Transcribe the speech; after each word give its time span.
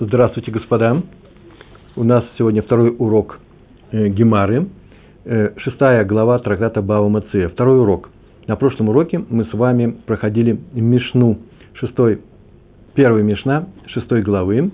Здравствуйте, 0.00 0.50
господа. 0.50 1.02
У 1.94 2.02
нас 2.02 2.24
сегодня 2.36 2.62
второй 2.62 2.92
урок 2.98 3.38
э, 3.92 4.08
Гемары, 4.08 4.66
э, 5.24 5.50
шестая 5.58 6.04
глава 6.04 6.40
трактата 6.40 6.82
Бава 6.82 7.08
Мация. 7.08 7.48
Второй 7.48 7.78
урок. 7.78 8.10
На 8.48 8.56
прошлом 8.56 8.88
уроке 8.88 9.24
мы 9.28 9.44
с 9.44 9.52
вами 9.52 9.94
проходили 10.04 10.58
Мишну, 10.72 11.38
шестой, 11.74 12.22
первый 12.94 13.22
Мишна, 13.22 13.68
шестой 13.86 14.22
главы, 14.22 14.72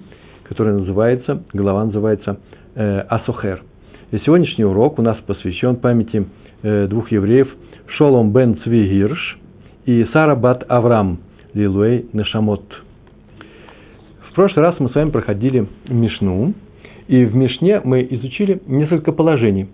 которая 0.48 0.78
называется, 0.78 1.42
глава 1.52 1.84
называется 1.84 2.40
э, 2.74 3.00
Асохер. 3.00 3.62
И 4.12 4.18
сегодняшний 4.20 4.64
урок 4.64 4.98
у 4.98 5.02
нас 5.02 5.18
посвящен 5.26 5.76
памяти 5.76 6.28
э, 6.62 6.86
двух 6.86 7.12
евреев 7.12 7.46
Шолом 7.88 8.32
бен 8.32 8.56
Цвигирш 8.62 9.38
и 9.84 10.02
Сара 10.14 10.34
бат 10.34 10.64
Авраам 10.66 11.18
Лилуэй 11.52 12.06
Нешамот– 12.14 12.64
прошлый 14.40 14.64
раз 14.64 14.76
мы 14.78 14.88
с 14.88 14.94
вами 14.94 15.10
проходили 15.10 15.66
Мишну, 15.86 16.54
и 17.08 17.26
в 17.26 17.36
Мишне 17.36 17.82
мы 17.84 18.08
изучили 18.10 18.62
несколько 18.66 19.12
положений. 19.12 19.68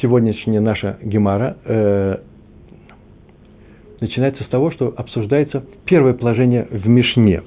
Сегодняшняя 0.00 0.60
наша 0.60 0.96
Гемара 1.02 1.56
э, 1.64 2.18
начинается 4.00 4.44
с 4.44 4.46
того, 4.46 4.70
что 4.70 4.94
обсуждается 4.96 5.64
первое 5.86 6.12
положение 6.12 6.68
в 6.70 6.86
Мишне. 6.86 7.42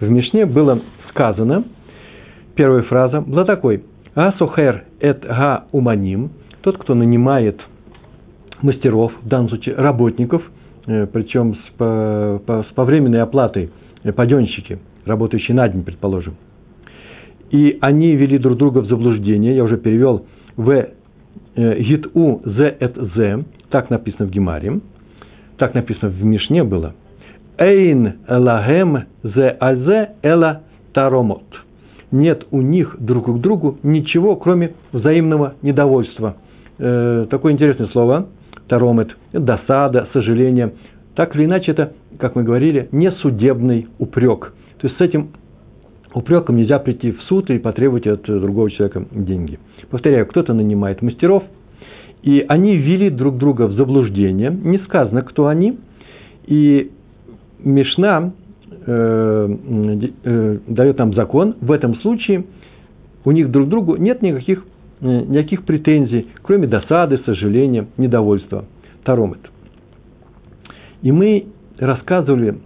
В 0.00 0.10
Мишне 0.10 0.44
было 0.44 0.82
сказано, 1.08 1.64
первая 2.54 2.82
фраза 2.82 3.22
была 3.22 3.46
такой, 3.46 3.84
«Асохер 4.14 4.84
эт 5.00 5.24
га 5.24 5.64
уманим», 5.72 6.32
тот, 6.60 6.76
кто 6.76 6.92
нанимает 6.94 7.58
мастеров, 8.60 9.14
в 9.22 9.28
данном 9.28 9.48
случае 9.48 9.76
работников, 9.76 10.42
э, 10.86 11.06
причем 11.06 11.54
с, 11.54 11.70
по, 11.78 12.38
по, 12.46 12.66
с 12.70 12.74
повременной 12.74 13.22
оплатой, 13.22 13.70
э, 14.04 14.12
паденщики– 14.12 14.78
работающие 15.08 15.54
на 15.54 15.68
день, 15.68 15.82
предположим. 15.82 16.34
И 17.50 17.78
они 17.80 18.14
вели 18.14 18.38
друг 18.38 18.58
друга 18.58 18.80
в 18.80 18.86
заблуждение, 18.86 19.56
я 19.56 19.64
уже 19.64 19.76
перевел 19.78 20.26
в 20.56 20.70
э, 21.56 21.80
гиту 21.80 22.42
з 22.44 22.76
эт 22.80 22.96
з, 23.14 23.44
так 23.70 23.90
написано 23.90 24.26
в 24.26 24.30
Гемаре, 24.30 24.80
так 25.56 25.74
написано 25.74 26.10
в 26.10 26.24
Мишне 26.24 26.62
было. 26.62 26.94
Эйн 27.58 28.14
лагем 28.28 29.04
зе 29.22 29.56
азе 29.58 30.10
эла 30.22 30.62
таромот. 30.92 31.42
Нет 32.10 32.46
у 32.50 32.60
них 32.60 32.96
друг 33.00 33.26
к 33.26 33.40
другу 33.40 33.78
ничего, 33.82 34.36
кроме 34.36 34.74
взаимного 34.92 35.54
недовольства. 35.62 36.36
Э, 36.78 37.26
такое 37.28 37.52
интересное 37.52 37.88
слово, 37.88 38.28
таромет, 38.68 39.16
досада, 39.32 40.08
сожаление. 40.12 40.72
Так 41.14 41.34
или 41.34 41.46
иначе, 41.46 41.72
это, 41.72 41.92
как 42.18 42.36
мы 42.36 42.44
говорили, 42.44 42.88
не 42.92 43.10
судебный 43.10 43.88
упрек. 43.98 44.52
То 44.78 44.86
есть 44.86 44.98
с 44.98 45.00
этим 45.00 45.30
упреком 46.14 46.56
нельзя 46.56 46.78
прийти 46.78 47.12
в 47.12 47.22
суд 47.22 47.50
и 47.50 47.58
потребовать 47.58 48.06
от 48.06 48.22
другого 48.22 48.70
человека 48.70 49.04
деньги. 49.10 49.58
Повторяю, 49.90 50.26
кто-то 50.26 50.54
нанимает 50.54 51.02
мастеров, 51.02 51.44
и 52.22 52.44
они 52.48 52.76
ввели 52.76 53.10
друг 53.10 53.38
друга 53.38 53.66
в 53.66 53.72
заблуждение. 53.74 54.50
Не 54.50 54.78
сказано, 54.78 55.22
кто 55.22 55.46
они. 55.46 55.78
И 56.46 56.90
Мишна 57.60 58.32
э, 58.86 59.56
э, 60.24 60.58
дает 60.66 60.98
нам 60.98 61.14
закон. 61.14 61.56
В 61.60 61.72
этом 61.72 61.96
случае 61.96 62.44
у 63.24 63.30
них 63.30 63.50
друг 63.50 63.68
другу 63.68 63.96
нет 63.96 64.22
никаких, 64.22 64.64
э, 65.00 65.06
никаких 65.06 65.64
претензий, 65.64 66.28
кроме 66.42 66.66
досады, 66.66 67.18
сожаления, 67.18 67.86
недовольства. 67.96 68.64
Таромет. 69.04 69.40
И 71.02 71.12
мы 71.12 71.46
рассказывали 71.78 72.58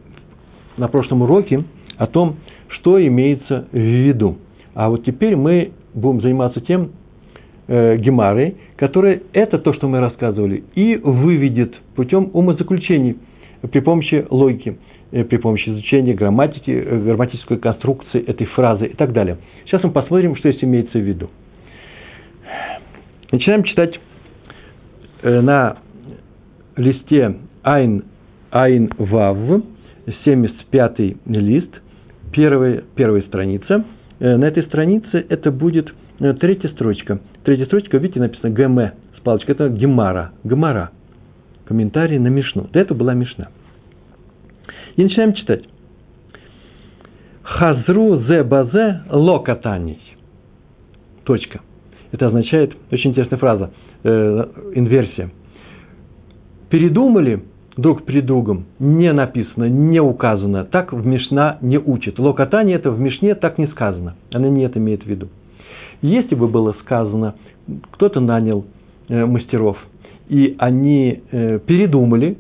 на 0.77 0.89
прошлом 0.89 1.23
уроке 1.23 1.65
о 1.97 2.07
том, 2.07 2.37
что 2.69 3.05
имеется 3.05 3.69
в 3.73 3.77
виду. 3.77 4.39
А 4.75 4.89
вот 4.89 5.05
теперь 5.05 5.37
мы 5.37 5.73
будем 5.95 6.21
заниматься 6.21 6.61
тем 6.61 6.93
э, 7.69 7.97
гемарой, 7.97 8.57
которая 8.77 9.21
это 9.33 9.59
то, 9.59 9.73
что 9.73 9.89
мы 9.89 10.01
рассказывали, 10.01 10.65
и 10.75 10.97
выведет 10.97 11.75
путем 11.95 12.31
умозаключений 12.33 13.17
при 13.71 13.81
помощи 13.81 14.27
логики, 14.31 14.79
э, 15.11 15.25
при 15.25 15.37
помощи 15.37 15.69
изучения 15.69 16.15
грамматики, 16.15 16.71
э, 16.71 16.99
грамматической 17.01 17.59
конструкции 17.59 18.25
этой 18.25 18.47
фразы 18.47 18.87
и 18.87 18.95
так 18.95 19.13
далее. 19.13 19.39
Сейчас 19.67 19.83
мы 19.83 19.91
посмотрим, 19.91 20.37
что 20.37 20.51
здесь 20.51 20.65
имеется 20.65 20.99
в 20.99 21.03
виду. 21.03 21.31
Начинаем 23.31 23.65
читать 23.65 23.99
э, 25.23 25.41
на 25.41 25.79
листе 26.77 27.37
Айн, 27.63 28.05
Айн 28.51 28.91
Вав, 28.99 29.63
75 30.25 30.99
лист, 31.27 31.71
первая, 32.33 32.83
первая 32.95 33.23
страница. 33.23 33.85
Э, 34.19 34.37
на 34.37 34.45
этой 34.45 34.65
странице 34.65 35.25
это 35.29 35.51
будет 35.51 35.93
э, 36.21 36.33
третья 36.35 36.69
строчка. 36.71 37.21
Третья 37.45 37.67
строчка, 37.67 37.99
видите, 37.99 38.21
написано 38.21 38.51
ГМ 38.51 38.79
с 39.17 39.21
палочкой. 39.23 39.55
Это 39.55 39.69
Гемара. 39.69 40.33
Гемара. 40.45 40.91
Комментарий 41.65 42.19
на 42.19 42.29
Мишну. 42.29 42.69
До 42.73 42.81
этого 42.81 42.99
была 42.99 43.15
Мишна. 43.15 43.49
И 44.97 45.03
начинаем 45.03 45.35
читать. 45.35 45.65
Хазру 47.43 48.21
зе 48.23 48.43
базе 48.43 49.03
локатаний. 49.09 50.01
Точка. 51.25 51.61
Это 52.11 52.27
означает, 52.27 52.77
очень 52.91 53.11
интересная 53.11 53.39
фраза, 53.39 53.71
э, 54.03 54.47
инверсия. 54.75 55.31
Передумали 56.69 57.43
друг 57.77 58.05
перед 58.05 58.27
другом 58.27 58.67
не 58.79 59.13
написано, 59.13 59.65
не 59.65 60.01
указано. 60.01 60.65
Так 60.65 60.93
в 60.93 61.07
Мишна 61.07 61.59
не 61.61 61.79
учит. 61.79 62.19
Локотание 62.19 62.77
это 62.77 62.91
в 62.91 63.01
Мишне 63.01 63.35
так 63.35 63.59
не 63.59 63.67
сказано. 63.69 64.15
Она 64.33 64.49
не 64.49 64.65
это 64.65 64.79
имеет 64.79 65.05
в 65.05 65.07
виду. 65.07 65.29
Если 66.03 66.35
бы 66.35 66.49
было 66.49 66.75
сказано, 66.81 67.35
кто-то 67.93 68.21
нанял 68.21 68.65
э, 69.09 69.25
мастеров, 69.25 69.79
и 70.29 70.57
они 70.59 71.23
э, 71.31 71.59
передумали, 71.61 72.39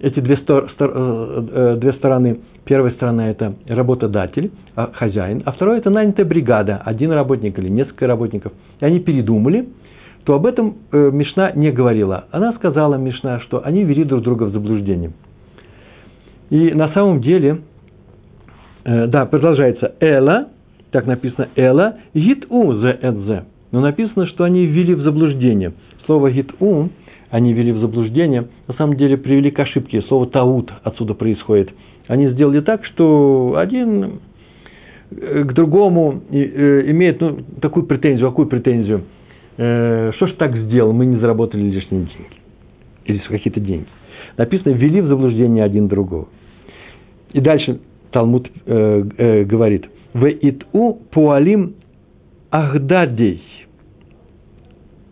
эти 0.00 0.20
две, 0.20 0.36
стор, 0.38 0.70
стор, 0.72 0.92
э, 0.94 1.76
две 1.80 1.92
стороны, 1.94 2.40
первая 2.64 2.92
сторона 2.92 3.30
это 3.30 3.54
работодатель, 3.66 4.50
а, 4.74 4.90
хозяин, 4.92 5.42
а 5.44 5.52
вторая 5.52 5.78
это 5.78 5.90
нанятая 5.90 6.26
бригада, 6.26 6.80
один 6.84 7.12
работник 7.12 7.58
или 7.58 7.68
несколько 7.68 8.06
работников, 8.06 8.52
и 8.80 8.84
они 8.84 9.00
передумали– 9.00 9.68
то 10.24 10.34
об 10.34 10.46
этом 10.46 10.76
э, 10.92 11.10
Мишна 11.12 11.52
не 11.52 11.70
говорила. 11.70 12.26
Она 12.30 12.52
сказала 12.52 12.94
Мишна, 12.94 13.40
что 13.40 13.64
они 13.64 13.84
вели 13.84 14.04
друг 14.04 14.22
друга 14.22 14.44
в 14.44 14.52
заблуждение. 14.52 15.12
И 16.50 16.72
на 16.72 16.92
самом 16.92 17.20
деле, 17.20 17.62
э, 18.84 19.06
да, 19.08 19.26
продолжается 19.26 19.94
Эла, 20.00 20.48
так 20.90 21.06
написано 21.06 21.48
Эла, 21.56 21.96
гит-у 22.14 22.74
зе 22.74 22.98
эдзе. 23.00 23.44
Но 23.72 23.80
написано, 23.80 24.26
что 24.26 24.44
они 24.44 24.66
ввели 24.66 24.94
в 24.94 25.00
заблуждение. 25.00 25.72
Слово 26.06 26.30
гит-у 26.30 26.90
они 27.30 27.54
ввели 27.54 27.72
в 27.72 27.78
заблуждение, 27.78 28.48
на 28.68 28.74
самом 28.74 28.96
деле 28.96 29.16
привели 29.16 29.50
к 29.50 29.58
ошибке. 29.58 30.02
Слово 30.02 30.26
таут 30.26 30.70
отсюда 30.84 31.14
происходит. 31.14 31.70
Они 32.06 32.28
сделали 32.28 32.60
так, 32.60 32.84
что 32.84 33.54
один 33.56 34.20
э, 35.10 35.42
к 35.44 35.52
другому 35.54 36.20
э, 36.30 36.90
имеет 36.90 37.20
ну, 37.20 37.38
такую 37.60 37.86
претензию, 37.86 38.28
какую 38.28 38.46
претензию– 38.46 39.02
э, 39.56 40.12
что 40.16 40.26
ж 40.26 40.32
так 40.34 40.56
сделал, 40.56 40.92
мы 40.92 41.06
не 41.06 41.16
заработали 41.16 41.62
лишние 41.62 42.02
деньги. 42.04 42.36
Или 43.04 43.18
какие-то 43.18 43.60
деньги. 43.60 43.86
Написано, 44.36 44.72
ввели 44.72 45.00
в 45.00 45.06
заблуждение 45.06 45.64
один 45.64 45.88
другого. 45.88 46.28
И 47.32 47.40
дальше 47.40 47.80
Талмуд 48.10 48.50
э, 48.66 49.04
э, 49.18 49.44
говорит, 49.44 49.86
в 50.14 50.26
иту 50.28 51.00
пуалим 51.10 51.74
ахдадей. 52.50 53.42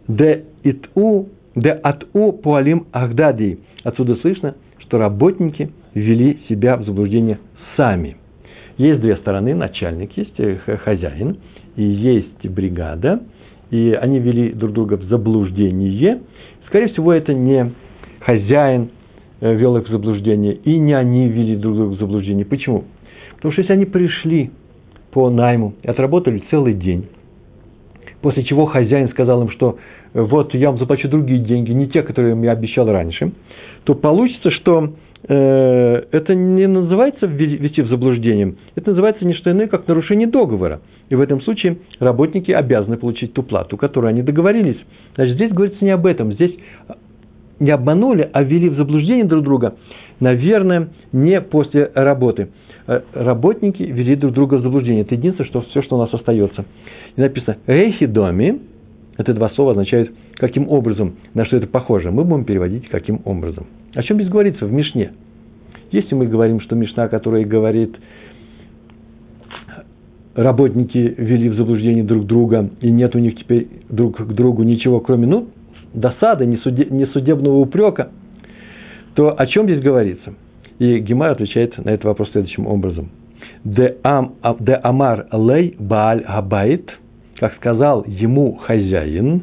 Де 0.09 0.45
иту, 0.63 1.29
де 1.55 1.71
ату 1.71 2.33
пуалим 2.33 2.87
ахдадей. 2.93 3.61
Отсюда 3.85 4.17
слышно, 4.17 4.55
что 4.79 4.99
работники 4.99 5.71
ввели 5.95 6.39
себя 6.49 6.77
в 6.77 6.85
заблуждение 6.85 7.39
сами. 7.77 8.17
Есть 8.77 9.01
две 9.01 9.17
стороны, 9.17 9.55
начальник 9.55 10.17
есть, 10.17 10.39
э, 10.39 10.57
хозяин, 10.85 11.39
и 11.77 11.83
есть 11.83 12.47
бригада– 12.49 13.23
и 13.71 13.97
они 14.01 14.19
вели 14.19 14.51
друг 14.51 14.73
друга 14.73 14.95
в 14.95 15.05
заблуждение, 15.05 16.21
скорее 16.67 16.89
всего, 16.89 17.13
это 17.13 17.35
не 17.35 17.73
хозяин 18.21 18.91
э, 19.41 19.55
вел 19.55 19.77
их 19.77 19.89
в 19.89 19.91
заблуждение, 19.91 20.55
и 20.55 20.79
не 20.79 20.93
они 20.93 21.29
вели 21.29 21.57
друг 21.57 21.77
друга 21.77 21.95
в 21.95 21.99
заблуждение. 21.99 22.45
Почему? 22.45 22.85
Потому 23.37 23.53
что 23.53 23.63
если 23.63 23.73
они 23.73 23.87
пришли 23.87 24.51
по 25.13 25.31
найму 25.31 25.75
и 25.83 25.89
отработали 25.89 26.43
целый 26.51 26.75
день, 26.75 27.07
после 28.21 28.45
чего 28.45 28.67
хозяин 28.67 29.09
сказал 29.09 29.43
им, 29.43 29.51
что 29.51 29.79
вот 30.13 30.55
я 30.55 30.71
вам 30.71 30.79
заплачу 30.79 31.09
другие 31.09 31.41
деньги, 31.41 31.73
не 31.73 31.89
те, 31.89 32.03
которые 32.03 32.41
я 32.43 32.53
обещал 32.53 32.87
раньше, 32.87 33.33
то 33.85 33.95
получится, 33.95 34.51
что 34.51 34.95
это 35.23 36.35
не 36.35 36.67
называется 36.67 37.27
ввести 37.27 37.83
в 37.83 37.89
заблуждение, 37.89 38.55
это 38.75 38.91
называется 38.91 39.25
не 39.25 39.35
что 39.35 39.51
иное, 39.51 39.67
как 39.67 39.87
нарушение 39.87 40.27
договора. 40.27 40.81
И 41.11 41.15
в 41.15 41.21
этом 41.21 41.43
случае 41.43 41.79
работники 41.99 42.51
обязаны 42.53 42.97
получить 42.97 43.35
ту 43.35 43.43
плату, 43.43 43.77
которую 43.77 44.09
они 44.09 44.23
договорились. 44.23 44.79
Значит, 45.17 45.35
здесь 45.35 45.53
говорится 45.53 45.85
не 45.85 45.91
об 45.91 46.07
этом. 46.07 46.33
Здесь 46.33 46.55
не 47.59 47.71
обманули, 47.71 48.29
а 48.33 48.43
ввели 48.43 48.69
в 48.71 48.77
заблуждение 48.77 49.25
друг 49.25 49.45
друга, 49.45 49.75
наверное, 50.19 50.89
не 51.13 51.41
после 51.41 51.91
работы. 51.95 52.49
э, 52.87 53.03
работники 53.13 53.83
вели 53.83 54.17
друг 54.17 54.33
друга 54.33 54.55
в 54.55 54.63
заблуждение. 54.63 55.03
Это 55.03 55.15
единственное, 55.15 55.49
что, 55.49 55.61
все, 55.63 55.83
что 55.83 55.97
у 55.97 56.01
нас 56.01 56.13
остается. 56.15 56.65
И 57.17 57.21
написано 57.21 57.59
«Рейхи 57.67 58.07
доми», 58.07 58.61
это 59.19 59.35
два 59.35 59.51
слова 59.51 59.73
означают 59.73 60.11
«каким 60.41 60.69
образом», 60.69 61.17
на 61.35 61.45
что 61.45 61.59
это 61.59 61.67
похоже. 61.67 62.11
Мы 62.11 62.25
будем 62.25 62.45
переводить 62.45 62.89
«каким 62.89 63.21
образом». 63.25 63.67
О 63.95 64.03
чем 64.03 64.17
здесь 64.17 64.31
говорится 64.31 64.65
в 64.67 64.73
Мишне? 64.73 65.13
Если 65.93 66.15
мы 66.15 66.27
говорим, 66.27 66.61
что 66.61 66.75
Мишна, 66.75 67.09
которая 67.09 67.45
говорит 67.45 67.97
работники 70.35 71.15
вели 71.19 71.51
в 71.51 71.57
заблуждение 71.57 72.05
друг 72.05 72.27
друга, 72.27 72.71
и 72.81 72.91
нет 72.91 73.15
у 73.15 73.19
них 73.19 73.37
теперь 73.37 73.69
друг 73.89 74.17
к 74.17 74.33
другу 74.33 74.63
ничего, 74.63 75.01
кроме, 75.01 75.27
ну, 75.27 75.49
досады, 75.93 76.47
несудебного 76.47 77.59
упрека, 77.59 78.11
то 79.15 79.35
о 79.37 79.47
чем 79.47 79.65
здесь 79.67 79.83
говорится? 79.83 80.35
И 80.79 80.99
Гемар 81.01 81.33
отвечает 81.33 81.77
на 81.85 81.91
этот 81.91 82.05
вопрос 82.05 82.31
следующим 82.31 82.67
образом. 82.67 83.11
Де, 83.65 83.97
ам, 84.03 84.37
де 84.61 84.73
амар 84.83 85.27
лей 85.33 85.77
бааль 85.79 86.25
габайт, 86.27 86.89
как 87.39 87.55
сказал 87.57 88.05
ему 88.07 88.55
хозяин, 88.55 89.43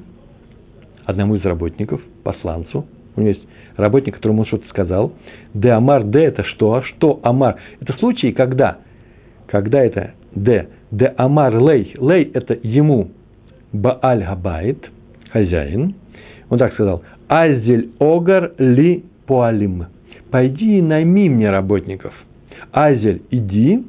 одному 1.08 1.36
из 1.36 1.46
работников, 1.46 2.02
посланцу, 2.24 2.86
у 3.16 3.22
него 3.22 3.30
есть 3.30 3.48
работник, 3.78 4.16
которому 4.16 4.42
он 4.42 4.46
что-то 4.46 4.68
сказал. 4.68 5.14
Де 5.54 5.72
амар, 5.72 6.04
де 6.04 6.26
это 6.26 6.44
что? 6.44 6.74
А 6.74 6.84
что 6.84 7.20
амар? 7.24 7.56
Это 7.80 7.94
случай, 7.94 8.34
когда, 8.34 8.80
когда 9.48 9.82
это 9.82 10.12
де, 10.36 10.68
де 10.92 11.14
амар 11.18 11.58
лей, 11.58 11.96
лей 12.00 12.30
это 12.34 12.58
ему, 12.62 13.10
бааль 13.72 14.24
габайт, 14.24 14.92
хозяин, 15.32 15.96
он 16.50 16.60
так 16.60 16.74
сказал, 16.74 17.04
азель 17.30 17.92
огар 18.00 18.52
ли 18.58 19.06
поалим. 19.26 19.86
Пойди 20.30 20.80
и 20.80 20.82
найми 20.82 21.30
мне 21.30 21.50
работников. 21.50 22.14
Азель, 22.74 23.22
иди, 23.32 23.86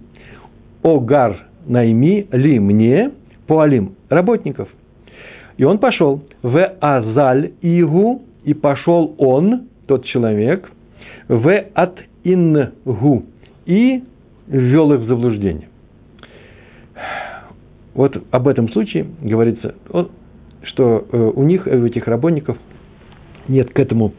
огар, 0.85 1.47
найми 1.67 2.29
ли 2.31 2.61
мне 2.61 3.11
поалим, 3.49 3.97
работников. 4.09 4.69
И 5.59 5.65
он 5.65 5.79
пошел 5.79 6.23
в 6.41 6.73
азаль 6.81 7.53
игу, 7.61 8.23
и 8.45 8.55
пошел 8.55 9.15
он, 9.19 9.69
тот 9.87 10.05
человек, 10.07 10.71
в 11.27 11.65
от 11.75 11.99
ингу, 12.25 13.25
и 13.67 14.03
ввел 14.47 14.93
их 14.93 15.01
в 15.01 15.07
заблуждение. 15.09 15.69
Вот 17.95 18.17
об 18.31 18.47
этом 18.47 18.71
случае 18.71 19.07
говорится, 19.21 19.75
что 20.63 21.05
э, 21.11 21.33
у 21.35 21.43
них, 21.43 21.67
у 21.67 21.85
этих 21.85 22.07
работников, 22.07 22.57
нет 23.49 23.73
к 23.73 23.79
этому 23.81 24.13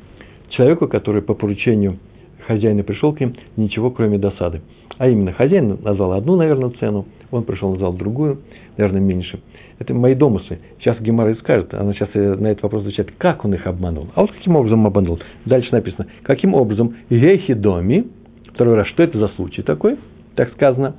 человеку, 0.50 0.88
который 0.88 1.22
по 1.22 1.34
поручению 1.34 1.98
хозяина 2.50 2.84
пришел 2.84 3.13
к 3.13 3.19
ним, 3.19 3.36
ничего 3.57 3.92
кроме 3.92 4.18
досады. 4.18 4.62
А 4.98 5.07
именно, 5.07 5.31
хозяин 5.34 5.78
назвал 5.84 6.13
одну, 6.13 6.36
наверное, 6.36 6.72
цену, 6.72 7.06
он 7.30 7.44
пришел, 7.44 7.69
назвал 7.69 7.94
другую, 7.94 8.40
наверное, 8.75 9.01
меньше. 9.01 9.40
Это 9.78 9.94
мои 9.94 10.16
домыслы. 10.16 10.57
Сейчас 10.80 11.00
Гемара 11.00 11.36
скажет, 11.36 11.74
она 11.75 11.94
сейчас 11.94 12.10
на 12.13 12.48
этот 12.48 12.63
вопрос 12.63 12.81
отвечает, 12.81 13.13
как 13.19 13.46
он 13.46 13.54
их 13.54 13.68
обманул. 13.68 14.07
А 14.16 14.22
вот 14.22 14.31
каким 14.31 14.56
образом 14.56 14.86
обманул. 14.88 15.19
Дальше 15.46 15.69
написано, 15.72 16.07
каким 16.24 16.56
образом 16.56 16.96
доми, 17.10 18.07
второй 18.52 18.75
раз, 18.75 18.88
что 18.88 19.04
это 19.04 19.19
за 19.19 19.28
случай 19.30 19.62
такой, 19.62 19.98
так 20.36 20.52
сказано. 20.54 20.95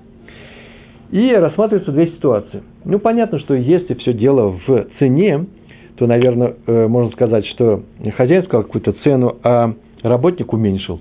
И 1.11 1.33
рассматриваются 1.33 1.91
две 1.91 2.07
ситуации. 2.07 2.63
Ну, 2.85 3.01
понятно, 3.01 3.41
что 3.41 3.55
если 3.55 3.95
все 3.95 4.13
дело 4.13 4.57
в 4.67 4.87
цене, 5.01 5.47
то, 5.97 6.07
наверное, 6.07 6.55
э, 6.67 6.87
можно 6.87 7.11
сказать, 7.11 7.45
что 7.47 7.83
хозяин 8.17 8.45
сказал 8.45 8.63
какую-то 8.63 8.93
цену, 9.03 9.37
а 9.43 9.75
работник 10.03 10.53
уменьшил. 10.53 11.01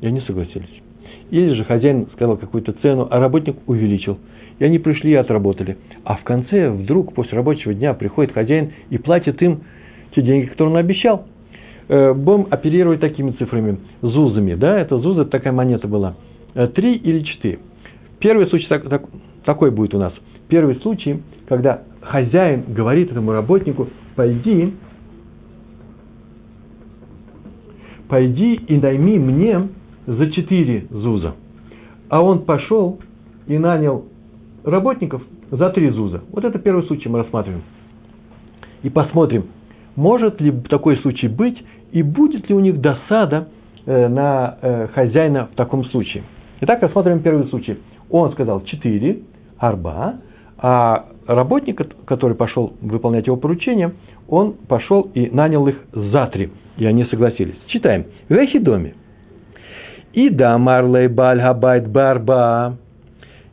И 0.00 0.06
они 0.06 0.20
согласились. 0.20 0.82
Или 1.30 1.54
же 1.54 1.64
хозяин 1.64 2.08
сказал 2.14 2.36
какую-то 2.36 2.72
цену, 2.72 3.06
а 3.10 3.20
работник 3.20 3.56
увеличил. 3.66 4.18
И 4.58 4.64
они 4.64 4.78
пришли 4.78 5.12
и 5.12 5.14
отработали. 5.14 5.78
А 6.04 6.16
в 6.16 6.24
конце 6.24 6.70
вдруг 6.70 7.14
после 7.14 7.36
рабочего 7.36 7.72
дня 7.72 7.94
приходит 7.94 8.32
хозяин 8.32 8.72
и 8.90 8.98
платит 8.98 9.40
им 9.42 9.60
те 10.14 10.22
деньги, 10.22 10.46
которые 10.46 10.74
он 10.74 10.80
обещал. 10.80 11.26
Э, 11.88 12.12
будем 12.14 12.46
оперировать 12.50 13.00
такими 13.00 13.30
цифрами, 13.32 13.78
зузами. 14.02 14.54
Да, 14.54 14.78
это 14.78 14.98
зуза, 14.98 15.24
такая 15.24 15.52
монета 15.52 15.88
была. 15.88 16.16
Э, 16.54 16.66
три 16.66 16.96
или 16.96 17.20
четыре. 17.20 17.60
Первый 18.18 18.48
случай 18.48 18.66
так, 18.68 18.88
так, 18.88 19.04
такой 19.44 19.70
будет 19.70 19.94
у 19.94 19.98
нас. 19.98 20.12
Первый 20.48 20.76
случай, 20.76 21.22
когда 21.48 21.82
хозяин 22.00 22.64
говорит 22.68 23.10
этому 23.12 23.32
работнику, 23.32 23.88
пойди, 24.14 24.74
пойди 28.08 28.54
и 28.54 28.76
найми 28.76 29.18
мне 29.18 29.68
за 30.06 30.30
четыре 30.30 30.86
зуза. 30.90 31.34
А 32.08 32.22
он 32.22 32.44
пошел 32.44 32.98
и 33.46 33.58
нанял 33.58 34.04
работников 34.64 35.22
за 35.50 35.70
три 35.70 35.90
зуза. 35.90 36.22
Вот 36.32 36.44
это 36.44 36.58
первый 36.58 36.84
случай 36.84 37.08
мы 37.08 37.18
рассматриваем. 37.18 37.62
И 38.82 38.90
посмотрим, 38.90 39.46
может 39.96 40.40
ли 40.40 40.52
такой 40.68 40.96
случай 40.98 41.28
быть, 41.28 41.62
и 41.92 42.02
будет 42.02 42.48
ли 42.48 42.54
у 42.54 42.60
них 42.60 42.80
досада 42.80 43.48
э, 43.84 44.08
на 44.08 44.58
э, 44.60 44.88
хозяина 44.88 45.48
в 45.52 45.56
таком 45.56 45.84
случае. 45.86 46.22
Итак, 46.60 46.82
рассматриваем 46.82 47.22
первый 47.22 47.48
случай. 47.48 47.78
Он 48.08 48.32
сказал 48.32 48.62
четыре 48.64 49.20
арба, 49.58 50.16
а 50.58 51.06
работник, 51.26 51.80
который 52.04 52.36
пошел 52.36 52.74
выполнять 52.80 53.26
его 53.26 53.36
поручение, 53.36 53.92
он 54.28 54.54
пошел 54.68 55.10
и 55.14 55.30
нанял 55.30 55.66
их 55.66 55.76
за 55.92 56.26
три, 56.26 56.50
и 56.76 56.86
они 56.86 57.04
согласились. 57.04 57.56
Читаем. 57.66 58.06
В 58.28 58.62
доме. 58.62 58.94
И 60.12 60.28
да 60.28 60.58
марлей 60.58 61.08
баль 61.08 61.40
габайт 61.40 61.88
барба. 61.88 62.76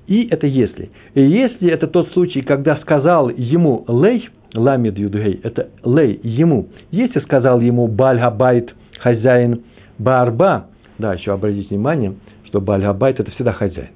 И 0.07 0.27
это 0.29 0.47
если. 0.47 0.89
И 1.13 1.21
если 1.21 1.69
это 1.69 1.87
тот 1.87 2.11
случай, 2.13 2.41
когда 2.41 2.77
сказал 2.77 3.29
ему 3.29 3.85
лей, 3.87 4.29
ламид 4.53 4.97
юдгей, 4.97 5.39
это 5.43 5.69
лей 5.83 6.19
ему. 6.23 6.67
Если 6.91 7.19
сказал 7.19 7.59
ему 7.59 7.87
баль 7.87 8.19
габайт, 8.19 8.73
хозяин 8.99 9.63
барба, 9.99 10.67
да, 10.97 11.13
еще 11.13 11.33
обратите 11.33 11.69
внимание, 11.69 12.15
что 12.45 12.61
баль 12.61 12.81
габайт 12.81 13.19
это 13.19 13.31
всегда 13.31 13.51
хозяин. 13.51 13.89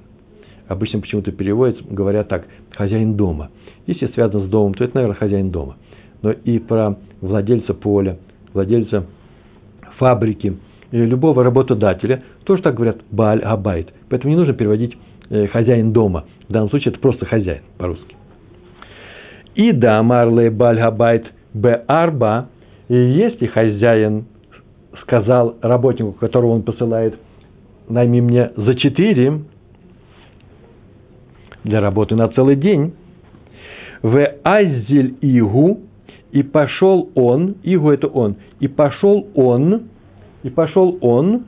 Обычно 0.68 1.00
почему-то 1.00 1.32
переводится, 1.32 1.82
говорят 1.88 2.28
так, 2.28 2.46
хозяин 2.70 3.14
дома. 3.14 3.50
Если 3.86 4.06
связано 4.08 4.46
с 4.46 4.48
домом, 4.48 4.74
то 4.74 4.84
это, 4.84 4.94
наверное, 4.94 5.16
хозяин 5.16 5.50
дома. 5.50 5.76
Но 6.22 6.30
и 6.30 6.58
про 6.58 6.96
владельца 7.20 7.74
поля, 7.74 8.18
владельца 8.52 9.06
фабрики, 9.98 10.56
любого 10.92 11.42
работодателя, 11.42 12.22
тоже 12.44 12.62
так 12.62 12.74
говорят 12.74 12.98
Бааль 13.10 13.40
Абайт. 13.40 13.92
Поэтому 14.08 14.30
не 14.30 14.36
нужно 14.36 14.54
переводить 14.54 14.96
э, 15.30 15.46
хозяин 15.48 15.92
дома. 15.92 16.24
В 16.48 16.52
данном 16.52 16.70
случае 16.70 16.92
это 16.92 17.00
просто 17.00 17.26
хозяин 17.26 17.62
по-русски. 17.78 18.16
И 19.54 19.72
да, 19.72 20.02
марле 20.02 20.50
Бааль 20.50 20.80
Абайт 20.80 21.26
Б. 21.54 21.84
Арба, 21.86 22.48
если 22.88 23.46
хозяин 23.46 24.26
сказал 25.02 25.56
работнику, 25.60 26.12
которого 26.12 26.52
он 26.52 26.62
посылает, 26.62 27.18
найми 27.88 28.20
мне 28.20 28.50
за 28.56 28.74
четыре, 28.74 29.40
для 31.64 31.80
работы 31.80 32.14
на 32.14 32.28
целый 32.28 32.56
день. 32.56 32.94
В 34.02 34.26
Азель 34.42 35.16
Игу, 35.20 35.80
и 36.32 36.42
пошел 36.42 37.10
он, 37.14 37.56
Игу 37.62 37.90
это 37.90 38.08
он, 38.08 38.36
и 38.58 38.66
пошел 38.66 39.28
он, 39.34 39.82
и 40.42 40.50
пошел 40.50 40.98
он, 41.00 41.44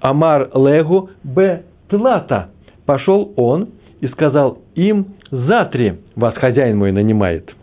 Амар 0.00 0.50
Легу 0.54 1.10
Б. 1.22 1.62
Тлата, 1.88 2.50
пошел 2.84 3.32
он 3.36 3.68
и 4.00 4.08
сказал 4.08 4.58
им, 4.74 5.14
затри 5.30 6.00
вас 6.16 6.34
хозяин 6.34 6.78
мой 6.78 6.92
нанимает. 6.92 7.54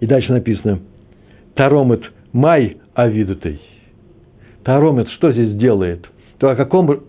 И 0.00 0.06
дальше 0.06 0.32
написано, 0.32 0.80
Таромет 1.54 2.02
май 2.32 2.78
авидутой. 2.94 3.60
Таромет 4.64 5.08
что 5.10 5.32
здесь 5.32 5.54
делает? 5.54 6.06
То 6.38 6.48
о 6.48 6.56
каком 6.56 7.00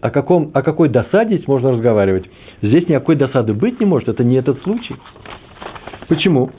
о, 0.00 0.10
каком, 0.10 0.50
о 0.54 0.62
какой 0.62 0.88
досаде 0.88 1.36
здесь 1.36 1.48
можно 1.48 1.72
разговаривать? 1.72 2.28
Здесь 2.62 2.88
никакой 2.88 3.16
досады 3.16 3.54
быть 3.54 3.80
не 3.80 3.86
может, 3.86 4.08
это 4.08 4.22
не 4.22 4.36
этот 4.36 4.62
случай. 4.62 4.94
Почему? 6.08 6.50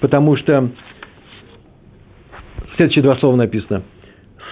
Потому 0.00 0.36
что 0.36 0.70
следующие 2.76 3.02
два 3.02 3.16
слова 3.16 3.36
написано. 3.36 3.82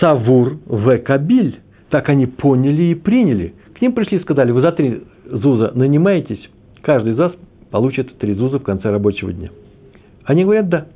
Савур 0.01 0.59
в 0.67 0.99
кабиль. 0.99 1.61
Так 1.91 2.09
они 2.09 2.27
поняли 2.27 2.85
и 2.85 2.95
приняли. 2.95 3.55
К 3.77 3.83
ним 3.83 3.93
пришли 3.93 4.19
и 4.19 4.21
сказали, 4.21 4.53
вы 4.53 4.61
за 4.61 4.73
три 4.73 5.03
зуза 5.27 5.73
нанимаетесь, 5.75 6.41
каждый 6.83 7.13
из 7.13 7.19
вас 7.19 7.33
получит 7.71 8.17
три 8.19 8.35
зуза 8.35 8.59
в 8.59 8.63
конце 8.63 8.91
рабочего 8.91 9.33
дня. 9.33 9.51
Они 10.25 10.45
говорят, 10.45 10.69
да. 10.69 10.87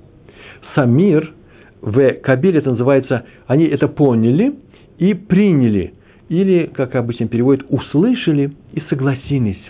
Самир 0.74 1.32
в 1.80 2.12
кабиль, 2.14 2.56
это 2.56 2.70
называется, 2.70 3.24
они 3.46 3.64
это 3.64 3.88
поняли 3.88 4.54
и 4.98 5.14
приняли– 5.14 5.94
или, 6.28 6.66
как 6.66 6.94
обычно 6.94 7.28
переводят, 7.28 7.66
услышали 7.68 8.52
и 8.72 8.80
согласились. 8.88 9.60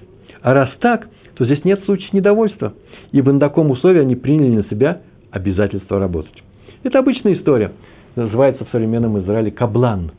А 0.42 0.54
раз 0.54 0.70
так, 0.80 1.08
то 1.34 1.44
здесь 1.44 1.64
нет 1.64 1.82
случая 1.84 2.10
недовольства, 2.12 2.74
ибо 3.12 3.32
на 3.32 3.40
таком 3.40 3.70
условии 3.70 4.00
они 4.00 4.16
приняли 4.16 4.56
на 4.56 4.64
себя 4.64 5.00
обязательство 5.30 5.98
работать. 5.98 6.42
Это 6.82 6.98
обычная 6.98 7.34
история. 7.34 7.72
Называется 8.16 8.64
в 8.64 8.70
современном 8.70 9.18
Израиле 9.20 9.50
каблан. 9.50 10.12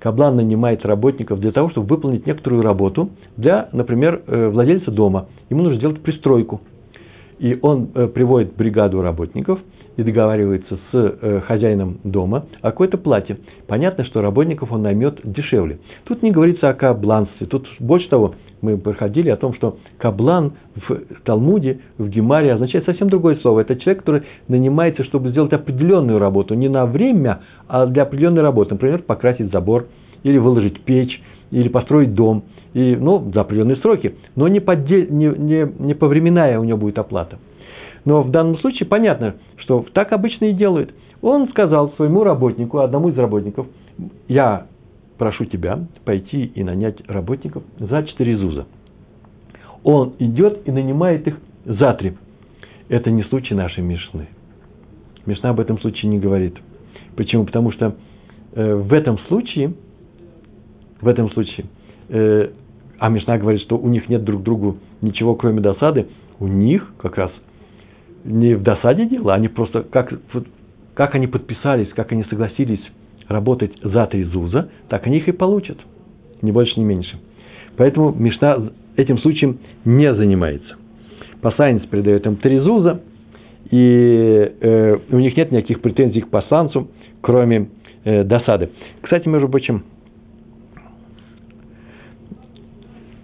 Каблан 0.00 0.36
нанимает 0.36 0.84
работников 0.84 1.40
для 1.40 1.52
того, 1.52 1.70
чтобы 1.70 1.86
выполнить 1.88 2.26
некоторую 2.26 2.62
работу 2.62 3.10
для, 3.36 3.68
например, 3.72 4.22
э, 4.26 4.48
владельца 4.48 4.90
дома. 4.90 5.26
Ему 5.48 5.62
нужно 5.62 5.78
сделать 5.78 6.00
пристройку. 6.02 6.60
И 7.38 7.58
он 7.60 7.90
э, 7.94 8.06
приводит 8.06 8.54
бригаду 8.56 9.02
работников 9.02 9.60
и 9.96 10.02
договаривается 10.02 10.78
с 10.90 10.94
э, 10.94 11.40
хозяином 11.46 11.98
дома 12.04 12.46
о 12.60 12.70
какой-то 12.70 12.98
плате. 12.98 13.38
Понятно, 13.66 14.04
что 14.04 14.22
работников 14.22 14.72
он 14.72 14.82
наймет 14.82 15.20
дешевле. 15.24 15.78
Тут 16.04 16.22
не 16.22 16.30
говорится 16.30 16.68
о 16.68 16.74
кабланстве. 16.74 17.46
Тут 17.46 17.66
больше 17.78 18.08
того, 18.08 18.34
мы 18.60 18.78
проходили 18.78 19.28
о 19.28 19.36
том, 19.36 19.54
что 19.54 19.78
каблан 19.98 20.54
в 20.88 21.22
Талмуде, 21.24 21.80
в 21.98 22.08
Гемаре 22.08 22.52
означает 22.52 22.84
совсем 22.86 23.08
другое 23.10 23.36
слово. 23.36 23.60
Это 23.60 23.76
человек, 23.76 24.00
который 24.00 24.22
нанимается, 24.48 25.04
чтобы 25.04 25.30
сделать 25.30 25.52
определенную 25.52 26.18
работу. 26.18 26.54
Не 26.54 26.68
на 26.68 26.86
время, 26.86 27.40
а 27.68 27.86
для 27.86 28.02
определенной 28.02 28.42
работы. 28.42 28.74
Например, 28.74 29.02
покрасить 29.02 29.52
забор, 29.52 29.86
или 30.22 30.38
выложить 30.38 30.80
печь, 30.80 31.22
или 31.50 31.68
построить 31.68 32.14
дом. 32.14 32.44
И, 32.74 32.96
ну, 32.96 33.30
за 33.32 33.40
определенные 33.40 33.76
сроки. 33.76 34.16
Но 34.34 34.48
не, 34.48 34.60
поддель, 34.60 35.10
не, 35.10 35.26
не, 35.28 35.66
не 35.78 35.94
повременная 35.94 36.58
у 36.60 36.64
него 36.64 36.78
будет 36.78 36.98
оплата. 36.98 37.38
Но 38.04 38.22
в 38.22 38.30
данном 38.30 38.58
случае 38.58 38.86
понятно, 38.86 39.36
что 39.56 39.84
так 39.92 40.12
обычно 40.12 40.46
и 40.46 40.52
делают. 40.52 40.94
Он 41.22 41.48
сказал 41.48 41.92
своему 41.92 42.22
работнику, 42.22 42.78
одному 42.78 43.08
из 43.08 43.18
работников, 43.18 43.66
я 44.28 44.66
прошу 45.18 45.46
тебя 45.46 45.86
пойти 46.04 46.44
и 46.44 46.62
нанять 46.62 46.96
работников 47.08 47.62
за 47.78 48.02
четыре 48.04 48.36
зуза. 48.36 48.66
Он 49.82 50.14
идет 50.18 50.66
и 50.68 50.70
нанимает 50.70 51.26
их 51.26 51.38
за 51.64 51.94
три. 51.94 52.14
Это 52.88 53.10
не 53.10 53.22
случай 53.24 53.54
нашей 53.54 53.82
Мишны. 53.82 54.28
Мишна 55.24 55.50
об 55.50 55.60
этом 55.60 55.80
случае 55.80 56.10
не 56.10 56.18
говорит. 56.18 56.56
Почему? 57.16 57.44
Потому 57.44 57.72
что 57.72 57.96
э, 58.52 58.74
в 58.74 58.92
этом 58.92 59.18
случае, 59.26 59.74
в 61.00 61.08
этом 61.08 61.30
случае, 61.30 61.66
э, 62.08 62.50
а 62.98 63.08
Мишна 63.08 63.38
говорит, 63.38 63.62
что 63.62 63.76
у 63.76 63.88
них 63.88 64.08
нет 64.08 64.24
друг 64.24 64.42
другу 64.42 64.78
ничего, 65.00 65.34
кроме 65.34 65.60
досады, 65.60 66.06
у 66.38 66.46
них 66.46 66.92
как 66.98 67.16
раз 67.16 67.30
не 68.24 68.54
в 68.54 68.62
досаде 68.62 69.06
дело, 69.06 69.34
они 69.34 69.48
просто, 69.48 69.82
как, 69.82 70.12
как 70.94 71.14
они 71.14 71.26
подписались, 71.26 71.88
как 71.94 72.12
они 72.12 72.24
согласились 72.24 72.82
работать 73.28 73.72
за 73.82 74.06
три 74.06 74.24
зуза, 74.24 74.70
так 74.88 75.06
они 75.06 75.18
их 75.18 75.28
и 75.28 75.32
получат. 75.32 75.78
Ни 76.42 76.50
больше, 76.50 76.78
ни 76.78 76.84
меньше. 76.84 77.18
Поэтому 77.76 78.12
Мишна 78.12 78.70
этим 78.96 79.18
случаем 79.18 79.58
не 79.84 80.12
занимается. 80.14 80.76
Посланец 81.40 81.82
передает 81.86 82.26
им 82.26 82.36
три 82.36 82.58
зуза, 82.58 83.02
и 83.70 84.52
э, 84.60 84.98
у 85.10 85.18
них 85.18 85.36
нет 85.36 85.52
никаких 85.52 85.80
претензий 85.80 86.20
к 86.20 86.28
посланцу, 86.28 86.88
кроме 87.20 87.68
э, 88.04 88.24
досады. 88.24 88.70
Кстати, 89.02 89.28
между 89.28 89.48
прочим, 89.48 89.84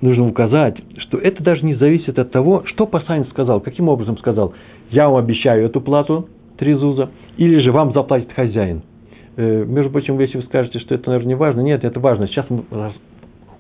нужно 0.03 0.29
указать, 0.29 0.77
что 0.99 1.17
это 1.17 1.43
даже 1.43 1.65
не 1.65 1.75
зависит 1.75 2.19
от 2.19 2.31
того, 2.31 2.65
что 2.67 2.87
посланец 2.87 3.29
сказал, 3.31 3.61
каким 3.61 3.89
образом 3.89 4.19
сказал. 4.19 4.53
Я 4.91 5.09
вам 5.09 5.17
обещаю 5.17 5.65
эту 5.65 5.81
плату, 5.81 6.29
три 6.59 6.75
зуза, 6.75 7.11
или 7.39 7.59
же 7.61 7.73
вам 7.73 7.95
заплатит 7.95 8.33
хозяин– 8.33 8.83
Э, 9.37 9.65
между 9.65 9.91
прочим, 9.91 10.19
если 10.21 10.39
вы 10.39 10.45
скажете, 10.45 10.79
что 10.79 10.95
это, 10.95 11.09
наверное, 11.09 11.29
не 11.29 11.35
важно, 11.35 11.61
нет, 11.61 11.85
это 11.85 12.01
важно. 12.01 12.27
Сейчас 12.27 12.47
мы 12.51 12.65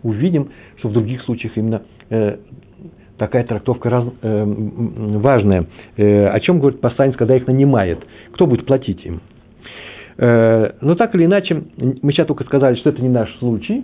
увидим, 0.02 0.50
что 0.78 0.88
в 0.88 0.92
других 0.92 1.22
случаях 1.22 1.56
именно 1.56 1.82
э, 2.10 2.36
такая 3.16 3.44
трактовка 3.44 3.88
раз, 3.88 4.04
э, 4.20 4.44
важная. 4.44 5.66
О 5.96 6.40
чем 6.40 6.58
говорит 6.58 6.80
посланец, 6.80 7.16
когда 7.16 7.36
их 7.36 7.46
нанимает? 7.46 8.00
Кто 8.32 8.46
будет 8.46 8.66
платить 8.66 9.04
им? 9.04 9.20
Но 10.18 10.94
так 10.96 11.14
или 11.14 11.24
иначе, 11.24 11.64
мы 12.02 12.12
сейчас 12.12 12.26
только 12.26 12.44
сказали, 12.44 12.74
что 12.76 12.90
это 12.90 13.00
не 13.00 13.08
наш 13.08 13.34
случай, 13.38 13.82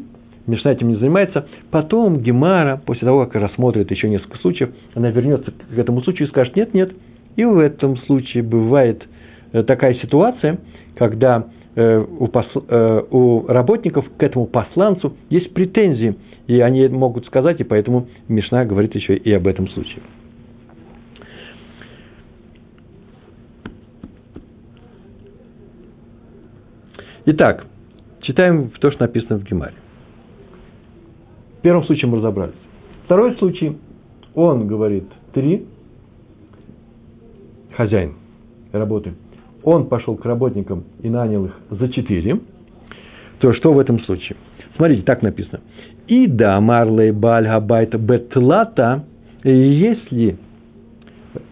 Мишна 0.48 0.72
этим 0.72 0.88
не 0.88 0.96
занимается. 0.96 1.46
Потом 1.70 2.20
Гемара, 2.20 2.80
после 2.84 3.06
того, 3.06 3.26
как 3.26 3.40
рассмотрит 3.40 3.90
еще 3.92 4.08
несколько 4.08 4.38
случаев, 4.38 4.70
она 4.94 5.10
вернется 5.10 5.52
к 5.52 5.78
этому 5.78 6.02
случаю 6.02 6.26
и 6.26 6.30
скажет, 6.30 6.56
нет, 6.56 6.74
нет. 6.74 6.92
И 7.36 7.44
в 7.44 7.58
этом 7.58 7.96
случае 7.98 8.42
бывает 8.42 9.06
такая 9.52 9.94
ситуация, 9.94 10.58
когда 10.96 11.46
Э, 11.78 12.04
у, 12.18 12.26
посл, 12.26 12.64
э, 12.68 13.02
у 13.12 13.46
работников 13.46 14.04
к 14.16 14.20
этому 14.20 14.46
посланцу 14.46 15.14
есть 15.30 15.54
претензии, 15.54 16.16
и 16.48 16.58
они 16.58 16.88
могут 16.88 17.24
сказать, 17.26 17.60
и 17.60 17.62
поэтому 17.62 18.08
Мишна 18.26 18.64
говорит 18.64 18.96
еще 18.96 19.16
и 19.16 19.32
об 19.32 19.46
этом 19.46 19.68
случае. 19.68 20.02
Итак, 27.26 27.66
читаем 28.22 28.70
то, 28.80 28.90
что 28.90 29.02
написано 29.02 29.38
в 29.38 29.44
Гемаре. 29.44 29.74
В 31.58 31.62
первом 31.62 31.84
случае 31.84 32.10
мы 32.10 32.18
разобрались. 32.18 32.54
Второй 33.04 33.36
случай, 33.36 33.76
он 34.34 34.66
говорит 34.66 35.04
три, 35.32 35.66
хозяин 37.74 38.14
работы– 38.72 39.14
он 39.62 39.86
пошел 39.86 40.16
к 40.16 40.24
работникам 40.24 40.84
и 41.02 41.10
нанял 41.10 41.46
их 41.46 41.56
за 41.70 41.88
четыре, 41.88 42.40
то 43.38 43.52
что 43.52 43.72
в 43.72 43.78
этом 43.78 44.00
случае? 44.00 44.36
Смотрите, 44.76 45.02
так 45.02 45.22
написано. 45.22 45.60
И 46.06 46.26
да, 46.26 46.60
марлей 46.60 47.10
баль 47.10 47.46
габайта 47.46 47.98
бетлата, 47.98 49.04
если 49.44 50.38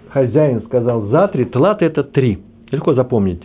хозяин 0.08 0.62
сказал 0.62 1.02
за 1.08 1.28
три, 1.28 1.44
тлата 1.44 1.84
это 1.84 2.04
три. 2.04 2.38
Легко 2.70 2.94
запомнить. 2.94 3.42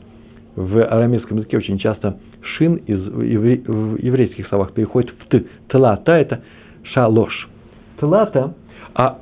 В 0.55 0.83
арамейском 0.83 1.37
языке 1.37 1.57
очень 1.57 1.77
часто 1.77 2.17
шин 2.41 2.75
из 2.75 2.99
в 2.99 3.97
еврейских 4.03 4.47
словах 4.47 4.73
переходит 4.73 5.13
в 5.19 5.27
т. 5.27 5.43
Тлата 5.67 6.11
это 6.13 6.41
шалош. 6.93 7.49
Тлата, 7.99 8.53
а, 8.93 9.19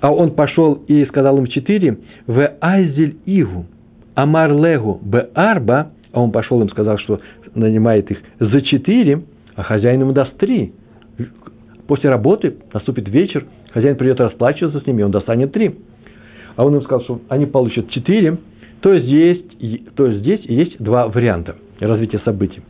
а 0.00 0.12
он 0.12 0.32
пошел 0.32 0.74
и 0.86 1.04
сказал 1.06 1.38
им 1.38 1.46
четыре, 1.46 1.98
в 2.26 2.50
айзель 2.60 3.16
игу. 3.26 3.66
Амар 4.14 4.52
Легу 4.52 5.00
Б. 5.02 5.30
Арба, 5.34 5.90
а 6.12 6.20
он 6.20 6.32
пошел 6.32 6.60
им 6.60 6.68
сказал, 6.68 6.98
что 6.98 7.20
нанимает 7.54 8.10
их 8.10 8.18
за 8.38 8.60
четыре, 8.62 9.22
а 9.56 9.62
хозяин 9.62 10.00
ему 10.00 10.12
даст 10.12 10.36
три. 10.36 10.72
После 11.86 12.10
работы 12.10 12.56
наступит 12.72 13.08
вечер, 13.08 13.46
хозяин 13.72 13.96
придет 13.96 14.20
расплачиваться 14.20 14.80
с 14.80 14.86
ними, 14.86 15.02
он 15.02 15.10
достанет 15.10 15.52
три. 15.52 15.74
А 16.56 16.64
он 16.64 16.74
им 16.76 16.82
сказал, 16.82 17.02
что 17.02 17.20
они 17.28 17.46
получат 17.46 17.90
четыре, 17.90 18.38
то 18.80 18.98
здесь, 18.98 19.42
то 19.94 20.12
здесь 20.12 20.40
есть 20.44 20.82
два 20.82 21.08
варианта 21.08 21.56
развития 21.86 22.20
событий. 22.24 22.62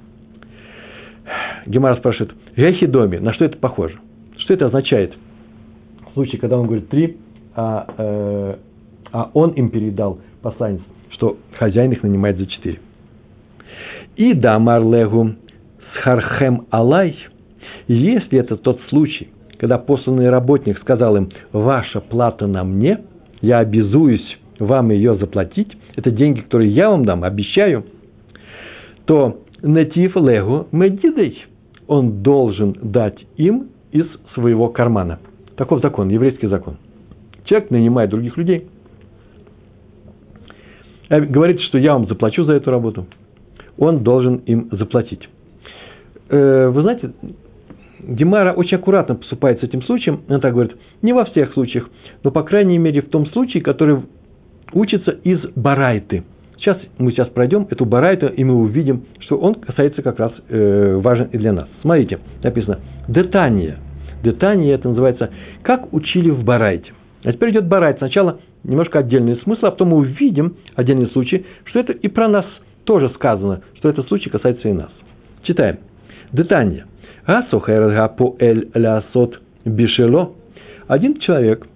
Гемара 1.67 1.97
спрашивает, 1.97 2.35
Гехидоми, 2.57 3.19
на 3.19 3.33
что 3.33 3.45
это 3.45 3.57
похоже? 3.59 3.97
Что 4.39 4.55
это 4.55 4.67
означает? 4.67 5.15
В 6.11 6.15
случае, 6.15 6.41
когда 6.41 6.59
он 6.59 6.67
говорит 6.67 6.89
три, 6.89 7.17
а, 7.55 7.87
э, 7.97 8.57
а 9.13 9.31
он 9.33 9.51
им 9.51 9.71
передал 9.71 10.19
посланец 10.43 10.81
что 11.23 11.39
хозяин 11.57 11.93
их 11.93 12.03
нанимает 12.03 12.37
за 12.37 12.47
четыре. 12.47 12.81
И 14.17 14.35
да, 14.35 14.59
Марлегу 14.59 15.37
схархем 15.95 16.67
алай, 16.71 17.17
если 17.87 18.41
это 18.41 18.57
тот 18.57 18.81
случай, 18.89 19.29
когда 19.59 19.79
посланный 19.79 20.31
работник 20.31 20.81
сказал 20.81 21.17
им, 21.17 21.31
ваша 21.53 22.01
плата 22.01 22.47
на 22.47 22.65
мне, 22.65 22.99
я 23.41 23.59
обязуюсь 23.59 24.39
вам 24.59 24.91
ее 24.91 25.17
заплатить, 25.17 25.77
это 25.95 26.11
деньги, 26.11 26.41
которые 26.41 26.73
я 26.73 26.91
вам 26.91 27.05
дам, 27.05 27.25
обещаю, 27.25 27.85
то 29.05 29.41
натив 29.63 30.17
легу 30.17 30.67
медидей, 30.73 31.45
он 31.87 32.23
должен 32.23 32.77
дать 32.83 33.25
им 33.37 33.69
из 33.91 34.07
своего 34.35 34.69
кармана. 34.69 35.19
Таков 35.57 35.83
закон, 35.83 36.09
еврейский 36.09 36.47
закон. 36.47 36.77
Человек 37.45 37.71
нанимает 37.71 38.11
других 38.11 38.37
людей– 38.37 38.67
Э, 41.13 41.21
говорит, 41.21 41.61
что 41.61 41.77
я 41.77 41.93
вам 41.93 42.09
заплачу 42.09 42.45
за 42.45 42.55
эту 42.55 42.71
работу, 42.71 43.07
он 43.77 44.03
должен 44.03 44.37
им 44.47 44.69
заплатить. 44.73 45.29
Э, 46.31 46.69
вы 46.69 46.81
знаете, 46.81 47.13
Гемара 48.01 48.55
очень 48.55 48.79
аккуратно 48.79 49.17
поступает 49.17 49.61
с 49.61 49.63
этим 49.63 49.83
случаем. 49.83 50.23
Она 50.27 50.41
так 50.41 50.55
говорит, 50.55 50.75
не 51.03 51.13
во 51.13 51.27
всех 51.27 51.53
случаях, 51.53 51.91
но, 52.25 52.31
по 52.31 52.43
крайней 52.43 52.79
мере, 52.79 53.03
в 53.03 53.11
том 53.11 53.27
случае, 53.27 53.63
который 53.63 53.99
учится 54.73 55.11
из 55.11 55.39
барайты. 55.55 56.25
Сейчас 56.63 56.79
мы 56.97 57.11
сейчас 57.11 57.29
пройдем 57.29 57.67
эту 57.69 57.85
барайту, 57.85 58.29
и 58.29 58.45
мы 58.45 58.55
увидим, 58.55 59.07
что 59.19 59.37
он 59.37 59.57
касается 59.57 60.01
как 60.01 60.21
раз 60.21 60.33
э, 60.49 60.95
важен 61.03 61.27
и 61.33 61.37
для 61.37 61.53
нас. 61.53 61.69
Смотрите, 61.81 62.21
написано 62.41 62.79
«детание». 63.09 63.79
Детание 64.23 64.75
это 64.75 64.89
называется 64.89 65.31
«как 65.63 65.93
учили 65.93 66.31
в 66.31 66.45
барайте». 66.45 66.93
А 67.25 67.33
теперь 67.33 67.51
идет 67.51 67.67
барайт. 67.67 67.99
Сначала 67.99 68.39
немножко 68.63 69.01
отдельный 69.01 69.39
смысл, 69.39 69.67
а 69.67 69.71
потом 69.73 69.89
мы 69.89 69.97
увидим 69.97 70.55
отдельный 70.77 71.09
случай, 71.11 71.45
что 71.65 71.81
это 71.81 71.93
и 71.95 72.07
про 72.07 72.29
нас 72.29 72.47
тоже 72.85 73.11
сказано, 73.11 73.63
что 73.79 73.89
этот 73.89 74.07
случай 74.07 74.31
касается 74.31 74.69
и 74.69 74.73
нас. 74.73 74.91
Читаем. 75.43 75.79
Детание. 76.31 76.87
Асухайрга 77.27 78.07
по 78.09 78.37
эль 78.39 78.71
лясот 78.75 79.41
бишело. 79.65 80.35
Один 80.87 81.19
человек 81.19 81.67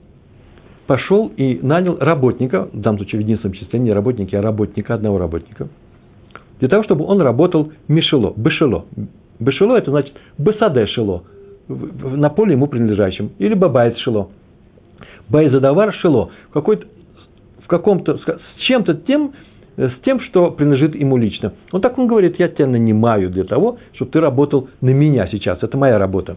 пошел 0.87 1.33
и 1.37 1.59
нанял 1.63 1.97
работника, 1.99 2.69
в 2.73 2.81
данном 2.81 2.99
случае 2.99 3.21
в 3.21 3.25
единственном 3.25 3.55
числе 3.55 3.79
не 3.79 3.93
работники, 3.93 4.35
а 4.35 4.43
работника, 4.43 4.95
одного 4.95 5.19
работника, 5.19 5.69
для 6.61 6.69
того, 6.69 6.85
чтобы 6.85 7.05
он 7.05 7.21
работал 7.21 7.73
мишело, 7.89 8.33
бешело, 8.37 8.87
Бешило– 9.39 9.77
это 9.79 9.91
значит 9.91 10.15
бесаде 10.39 10.87
шило, 10.87 11.25
на 11.69 12.31
поле 12.31 12.53
ему 12.53 12.67
принадлежащем, 12.67 13.33
или 13.39 13.55
бабайт 13.55 13.99
шило. 13.99 14.31
Байзадавар 15.29 15.93
шило, 15.95 16.31
какой-то, 16.53 16.87
в 17.63 17.67
каком-то, 17.67 18.19
с 18.19 18.61
чем-то 18.67 18.95
тем, 18.95 19.33
с 19.77 19.93
тем, 20.05 20.21
что 20.21 20.53
принадлежит 20.53 20.95
ему 20.95 21.17
лично. 21.17 21.53
Он 21.73 21.81
так 21.81 21.99
он 21.99 22.07
говорит, 22.07 22.39
я 22.39 22.49
тебя 22.49 22.67
нанимаю 22.67 23.29
для 23.29 23.45
того, 23.45 23.79
чтобы 23.95 24.11
ты 24.13 24.21
работал 24.21 24.69
на 24.81 24.91
меня 24.91 25.27
сейчас. 25.27 25.59
Это 25.63 25.77
моя 25.77 25.99
работа. 25.99 26.37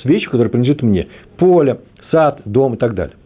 С 0.00 0.04
вещью, 0.04 0.30
которая 0.30 0.50
принадлежит 0.50 0.82
мне. 0.82 1.08
Поле, 1.36 1.80
сад, 2.10 2.40
дом 2.44 2.74
и 2.74 2.76
так 2.78 2.94
далее. 2.94 3.16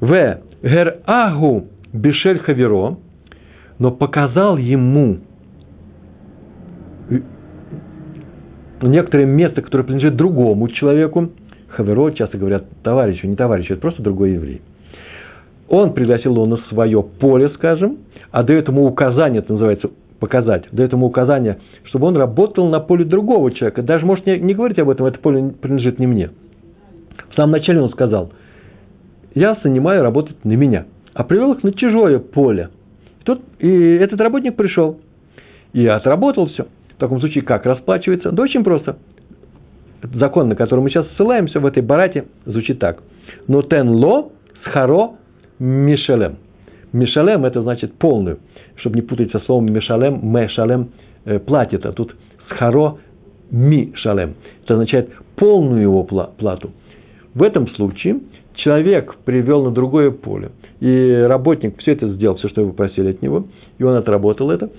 В. 0.00 0.38
Гер 0.62 0.98
агу 1.06 1.66
бешель 1.92 2.38
хаверо, 2.40 2.98
но 3.78 3.90
показал 3.90 4.56
ему 4.56 5.18
некоторое 8.82 9.26
место, 9.26 9.62
которое 9.62 9.84
принадлежит 9.84 10.16
другому 10.16 10.68
человеку, 10.68 11.30
хаверо, 11.68 12.10
часто 12.10 12.38
говорят 12.38 12.64
товарищу, 12.82 13.26
не 13.26 13.36
товарищу, 13.36 13.74
это 13.74 13.82
просто 13.82 14.02
другой 14.02 14.32
еврей. 14.32 14.62
Он 15.68 15.92
пригласил 15.92 16.34
его 16.34 16.46
на 16.46 16.56
свое 16.68 17.02
поле, 17.02 17.50
скажем, 17.50 17.98
а 18.30 18.42
дает 18.42 18.68
ему 18.68 18.86
указание, 18.86 19.40
это 19.40 19.52
называется 19.52 19.90
показать, 20.18 20.64
дает 20.72 20.92
ему 20.92 21.06
указание, 21.06 21.58
чтобы 21.84 22.06
он 22.06 22.16
работал 22.16 22.68
на 22.68 22.80
поле 22.80 23.04
другого 23.04 23.52
человека. 23.52 23.82
Даже 23.82 24.04
может 24.06 24.26
не, 24.26 24.38
не 24.38 24.54
говорить 24.54 24.78
об 24.78 24.90
этом, 24.90 25.06
это 25.06 25.18
поле 25.18 25.52
принадлежит 25.60 25.98
не 25.98 26.06
мне. 26.06 26.30
В 27.30 27.34
самом 27.34 27.52
начале 27.52 27.80
он 27.80 27.90
сказал, 27.90 28.32
я 29.34 29.56
занимаю 29.62 30.02
работать 30.02 30.44
на 30.44 30.52
меня, 30.52 30.86
а 31.14 31.24
привел 31.24 31.52
их 31.52 31.62
на 31.62 31.72
чужое 31.72 32.18
поле. 32.18 32.70
И, 33.20 33.24
тут, 33.24 33.42
и 33.58 33.68
этот 33.68 34.20
работник 34.20 34.56
пришел 34.56 34.98
и 35.72 35.86
отработал 35.86 36.46
все. 36.46 36.66
В 36.96 37.00
таком 37.00 37.20
случае 37.20 37.44
как 37.44 37.66
расплачивается? 37.66 38.32
Да 38.32 38.42
очень 38.42 38.64
просто. 38.64 38.98
Закон, 40.14 40.48
на 40.48 40.56
который 40.56 40.80
мы 40.80 40.90
сейчас 40.90 41.06
ссылаемся 41.16 41.60
в 41.60 41.66
этой 41.66 41.82
барате, 41.82 42.24
звучит 42.44 42.78
так. 42.78 43.02
Но 43.46 43.62
тен 43.62 43.88
ло 43.88 44.32
схаро 44.64 45.12
мишелем. 45.58 46.36
Мишалем– 46.92 47.44
это 47.46 47.62
значит 47.62 47.94
полную. 47.94 48.38
Чтобы 48.76 48.96
не 48.96 49.02
путать 49.02 49.30
со 49.32 49.40
словом 49.40 49.72
мишалем, 49.72 50.20
мешалем 50.22 50.90
э, 51.24 51.38
платит, 51.38 51.84
а 51.84 51.92
тут 51.92 52.14
схаро 52.48 52.98
мишалем. 53.50 54.34
Это 54.64 54.74
означает 54.74 55.10
полную 55.36 55.82
его 55.82 56.04
плату. 56.04 56.70
В 57.34 57.42
этом 57.42 57.68
случае 57.68 58.20
человек 58.68 59.16
привел 59.24 59.64
на 59.64 59.70
другое 59.70 60.10
поле, 60.10 60.50
и 60.80 61.24
работник 61.26 61.78
все 61.78 61.92
это 61.92 62.06
сделал, 62.10 62.36
все, 62.36 62.48
что 62.48 62.64
вы 62.64 62.72
попросили 62.72 63.12
от 63.12 63.22
него, 63.22 63.46
и 63.78 63.82
он 63.82 63.94
отработал 63.94 64.50
это, 64.50 64.70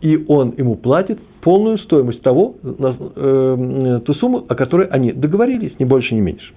и 0.00 0.24
он 0.28 0.54
ему 0.56 0.76
платит 0.76 1.18
полную 1.42 1.76
стоимость 1.76 2.22
того, 2.22 2.54
э, 2.64 4.00
ту 4.02 4.14
сумму, 4.14 4.46
о 4.48 4.54
которой 4.54 4.86
они 4.86 5.12
договорились, 5.12 5.78
ни 5.78 5.84
больше, 5.84 6.14
ни 6.14 6.20
меньше. 6.20 6.54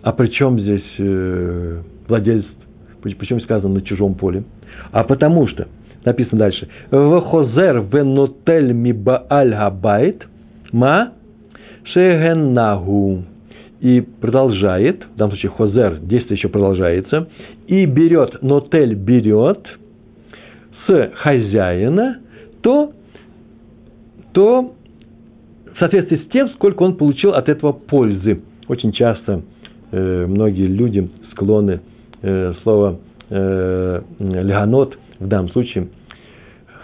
А 0.00 0.12
при 0.12 0.28
чем 0.28 0.58
здесь 0.58 0.94
э, 0.98 1.82
владелец, 2.08 2.46
почему 3.02 3.40
сказано 3.40 3.74
на 3.74 3.82
чужом 3.82 4.14
поле? 4.14 4.44
А 4.90 5.04
потому 5.04 5.48
что, 5.48 5.68
написано 6.06 6.38
дальше, 6.38 6.66
«Вахозер 6.90 7.82
венотель 7.82 8.72
мибааль 8.72 9.50
габайт 9.50 10.26
ма 10.72 11.12
шегеннагу». 11.92 13.24
И 13.84 14.00
продолжает, 14.00 15.04
в 15.04 15.16
данном 15.18 15.32
случае 15.32 15.52
хозер, 15.52 15.98
действие 16.00 16.38
еще 16.38 16.48
продолжается, 16.48 17.28
и 17.66 17.84
берет, 17.84 18.42
нотель 18.42 18.94
берет 18.94 19.58
с 20.86 21.10
хозяина, 21.16 22.16
то, 22.62 22.92
то 24.32 24.72
в 25.74 25.78
соответствии 25.78 26.16
с 26.16 26.30
тем, 26.30 26.48
сколько 26.54 26.82
он 26.82 26.96
получил 26.96 27.34
от 27.34 27.50
этого 27.50 27.72
пользы. 27.72 28.40
Очень 28.68 28.92
часто 28.92 29.42
э, 29.92 30.26
многие 30.28 30.66
люди 30.66 31.10
склонны 31.32 31.80
э, 32.22 32.54
слово 32.62 33.00
э, 33.28 34.00
леонот, 34.18 34.96
в 35.20 35.28
данном 35.28 35.50
случае 35.50 35.88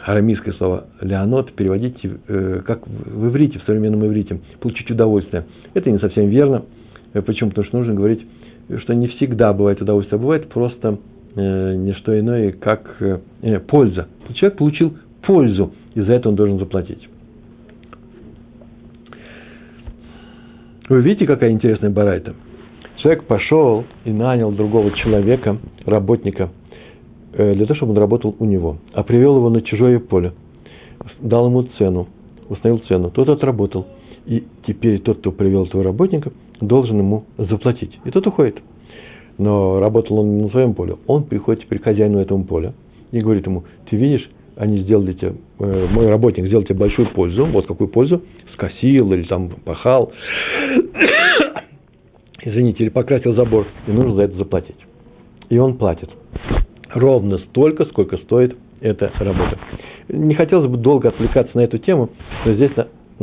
арамейское 0.05 0.53
слово 0.53 0.85
леонот 1.01 1.53
переводить 1.55 1.97
э, 2.05 2.61
как 2.67 2.87
в 2.87 3.29
иврите, 3.29 3.59
в 3.59 3.63
современном 3.63 4.05
иврите, 4.05 4.39
получить 4.61 4.91
удовольствие. 4.91 5.47
Это 5.73 5.91
не 5.91 5.99
совсем 5.99 6.29
верно. 6.29 6.65
Э, 7.13 7.23
почему? 7.23 7.51
Потому 7.51 7.67
что 7.67 7.79
нужно 7.79 7.95
говорить, 7.95 8.27
что 8.79 8.95
не 8.95 9.09
всегда 9.09 9.53
бывает 9.53 9.81
удовольствие, 9.81 10.19
а 10.19 10.23
бывает 10.23 10.49
просто 10.49 10.99
э, 11.35 11.75
не 11.77 11.93
что 11.95 12.19
иное, 12.19 12.53
как 12.53 12.97
э, 13.01 13.19
э 13.43 13.61
польза. 13.61 14.09
Человек 14.35 14.59
получил 14.59 14.97
пользу, 15.23 15.73
и 15.95 16.01
за 16.01 16.13
это 16.13 16.29
он 16.29 16.37
должен 16.37 16.59
заплатить. 16.59 17.09
Вы 20.89 21.03
видите, 21.03 21.27
какая 21.27 21.51
интересная 21.53 21.91
барайта? 21.91 22.35
Человек 22.97 23.25
пошел 23.25 23.85
и 24.05 24.11
нанял 24.11 24.51
другого 24.51 24.91
человека, 24.91 25.59
работника, 25.87 26.51
э, 27.33 27.55
для 27.55 27.67
того, 27.67 27.77
чтобы 27.77 27.93
он 27.93 27.99
работал 27.99 28.37
у 28.39 28.45
него, 28.45 28.79
а 28.93 29.03
привел 29.03 29.37
его 29.37 29.51
на 29.51 29.63
чужое 29.63 30.01
поле, 30.01 30.33
дал 31.21 31.47
ему 31.47 31.63
цену, 31.79 32.09
установил 32.49 32.83
цену, 32.89 33.11
тот 33.11 33.29
отработал. 33.29 33.87
И 34.27 34.45
теперь 34.67 35.01
тот, 35.01 35.19
кто 35.19 35.33
привел 35.33 35.65
этого 35.65 35.83
работника, 35.83 36.33
должен 36.61 36.99
ему 36.99 37.25
заплатить. 37.39 37.99
И 38.05 38.11
тот 38.11 38.27
уходит. 38.27 38.59
Но 39.39 39.81
работал 39.81 40.19
он 40.19 40.37
не 40.37 40.43
на 40.45 40.51
своем 40.51 40.75
поле. 40.75 40.97
Он 41.07 41.25
приходит 41.25 41.63
теперь 41.63 41.79
к 41.79 41.85
хозяину 41.85 42.19
этого 42.19 42.43
поля 42.43 42.75
и 43.11 43.21
говорит 43.21 43.47
ему, 43.47 43.65
ты 43.89 43.97
видишь, 43.97 44.29
они 44.57 44.81
сделали 44.81 45.15
тебе, 45.15 45.35
э, 45.59 45.87
мой 45.91 46.09
работник 46.09 46.47
сделал 46.47 46.65
тебе 46.65 46.77
большую 46.77 47.09
пользу, 47.09 47.47
вот 47.47 47.67
какую 47.67 47.89
пользу, 47.89 48.23
скосил 48.53 49.13
или 49.13 49.23
там 49.23 49.51
пахал, 49.65 50.13
извините, 52.43 52.85
или 52.85 52.91
покрасил 52.91 53.35
забор, 53.35 53.67
и 53.87 53.91
нужно 53.93 54.15
за 54.15 54.23
это 54.23 54.37
заплатить. 54.37 54.77
И 55.49 55.59
он 55.59 55.79
платит. 55.79 56.11
Ровно 56.93 57.39
столько, 57.39 57.87
сколько 57.87 58.17
стоит 58.19 58.57
эта 58.81 59.11
работа. 59.19 59.59
Не 60.09 60.35
хотелось 60.35 60.69
бы 60.69 60.77
долго 60.77 61.09
отвлекаться 61.09 61.57
на 61.57 61.63
эту 61.63 61.79
тему, 61.79 62.11
но 62.45 62.53
здесь 62.53 62.73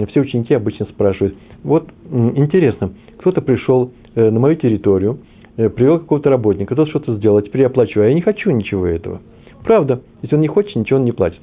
все 0.06 0.22
ученики 0.22 0.54
обычно 0.54 0.86
спрашивают, 0.86 1.36
вот 1.64 1.90
интересно, 2.12 2.92
кто-то 3.18 3.42
пришел 3.42 3.92
э, 4.16 4.30
на 4.30 4.40
мою 4.40 4.56
территорию, 4.56 5.20
э, 5.58 5.70
привел 5.70 6.00
какого-то 6.00 6.30
работника, 6.30 6.76
тот 6.76 6.90
что-то 6.90 7.16
сделал, 7.16 7.38
а 7.38 7.42
теперь 7.42 7.62
я 7.62 7.70
плачу, 7.70 8.02
а 8.02 8.06
я 8.06 8.14
не 8.14 8.22
хочу 8.22 8.52
ничего 8.52 8.86
этого. 8.86 9.22
Правда, 9.64 10.02
если 10.22 10.36
он 10.36 10.42
не 10.42 10.48
хочет, 10.48 10.76
ничего 10.76 11.00
он 11.00 11.06
не 11.06 11.12
платит. 11.12 11.42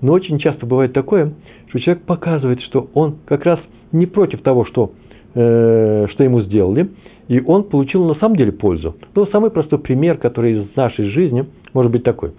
Но 0.00 0.12
очень 0.12 0.38
часто 0.38 0.66
бывает 0.66 0.92
такое, 0.92 1.32
что 1.68 1.78
человек 1.80 2.04
показывает, 2.04 2.60
что 2.62 2.88
он 2.94 3.16
как 3.26 3.44
раз 3.44 3.60
не 3.92 4.06
против 4.06 4.42
того, 4.42 4.64
что, 4.64 4.92
э, 5.34 6.06
что 6.10 6.24
ему 6.24 6.42
сделали, 6.42 6.90
и 7.28 7.40
он 7.40 7.64
получил 7.64 8.04
на 8.06 8.14
самом 8.14 8.36
деле 8.36 8.52
пользу. 8.52 8.96
Но 9.14 9.26
самый 9.26 9.50
простой 9.50 9.78
пример, 9.78 10.18
который 10.18 10.62
из 10.62 10.76
нашей 10.76 11.06
жизни 11.10 11.46
может 11.74 11.92
быть 11.92 12.02
такой. 12.02 12.32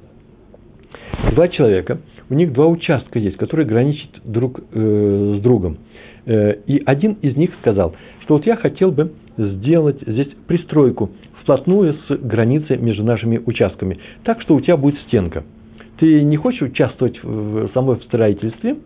Два 1.33 1.47
человека, 1.47 1.99
у 2.29 2.33
них 2.33 2.53
два 2.53 2.67
участка 2.67 3.19
есть, 3.19 3.37
которые 3.37 3.67
граничат 3.67 4.09
друг 4.23 4.59
э, 4.71 5.35
с 5.37 5.41
другом. 5.41 5.77
Э, 6.25 6.55
и 6.65 6.81
один 6.85 7.13
из 7.21 7.35
них 7.35 7.51
сказал, 7.61 7.95
что 8.23 8.35
вот 8.35 8.45
я 8.45 8.55
хотел 8.55 8.91
бы 8.91 9.13
сделать 9.37 10.01
здесь 10.05 10.29
пристройку 10.47 11.11
вплотную 11.41 11.95
с 12.07 12.17
границей 12.17 12.77
между 12.77 13.03
нашими 13.03 13.41
участками, 13.43 13.99
так 14.23 14.41
что 14.41 14.55
у 14.55 14.61
тебя 14.61 14.77
будет 14.77 14.99
стенка. 15.07 15.43
Ты 15.99 16.23
не 16.23 16.37
хочешь 16.37 16.61
участвовать 16.61 17.21
в 17.23 17.69
самой 17.73 17.97
в 17.97 18.03
строительстве, 18.03 18.77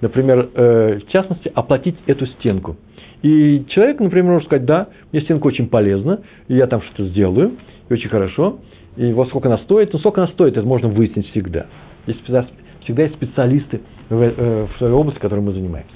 например, 0.00 0.48
э, 0.54 1.00
в 1.00 1.10
частности, 1.10 1.50
оплатить 1.54 1.96
эту 2.06 2.26
стенку. 2.26 2.76
И 3.22 3.64
человек, 3.68 4.00
например, 4.00 4.32
может 4.32 4.46
сказать, 4.46 4.64
да, 4.64 4.88
мне 5.12 5.22
стенка 5.22 5.46
очень 5.46 5.68
полезна, 5.68 6.20
и 6.48 6.54
я 6.54 6.66
там 6.66 6.80
что-то 6.82 7.08
сделаю, 7.08 7.52
и 7.88 7.92
очень 7.92 8.08
хорошо, 8.08 8.60
и 9.00 9.14
вот 9.14 9.28
сколько 9.28 9.48
она 9.48 9.56
стоит, 9.58 9.94
ну 9.94 9.98
сколько 9.98 10.22
она 10.22 10.30
стоит, 10.32 10.58
это 10.58 10.66
можно 10.66 10.88
выяснить 10.88 11.26
всегда. 11.30 11.66
Есть 12.06 12.20
всегда 12.22 13.02
есть 13.02 13.14
специалисты 13.14 13.80
в, 14.10 14.20
э, 14.20 14.66
в 14.66 14.76
своей 14.76 14.92
области, 14.92 15.18
которой 15.18 15.40
мы 15.40 15.52
занимаемся. 15.52 15.94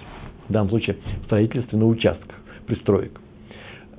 В 0.48 0.52
данном 0.52 0.70
случае 0.70 0.96
в 1.20 1.24
строительстве 1.26 1.78
на 1.78 1.86
участках, 1.86 2.36
пристроек. 2.66 3.20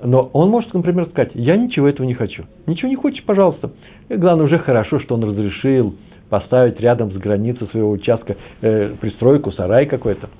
Но 0.02 0.28
он 0.32 0.50
может, 0.50 0.74
например, 0.74 1.06
сказать, 1.10 1.30
я 1.34 1.56
ничего 1.56 1.88
этого 1.88 2.04
не 2.04 2.14
хочу. 2.14 2.46
Ничего 2.66 2.88
не 2.88 2.96
хочешь, 2.96 3.22
пожалуйста. 3.24 3.70
И 4.08 4.16
главное, 4.16 4.46
уже 4.46 4.58
хорошо, 4.58 4.98
что 4.98 5.14
он 5.14 5.22
разрешил 5.22 5.94
поставить 6.28 6.80
рядом 6.80 7.12
с 7.12 7.16
границей 7.16 7.68
своего 7.68 7.92
участка 7.92 8.36
э, 8.60 8.96
пристройку, 9.00 9.52
сарай 9.52 9.86
какой-то, 9.86 10.30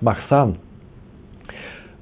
махсан. 0.00 0.56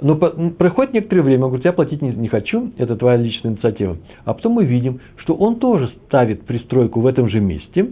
Но 0.04 0.16
по, 0.16 0.30
проходит 0.30 0.94
некоторое 0.94 1.22
время, 1.22 1.44
он 1.44 1.48
говорит, 1.48 1.64
я 1.64 1.72
платить 1.72 2.02
не, 2.02 2.10
не 2.10 2.28
хочу, 2.28 2.72
это 2.78 2.94
твоя 2.94 3.16
личная 3.16 3.52
инициатива. 3.52 3.96
А 4.24 4.34
потом 4.34 4.52
мы 4.52 4.64
видим, 4.64 5.00
что 5.16 5.34
он 5.34 5.56
тоже 5.56 5.90
ставит 6.06 6.42
пристройку 6.42 7.00
в 7.00 7.06
этом 7.06 7.28
же 7.28 7.40
месте, 7.40 7.90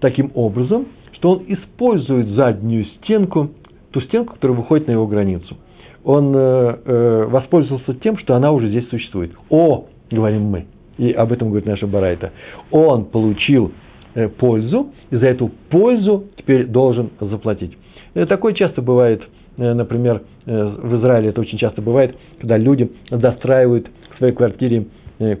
таким 0.00 0.30
образом, 0.34 0.86
что 1.12 1.32
он 1.32 1.44
использует 1.48 2.28
заднюю 2.28 2.84
стенку, 2.84 3.50
ту 3.90 4.00
стенку, 4.02 4.34
которая 4.34 4.56
выходит 4.56 4.86
на 4.86 4.92
его 4.92 5.06
границу– 5.06 5.56
он 6.04 6.34
э, 6.34 6.78
э, 6.86 7.24
воспользовался 7.28 7.92
тем, 7.94 8.16
что 8.18 8.34
она 8.34 8.52
уже 8.52 8.68
здесь 8.68 8.88
существует. 8.88 9.32
О, 9.50 9.86
говорим 10.10 10.44
мы, 10.44 10.66
и 10.96 11.12
об 11.12 11.32
этом 11.32 11.48
говорит 11.48 11.66
наша 11.66 11.86
Барайта, 11.86 12.32
он 12.70 13.04
получил 13.04 13.72
э, 14.14 14.28
пользу, 14.28 14.90
и 15.10 15.16
за 15.16 15.26
эту 15.26 15.50
пользу 15.68 16.24
теперь 16.36 16.66
должен 16.66 17.10
заплатить. 17.20 17.76
Э, 18.14 18.24
такое 18.26 18.54
часто 18.54 18.80
бывает, 18.80 19.22
например, 19.58 20.22
в 20.46 20.98
Израиле 20.98 21.30
это 21.30 21.40
очень 21.40 21.58
часто 21.58 21.82
бывает, 21.82 22.16
когда 22.38 22.56
люди 22.56 22.90
достраивают 23.10 23.90
к 24.10 24.18
своей 24.18 24.32
квартире 24.32 24.86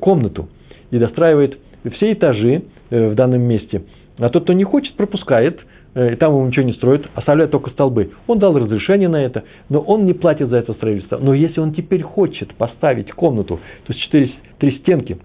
комнату 0.00 0.48
и 0.90 0.98
достраивают 0.98 1.58
все 1.94 2.12
этажи 2.12 2.64
в 2.90 3.14
данном 3.14 3.42
месте. 3.42 3.82
А 4.18 4.28
тот, 4.28 4.42
кто 4.42 4.52
не 4.52 4.64
хочет, 4.64 4.94
пропускает, 4.96 5.60
и 5.94 6.16
там 6.16 6.34
ему 6.34 6.46
ничего 6.46 6.66
не 6.66 6.72
строит, 6.72 7.06
оставляет 7.14 7.52
только 7.52 7.70
столбы. 7.70 8.10
Он 8.26 8.38
дал 8.38 8.58
разрешение 8.58 9.08
на 9.08 9.22
это, 9.22 9.44
но 9.68 9.78
он 9.80 10.04
не 10.04 10.12
платит 10.12 10.48
за 10.48 10.56
это 10.56 10.74
строительство. 10.74 11.18
Но 11.18 11.32
если 11.32 11.60
он 11.60 11.72
теперь 11.72 12.02
хочет 12.02 12.54
поставить 12.54 13.12
комнату, 13.12 13.60
то 13.86 13.92
есть 13.92 14.04
четыре, 14.04 14.32
три 14.58 14.72
стенки 14.78 15.18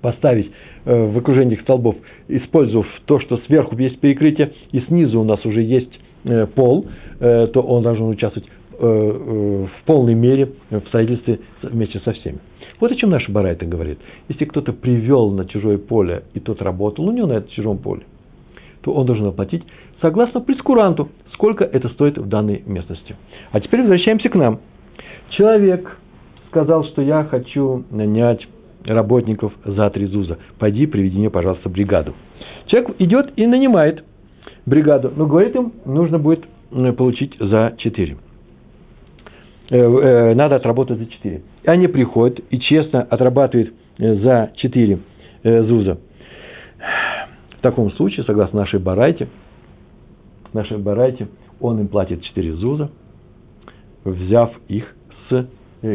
поставить 0.00 0.50
в 0.84 1.18
окружении 1.18 1.56
столбов, 1.56 1.96
использовав 2.28 2.86
то, 3.06 3.18
что 3.18 3.38
сверху 3.38 3.76
есть 3.76 3.98
перекрытие, 4.00 4.52
и 4.70 4.80
снизу 4.82 5.20
у 5.20 5.24
нас 5.24 5.44
уже 5.44 5.62
есть 5.62 5.90
Э, 5.90 6.03
пол, 6.54 6.86
э, 7.20 7.48
то 7.48 7.60
он 7.60 7.82
должен 7.82 8.08
участвовать 8.08 8.48
э, 8.78 8.86
в 8.86 9.86
полной 9.86 10.14
мере 10.14 10.52
в 10.70 10.86
строительстве 10.88 11.40
вместе 11.62 12.00
со 12.00 12.12
всеми. 12.12 12.38
Вот 12.80 12.90
о 12.90 12.96
чем 12.96 13.10
наша 13.10 13.30
Барайта 13.30 13.66
говорит. 13.66 13.98
Если 14.28 14.44
кто-то 14.44 14.72
привел 14.72 15.30
на 15.30 15.46
чужое 15.46 15.78
поле, 15.78 16.24
и 16.34 16.40
тот 16.40 16.60
работал 16.60 17.06
у 17.06 17.12
него 17.12 17.26
на 17.26 17.34
этом 17.34 17.50
чужом 17.50 17.78
поле, 17.78 18.02
то 18.82 18.92
он 18.92 19.06
должен 19.06 19.26
оплатить 19.26 19.62
согласно 20.00 20.40
прескуранту, 20.40 21.08
сколько 21.32 21.64
это 21.64 21.88
стоит 21.90 22.18
в 22.18 22.28
данной 22.28 22.62
местности. 22.66 23.16
А 23.52 23.60
теперь 23.60 23.80
возвращаемся 23.80 24.28
к 24.28 24.34
нам. 24.34 24.60
Человек 25.30 25.98
сказал, 26.48 26.84
что 26.84 27.02
я 27.02 27.24
хочу 27.24 27.84
нанять 27.90 28.46
работников 28.84 29.52
за 29.64 29.88
три 29.90 30.06
зуза. 30.06 30.38
Пойди, 30.58 30.86
приведи 30.86 31.18
мне, 31.18 31.30
пожалуйста, 31.30 31.68
бригаду. 31.68 32.14
Человек 32.66 32.96
идет 32.98 33.32
и 33.36 33.46
нанимает 33.46 34.04
бригаду, 34.66 35.12
но 35.14 35.26
говорит 35.26 35.54
им, 35.54 35.72
нужно 35.84 36.18
будет 36.18 36.44
получить 36.96 37.36
за 37.38 37.74
4. 37.78 38.16
Э, 39.70 39.76
э, 39.76 40.34
надо 40.34 40.56
отработать 40.56 40.98
за 40.98 41.06
4. 41.06 41.42
И 41.62 41.68
они 41.68 41.88
приходят 41.88 42.40
и 42.50 42.58
честно 42.58 43.02
отрабатывают 43.02 43.72
э, 43.98 44.14
за 44.16 44.52
4 44.56 44.98
зуза. 45.42 45.98
В 47.58 47.60
таком 47.60 47.90
случае, 47.92 48.24
согласно 48.24 48.60
нашей 48.60 48.78
барайте, 48.80 49.28
нашей 50.52 50.78
барайте, 50.78 51.28
он 51.60 51.80
им 51.80 51.88
платит 51.88 52.22
4 52.22 52.52
зуза, 52.54 52.90
взяв 54.04 54.52
их 54.68 54.94
с 55.28 55.48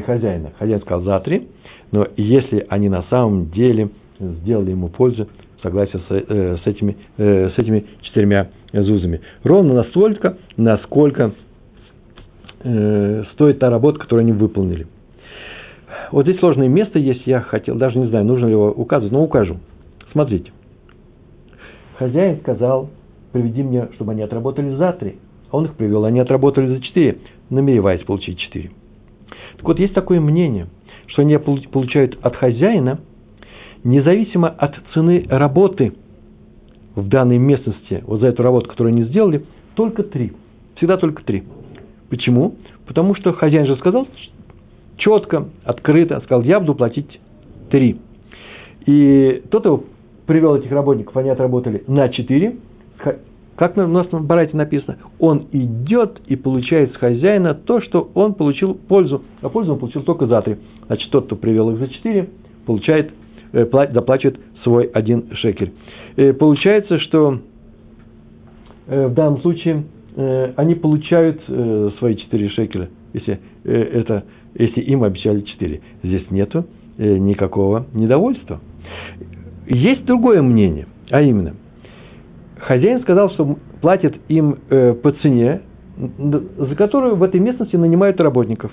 хозяина. 0.05 0.51
Хозяин 0.57 0.81
сказал 0.81 1.01
за 1.01 1.19
3, 1.19 1.47
но 1.91 2.07
если 2.15 2.65
они 2.69 2.89
на 2.89 3.03
самом 3.03 3.49
деле 3.49 3.89
сделали 4.19 4.71
ему 4.71 4.89
пользу, 4.89 5.27
согласие 5.61 6.01
с, 6.07 6.61
с, 6.61 6.67
этими, 6.67 6.97
с 7.17 7.57
этими 7.57 7.85
четырьмя 8.01 8.49
зузами. 8.73 9.21
Ровно 9.43 9.73
настолько, 9.73 10.37
насколько 10.57 11.33
э, 12.63 13.23
стоит 13.33 13.59
та 13.59 13.69
работа, 13.69 13.99
которую 13.99 14.23
они 14.23 14.31
выполнили. 14.31 14.87
Вот 16.11 16.25
здесь 16.25 16.39
сложное 16.39 16.67
место 16.67 16.99
есть, 16.99 17.25
я 17.25 17.41
хотел, 17.41 17.75
даже 17.75 17.97
не 17.99 18.07
знаю, 18.07 18.25
нужно 18.25 18.45
ли 18.45 18.51
его 18.51 18.71
указывать, 18.71 19.11
но 19.11 19.23
укажу. 19.23 19.57
Смотрите. 20.11 20.51
Хозяин 21.97 22.39
сказал, 22.39 22.89
приведи 23.31 23.61
мне, 23.61 23.89
чтобы 23.95 24.13
они 24.13 24.21
отработали 24.21 24.75
за 24.75 24.93
три. 24.93 25.17
А 25.51 25.57
он 25.57 25.65
их 25.65 25.75
привел, 25.75 26.05
они 26.05 26.19
отработали 26.19 26.67
за 26.67 26.81
четыре, 26.81 27.17
намереваясь 27.49 28.03
получить 28.03 28.39
четыре. 28.39 28.71
Так 29.57 29.65
вот, 29.65 29.79
есть 29.79 29.93
такое 29.93 30.19
мнение, 30.19 30.67
что 31.07 31.23
они 31.23 31.37
получают 31.37 32.17
от 32.21 32.35
хозяина, 32.35 32.99
независимо 33.83 34.49
от 34.49 34.75
цены 34.93 35.25
работы– 35.29 35.93
в 36.95 37.07
данной 37.07 37.37
местности, 37.37 38.03
вот 38.05 38.19
за 38.21 38.27
эту 38.27 38.43
работу, 38.43 38.69
которую 38.69 38.93
они 38.93 39.03
сделали, 39.03 39.45
только 39.75 40.03
три. 40.03 40.33
Всегда 40.75 40.97
только 40.97 41.23
три. 41.23 41.43
Почему? 42.09 42.55
Потому 42.87 43.15
что 43.15 43.33
хозяин 43.33 43.65
же 43.65 43.75
сказал 43.77 44.07
четко, 44.97 45.47
открыто, 45.63 46.19
сказал, 46.21 46.43
я 46.43 46.59
буду 46.59 46.75
платить 46.75 47.19
три. 47.69 47.99
И 48.85 49.43
тот 49.49 49.65
его 49.65 49.83
привел 50.25 50.55
этих 50.55 50.71
работников, 50.71 51.15
они 51.15 51.29
отработали 51.29 51.83
на 51.87 52.09
четыре. 52.09 52.57
Как 53.55 53.75
у 53.77 53.81
нас 53.81 54.09
на 54.11 54.21
Барайте 54.21 54.55
написано, 54.55 54.97
он 55.19 55.47
идет 55.51 56.21
и 56.27 56.35
получает 56.37 56.93
с 56.93 56.95
хозяина 56.95 57.53
то, 57.53 57.81
что 57.81 58.09
он 58.13 58.33
получил 58.33 58.73
пользу, 58.73 59.23
а 59.41 59.49
пользу 59.49 59.73
он 59.73 59.79
получил 59.79 60.03
только 60.03 60.27
за 60.27 60.41
три. 60.41 60.57
Значит, 60.87 61.11
тот, 61.11 61.25
кто 61.25 61.35
привел 61.35 61.69
их 61.71 61.79
за 61.79 61.89
четыре, 61.89 62.29
получает, 62.65 63.11
э, 63.51 63.65
заплачивает 63.91 64.39
свой 64.63 64.85
один 64.85 65.35
шекель. 65.35 65.73
Э, 66.15 66.33
получается, 66.33 66.99
что 66.99 67.39
э, 68.87 69.07
в 69.07 69.13
данном 69.13 69.41
случае 69.41 69.83
э, 70.15 70.53
они 70.55 70.75
получают 70.75 71.41
свои 71.99 72.15
4 72.15 72.49
шекеля, 72.49 72.89
если, 73.13 73.39
это, 73.63 74.25
если 74.55 74.81
им 74.81 75.03
обещали 75.03 75.41
4. 75.41 75.81
Здесь 76.03 76.31
нету 76.31 76.65
никакого 76.97 77.85
недовольства. 77.93 78.59
Есть 79.67 80.03
другое 80.05 80.41
мнение, 80.41 80.87
а 81.09 81.21
именно, 81.21 81.53
хозяин 82.57 83.01
сказал, 83.01 83.29
что 83.31 83.57
платит 83.79 84.17
им 84.27 84.57
по 84.67 85.11
цене, 85.21 85.61
за 85.97 86.75
которую 86.75 87.15
в 87.15 87.23
этой 87.23 87.39
местности 87.39 87.77
нанимают 87.77 88.19
работников. 88.19 88.71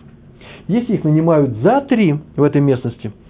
Если 0.66 0.94
их 0.94 1.04
нанимают 1.04 1.56
за 1.58 1.82
три 1.82 2.16
в 2.34 2.42
этой 2.42 2.60
местности– 2.60 3.12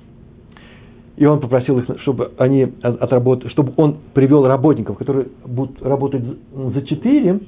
и 1.16 1.24
он 1.24 1.40
попросил 1.40 1.79
их, 1.79 1.87
чтобы 2.02 2.33
они 2.38 2.68
отработали, 2.83 3.50
чтобы 3.50 3.72
он 3.76 3.96
привел 4.12 4.46
работников, 4.46 4.98
которые 4.98 5.29
будут 5.46 5.83
работать 5.83 6.22
за 6.52 6.83
4, 6.83 7.31
он 7.33 7.40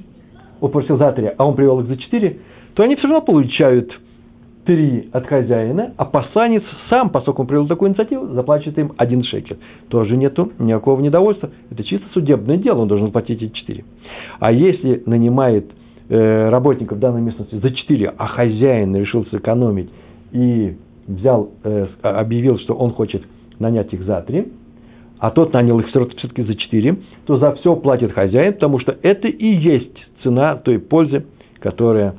попросил 0.59 0.97
за 0.97 1.11
3, 1.11 1.33
а 1.37 1.45
он 1.45 1.55
привел 1.55 1.79
их 1.81 1.87
за 1.87 1.97
4, 1.97 2.37
то 2.73 2.83
они 2.83 2.95
все 2.95 3.07
равно 3.07 3.21
получают 3.21 3.91
3 4.65 5.09
от 5.13 5.27
хозяина, 5.27 5.93
а 5.97 6.05
посланец 6.05 6.63
сам, 6.89 7.09
поскольку 7.09 7.43
он 7.43 7.47
привел 7.47 7.67
такую 7.67 7.89
инициативу, 7.89 8.27
заплачивает 8.33 8.77
им 8.79 8.93
один 8.97 9.23
шекель. 9.23 9.57
Тоже 9.89 10.17
нету 10.17 10.51
никакого 10.59 10.99
недовольства. 11.01 11.49
Это 11.71 11.83
чисто 11.83 12.07
судебное 12.13 12.57
дело, 12.57 12.81
он 12.81 12.87
должен 12.87 13.11
платить 13.11 13.41
эти 13.41 13.51
4. 13.51 13.85
А 14.39 14.51
если 14.51 15.03
нанимает 15.05 15.71
э, 16.09 16.49
работников 16.49 16.99
данной 16.99 17.21
местности 17.21 17.55
за 17.55 17.71
4, 17.71 18.13
а 18.17 18.27
хозяин 18.27 18.95
решил 18.95 19.25
сэкономить 19.27 19.89
и 20.31 20.75
взял, 21.07 21.49
э, 21.63 21.87
объявил, 22.01 22.59
что 22.59 22.73
он 22.73 22.91
хочет 22.91 23.23
нанять 23.59 23.93
их 23.93 24.03
за 24.03 24.21
три, 24.21 24.51
а 25.19 25.31
тот 25.31 25.53
нанял 25.53 25.79
их 25.79 25.87
все-таки 25.89 26.43
за 26.43 26.55
четыре, 26.55 26.97
то 27.25 27.37
за 27.37 27.53
все 27.55 27.75
платит 27.75 28.13
хозяин, 28.13 28.53
потому 28.53 28.79
что 28.79 28.97
это 29.01 29.27
и 29.27 29.45
есть 29.45 29.97
цена 30.23 30.55
той 30.55 30.79
пользы, 30.79 31.25
которая, 31.59 32.15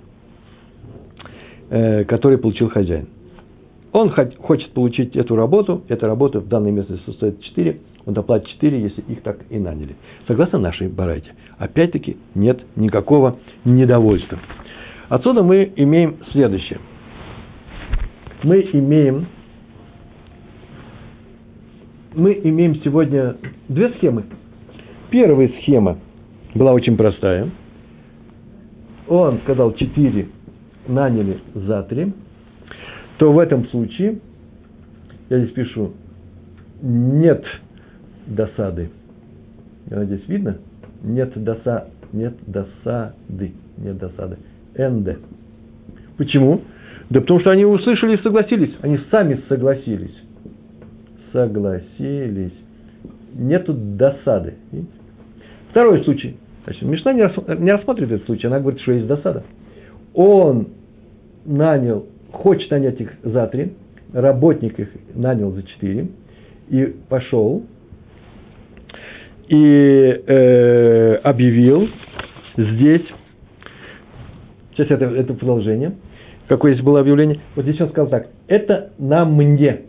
э, 1.71 2.05
которую 2.05 2.39
получил 2.39 2.69
хозяин. 2.69 3.09
Он 3.93 4.11
хочет 4.11 4.71
получить 4.71 5.17
эту 5.17 5.35
работу, 5.35 5.83
эта 5.89 6.07
работа 6.07 6.39
в 6.41 6.47
данной 6.47 6.71
местности 6.71 7.11
стоит 7.11 7.43
4, 7.43 7.81
он 8.07 8.15
доплатит 8.15 8.49
4, 8.49 8.81
если 8.81 9.01
их 9.03 9.23
так 9.23 9.39
и 9.51 9.59
наняли. 9.59 9.97
Согласно 10.29 10.59
нашей 10.59 10.89
барайте. 10.89 11.33
Опять-таки 11.59 12.17
нет 12.35 12.61
никакого 12.77 13.39
недовольства. 13.65 14.39
Отсюда 15.09 15.43
мы 15.43 15.73
имеем 15.75 16.19
следующее. 16.31 16.79
Мы 18.45 18.61
имеем 18.73 19.27
мы 22.15 22.41
имеем 22.43 22.77
сегодня 22.83 23.37
две 23.69 23.91
схемы. 23.91 24.25
Первая 25.11 25.49
схема 25.61 25.99
была 26.55 26.73
очень 26.73 26.97
простая. 26.97 27.49
Он 29.09 29.41
сказал 29.41 29.75
4, 29.75 30.29
наняли 30.89 31.39
за 31.55 31.83
3. 31.83 32.13
То 33.19 33.33
в 33.33 33.39
этом 33.39 33.67
случае, 33.69 34.19
я 35.29 35.41
здесь 35.41 35.53
пишу, 35.53 35.93
нет 36.83 37.45
досады. 38.27 38.91
Я 39.91 39.99
надеюсь, 39.99 40.27
видно? 40.29 40.59
Нет, 41.03 41.33
доса, 41.43 41.89
нет 42.13 42.35
досады. 42.47 43.53
Нет 43.79 43.99
досады. 43.99 44.37
НД. 44.77 45.19
Почему? 46.17 46.63
Да 47.09 47.21
потому 47.21 47.41
что 47.41 47.51
они 47.51 47.65
услышали 47.65 48.17
и 48.17 48.23
согласились. 48.23 48.75
Они 48.83 48.99
сами 49.11 49.41
согласились 49.49 50.15
согласились. 51.33 52.53
Нету 53.35 53.75
досады. 53.75 54.55
Второй 55.71 56.03
случай. 56.05 56.37
Значит, 56.65 56.83
Мишна 56.83 57.13
не 57.13 57.73
рассматривает 57.73 58.13
этот 58.13 58.27
случай, 58.27 58.47
она 58.47 58.61
говорит, 58.61 58.81
что 58.81 58.93
есть 58.93 59.07
досада. 59.07 59.45
Он 60.15 60.69
нанял, 61.45 62.07
хочет 62.33 62.71
нанять 62.71 63.01
их 63.01 63.13
за 63.23 63.47
три, 63.47 63.73
работник 64.13 64.79
их 64.79 64.89
нанял 65.15 65.53
за 65.53 65.63
четыре, 65.63 66.09
и 66.69 66.95
пошел, 67.09 67.65
и 69.49 70.23
э, 70.27 71.15
объявил 71.23 71.89
здесь, 72.57 73.03
сейчас 74.73 74.91
это, 74.91 75.07
это 75.07 75.35
продолжение, 75.35 75.95
какое 76.47 76.75
здесь 76.75 76.85
было 76.85 77.01
объявление, 77.01 77.41
вот 77.57 77.65
здесь 77.65 77.81
он 77.81 77.89
сказал 77.89 78.09
так, 78.09 78.29
это 78.47 78.93
на 78.99 79.25
мне, 79.25 79.83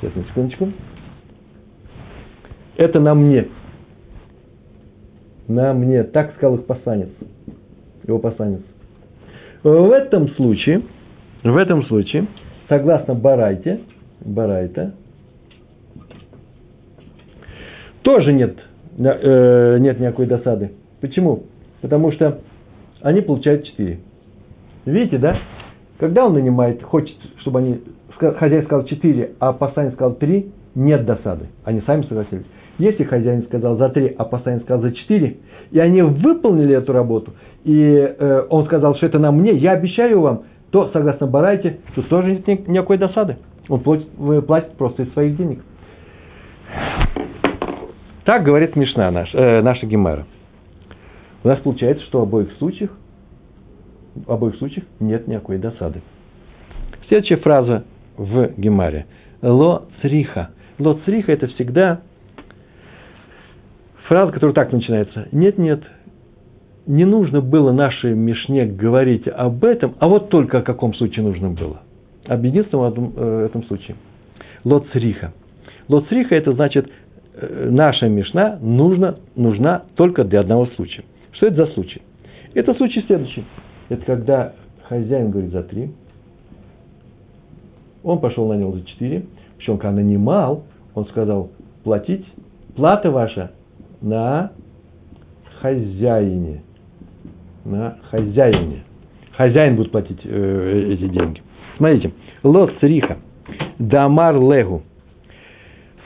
Сейчас, 0.00 0.14
на 0.14 0.24
секундочку. 0.24 0.72
Это 2.76 3.00
на 3.00 3.14
мне. 3.14 3.48
На 5.46 5.74
мне. 5.74 6.04
Так 6.04 6.34
сказал 6.36 6.56
их 6.56 6.66
посланец. 6.66 7.10
Его 8.06 8.18
посланец. 8.18 8.62
В 9.62 9.90
этом 9.92 10.28
случае, 10.36 10.82
в 11.44 11.56
этом 11.56 11.84
случае, 11.84 12.26
согласно 12.68 13.14
Барайте, 13.14 13.80
Барайта, 14.20 14.94
тоже 18.02 18.32
нет, 18.32 18.56
э, 18.96 19.76
нет 19.80 20.00
никакой 20.00 20.26
досады. 20.26 20.72
Почему? 21.02 21.42
Потому 21.82 22.10
что 22.12 22.40
они 23.02 23.20
получают 23.20 23.66
4. 23.66 23.98
Видите, 24.86 25.18
да? 25.18 25.38
Когда 25.98 26.24
он 26.24 26.32
нанимает, 26.32 26.82
хочет, 26.82 27.16
чтобы 27.40 27.58
они, 27.58 27.80
хозяин 28.20 28.64
сказал 28.64 28.84
4, 28.86 29.32
а 29.40 29.52
посланец 29.52 29.94
сказал 29.94 30.14
3, 30.14 30.52
нет 30.74 31.04
досады. 31.04 31.46
Они 31.64 31.80
сами 31.82 32.02
согласились. 32.02 32.46
Если 32.78 33.04
хозяин 33.04 33.42
сказал 33.44 33.76
за 33.76 33.88
3, 33.88 34.14
а 34.16 34.24
посланец 34.24 34.62
сказал 34.62 34.82
за 34.82 34.92
4, 34.92 35.36
и 35.72 35.78
они 35.78 36.02
выполнили 36.02 36.74
эту 36.74 36.92
работу, 36.92 37.32
и 37.64 37.74
э, 37.84 38.46
он 38.48 38.64
сказал, 38.66 38.94
что 38.96 39.06
это 39.06 39.18
на 39.18 39.32
мне, 39.32 39.52
я 39.52 39.72
обещаю 39.72 40.20
вам, 40.20 40.42
то, 40.70 40.90
согласно 40.92 41.26
Барайте, 41.26 41.80
тут 41.94 42.08
тоже 42.08 42.42
нет 42.46 42.68
никакой 42.68 42.96
досады. 42.96 43.36
Он 43.68 43.80
платит, 43.80 44.08
платит 44.46 44.72
просто 44.76 45.02
из 45.02 45.12
своих 45.12 45.36
денег. 45.36 45.60
Так 48.24 48.44
говорит 48.44 48.76
Мишна 48.76 49.10
наш, 49.10 49.34
э, 49.34 49.60
наша 49.62 49.86
Гемера. 49.86 50.26
У 51.42 51.48
нас 51.48 51.58
получается, 51.60 52.04
что 52.06 52.20
в 52.20 52.22
обоих 52.22 52.52
случаях, 52.58 52.90
в 54.14 54.30
обоих 54.30 54.56
случаях 54.56 54.84
нет 55.00 55.26
никакой 55.26 55.58
досады. 55.58 56.02
Следующая 57.08 57.38
фраза 57.38 57.84
в 58.20 58.52
Гемаре. 58.58 59.06
Ло 59.42 59.88
цриха. 60.02 60.50
Ло 60.78 61.00
цриха 61.04 61.32
это 61.32 61.46
всегда 61.48 62.00
фраза, 64.06 64.32
которая 64.32 64.54
так 64.54 64.72
начинается. 64.72 65.26
Нет, 65.32 65.56
нет, 65.56 65.82
не 66.86 67.06
нужно 67.06 67.40
было 67.40 67.72
нашей 67.72 68.14
Мишне 68.14 68.66
говорить 68.66 69.26
об 69.26 69.64
этом, 69.64 69.94
а 69.98 70.08
вот 70.08 70.28
только 70.28 70.58
о 70.58 70.62
каком 70.62 70.92
случае 70.94 71.24
нужно 71.24 71.50
было. 71.50 71.80
Об 72.26 72.44
единственном 72.44 72.84
этом, 72.84 73.12
э, 73.16 73.46
этом 73.46 73.64
случае. 73.64 73.96
Лоцриха. 74.64 75.32
Лоцриха 75.88 76.34
это 76.34 76.52
значит, 76.52 76.90
э, 77.34 77.68
наша 77.70 78.08
Мишна 78.08 78.58
нужна, 78.60 79.16
нужна 79.34 79.84
только 79.96 80.24
для 80.24 80.40
одного 80.40 80.66
случая. 80.76 81.04
Что 81.32 81.46
это 81.46 81.64
за 81.64 81.72
случай? 81.72 82.02
Это 82.52 82.74
случай 82.74 83.02
следующий. 83.06 83.44
Это 83.88 84.04
когда 84.04 84.52
хозяин 84.88 85.30
говорит 85.30 85.52
за 85.52 85.62
три, 85.62 85.90
он 88.02 88.20
пошел 88.20 88.48
на 88.48 88.54
него 88.54 88.72
за 88.72 88.84
четыре, 88.84 89.24
причем 89.56 89.78
когда 89.78 89.96
нанимал, 89.96 90.64
он 90.94 91.06
сказал, 91.06 91.50
платить, 91.84 92.26
плата 92.76 93.10
ваша 93.10 93.52
на 94.00 94.52
хозяине. 95.60 96.62
На 97.64 97.98
хозяине. 98.10 98.84
Хозяин 99.36 99.76
будет 99.76 99.92
платить 99.92 100.20
э, 100.24 100.88
эти 100.92 101.08
деньги. 101.08 101.42
Смотрите. 101.76 102.12
Лот 102.42 102.72
цриха. 102.80 103.18
Дамар 103.78 104.36
легу. 104.36 104.82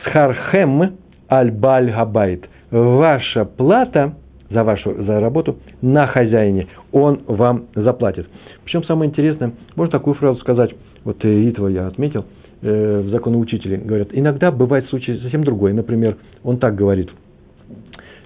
Схархем 0.05 0.97
аль-баль 1.31 1.91
габайт. 1.91 2.49
Ваша 2.71 3.45
плата 3.45 4.15
за 4.51 4.63
вашу 4.65 5.03
за 5.05 5.21
работу 5.21 5.57
на 5.81 6.07
хозяине. 6.07 6.69
Он 6.93 7.21
вам 7.27 7.67
заплатит. 7.75 8.29
Причем 8.65 8.85
самое 8.85 9.11
интересное, 9.11 9.53
можно 9.77 9.93
такую 9.93 10.15
фразу 10.15 10.41
сказать, 10.41 10.71
вот 11.05 11.25
Итва 11.25 11.69
я 11.69 11.87
отметил, 11.87 12.25
э, 12.63 13.01
в 13.01 13.11
законоучителе 13.11 13.77
говорят, 13.77 14.09
иногда 14.13 14.51
бывает 14.51 14.89
случай 14.89 15.19
совсем 15.19 15.45
другой. 15.45 15.73
Например, 15.73 16.17
он 16.43 16.59
так 16.59 16.75
говорит, 16.75 17.11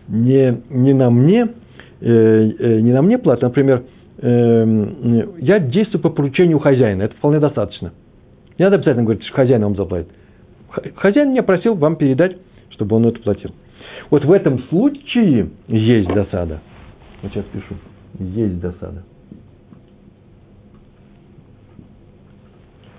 не, 0.09 0.63
не 0.71 0.95
на 0.95 1.11
мне, 1.11 1.49
э, 2.01 2.51
э, 2.59 2.81
не 2.81 2.93
на 2.93 3.03
мне 3.03 3.19
плата, 3.19 3.47
например, 3.47 3.85
э, 4.19 5.27
я 5.39 5.59
действую 5.59 6.01
по 6.03 6.11
поручению 6.11 6.59
хозяина, 6.59 7.03
это 7.03 7.15
вполне 7.17 7.41
достаточно. 7.41 7.93
Не 8.59 8.65
надо 8.65 8.77
обязательно 8.77 9.05
говорить, 9.05 9.25
что 9.25 9.35
хозяин 9.35 9.63
вам 9.63 9.77
заплатит. 9.77 10.09
Хозяин 10.97 11.31
меня 11.31 11.43
просил 11.43 11.75
вам 11.75 11.97
передать, 11.97 12.37
чтобы 12.71 12.97
он 12.97 13.07
это 13.07 13.21
платил. 13.21 13.51
Вот 14.11 14.25
в 14.25 14.33
этом 14.33 14.61
случае 14.69 15.51
есть 15.69 16.09
досада. 16.09 16.61
Вот 17.23 17.33
сейчас 17.33 17.45
пишу. 17.53 17.75
Есть 18.19 18.61
досада. 18.61 19.05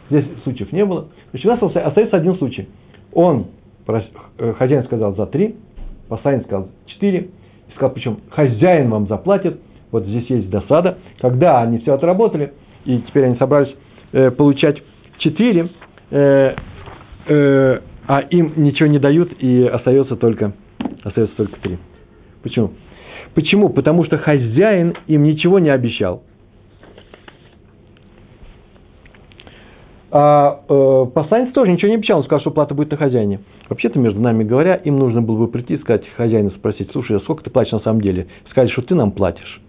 Здесь 0.10 0.26
случаев 0.44 0.72
не 0.72 0.86
было. 0.86 1.08
Значит, 1.32 1.46
у 1.46 1.50
нас 1.50 1.76
остается 1.76 2.18
один 2.18 2.36
случай. 2.38 2.68
Он, 3.14 3.48
э, 3.88 4.54
хозяин 4.54 4.84
сказал 4.86 5.16
за 5.16 5.26
три, 5.28 5.56
посланец 6.08 6.44
сказал 6.46 6.70
четыре, 6.88 7.30
и 7.68 7.72
сказал, 7.76 7.92
причем 7.92 8.20
хозяин 8.30 8.90
вам 8.90 9.08
заплатит, 9.08 9.60
вот 9.92 10.06
здесь 10.06 10.30
есть 10.30 10.50
досада. 10.50 10.98
Когда 11.20 11.62
они 11.62 11.80
все 11.80 11.94
отработали, 11.94 12.54
и 12.86 13.00
теперь 13.00 13.26
они 13.26 13.36
собрались 13.38 13.74
э, 14.12 14.32
получать 14.32 14.82
четыре, 15.20 15.70
э, 16.12 16.56
э, 17.28 17.80
а 18.08 18.20
им 18.22 18.54
ничего 18.58 18.88
не 18.88 19.00
дают, 19.00 19.32
и 19.40 19.64
остается 19.64 20.16
только, 20.16 20.54
остается 21.04 21.36
только 21.36 21.60
три. 21.62 21.78
Почему? 22.42 22.72
Почему? 23.36 23.70
Потому 23.70 24.06
что 24.06 24.18
хозяин 24.18 24.96
им 25.08 25.24
ничего 25.24 25.60
не 25.60 25.70
обещал. 25.70 26.24
А 30.12 30.62
э, 30.68 31.06
посланец 31.14 31.54
тоже 31.54 31.72
ничего 31.72 31.90
не 31.90 31.96
обещал, 31.96 32.18
он 32.18 32.24
сказал, 32.24 32.42
что 32.42 32.52
плата 32.52 32.74
будет 32.74 32.90
на 32.90 32.98
хозяине. 32.98 33.42
Вообще-то, 33.70 34.00
между 34.00 34.20
нами 34.20 34.44
говоря, 34.44 34.74
им 34.74 34.98
нужно 34.98 35.22
было 35.22 35.38
бы 35.38 35.48
прийти 35.48 35.76
и 35.76 35.78
сказать 35.78 36.04
хозяину, 36.18 36.50
спросить, 36.52 36.90
слушай, 36.92 37.18
а 37.18 37.20
сколько 37.20 37.44
ты 37.44 37.52
платишь 37.52 37.74
на 37.74 37.80
самом 37.80 38.02
деле? 38.02 38.28
Сказать, 38.50 38.72
что 38.72 38.82
ты 38.82 38.96
нам 38.96 39.12
платишь. 39.12 39.62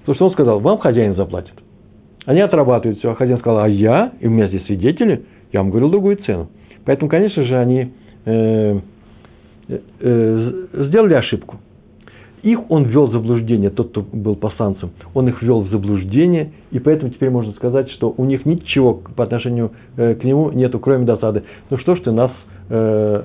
Потому 0.00 0.16
что 0.16 0.24
он 0.26 0.32
сказал, 0.32 0.60
вам 0.60 0.78
хозяин 0.78 1.14
заплатит. 1.14 1.54
Они 2.24 2.40
отрабатывают 2.40 2.98
все, 2.98 3.12
а 3.12 3.14
хозяин 3.14 3.38
сказал, 3.38 3.60
а 3.60 3.68
я, 3.68 4.12
и 4.20 4.26
у 4.26 4.30
меня 4.30 4.48
здесь 4.48 4.64
свидетели, 4.66 5.24
я 5.52 5.60
вам 5.60 5.70
говорил 5.70 5.90
другую 5.90 6.16
цену. 6.16 6.48
Поэтому, 6.84 7.08
конечно 7.08 7.44
же, 7.44 7.56
они 7.56 7.92
э, 8.24 8.80
э, 9.68 9.78
э 10.00 10.52
сделали 10.88 11.14
ошибку. 11.14 11.58
Их 12.46 12.70
он 12.70 12.84
ввел 12.84 13.08
в 13.08 13.12
заблуждение, 13.12 13.70
тот, 13.70 13.88
кто 13.88 14.02
был 14.02 14.36
посланцем, 14.36 14.92
он 15.14 15.26
их 15.26 15.42
ввел 15.42 15.62
в 15.62 15.68
заблуждение, 15.68 16.52
и 16.70 16.78
поэтому 16.78 17.10
теперь 17.10 17.28
можно 17.28 17.52
сказать, 17.54 17.90
что 17.90 18.14
у 18.16 18.24
них 18.24 18.46
ничего 18.46 19.02
по 19.16 19.24
отношению 19.24 19.72
э, 19.96 20.14
к 20.14 20.22
нему 20.22 20.52
нету, 20.52 20.78
кроме 20.78 21.04
досады. 21.04 21.42
Ну 21.70 21.78
что 21.78 21.96
ж 21.96 22.02
ты 22.02 22.12
нас 22.12 22.30
э, 22.68 22.74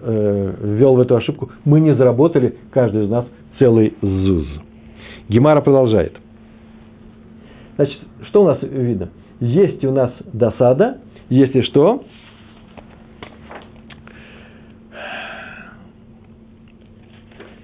э, 0.02 0.54
ввел 0.76 0.96
в 0.96 1.00
эту 1.02 1.16
ошибку? 1.16 1.52
Мы 1.66 1.82
не 1.82 1.94
заработали, 1.94 2.56
каждый 2.72 3.06
из 3.06 3.12
нас, 3.12 3.28
целый 3.60 3.94
ЗУЗ. 4.02 4.48
Гемара 5.30 5.62
продолжает. 5.62 6.14
Значит, 7.76 8.00
что 8.28 8.42
у 8.42 8.48
нас 8.48 8.58
видно? 8.64 9.10
Есть 9.40 9.86
у 9.86 9.92
нас 9.92 10.12
досада, 10.34 10.98
если 11.30 11.62
что, 11.62 12.06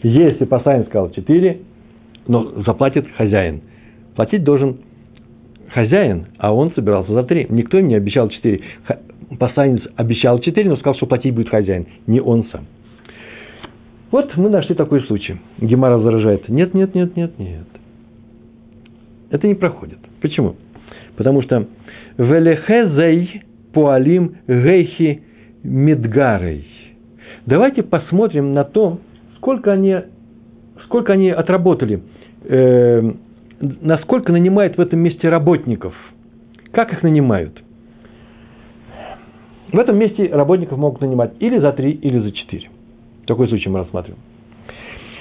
Если 0.03 0.45
посланец 0.45 0.87
сказал 0.87 1.11
4, 1.11 1.59
но 2.27 2.63
заплатит 2.63 3.07
хозяин. 3.17 3.61
Платить 4.15 4.43
должен 4.43 4.77
хозяин, 5.69 6.27
а 6.37 6.53
он 6.53 6.71
собирался 6.73 7.13
за 7.13 7.23
3. 7.23 7.47
Никто 7.49 7.79
им 7.79 7.87
не 7.87 7.95
обещал 7.95 8.29
4. 8.29 8.61
Посланец 9.39 9.81
обещал 9.95 10.39
4, 10.39 10.69
но 10.69 10.77
сказал, 10.77 10.95
что 10.95 11.05
платить 11.05 11.33
будет 11.33 11.49
хозяин, 11.49 11.87
не 12.05 12.21
он 12.21 12.45
сам. 12.51 12.65
Вот 14.11 14.37
мы 14.37 14.49
нашли 14.49 14.73
такой 14.73 15.01
случай. 15.01 15.37
Гемара 15.59 15.99
заражает. 15.99 16.47
Нет, 16.47 16.73
нет, 16.73 16.95
нет, 16.95 17.15
нет, 17.17 17.37
нет. 17.37 17.67
Это 19.29 19.47
не 19.47 19.55
проходит. 19.55 19.99
Почему? 20.21 20.55
Потому 21.17 21.41
что 21.41 21.67
велехезей 22.17 23.43
пуалим 23.73 24.37
гейхи 24.47 25.23
мидгарей. 25.63 26.65
Давайте 27.45 27.83
посмотрим 27.83 28.53
на 28.53 28.63
то, 28.63 28.99
сколько 29.47 29.71
они, 29.71 29.95
сколько 30.83 31.13
они 31.13 31.29
отработали, 31.29 32.01
э, 32.43 33.13
насколько 33.61 34.33
нанимают 34.33 34.75
в 34.75 34.81
этом 34.81 34.99
месте 34.99 35.29
работников, 35.29 35.93
как 36.71 36.91
их 36.91 37.01
нанимают. 37.01 37.57
В 39.71 39.79
этом 39.79 39.97
месте 39.97 40.27
работников 40.27 40.77
могут 40.77 40.99
нанимать 40.99 41.31
или 41.39 41.59
за 41.59 41.71
три, 41.71 41.91
или 41.91 42.19
за 42.19 42.33
четыре. 42.33 42.69
Такой 43.25 43.47
случай 43.47 43.69
мы 43.69 43.79
рассматриваем. 43.79 44.21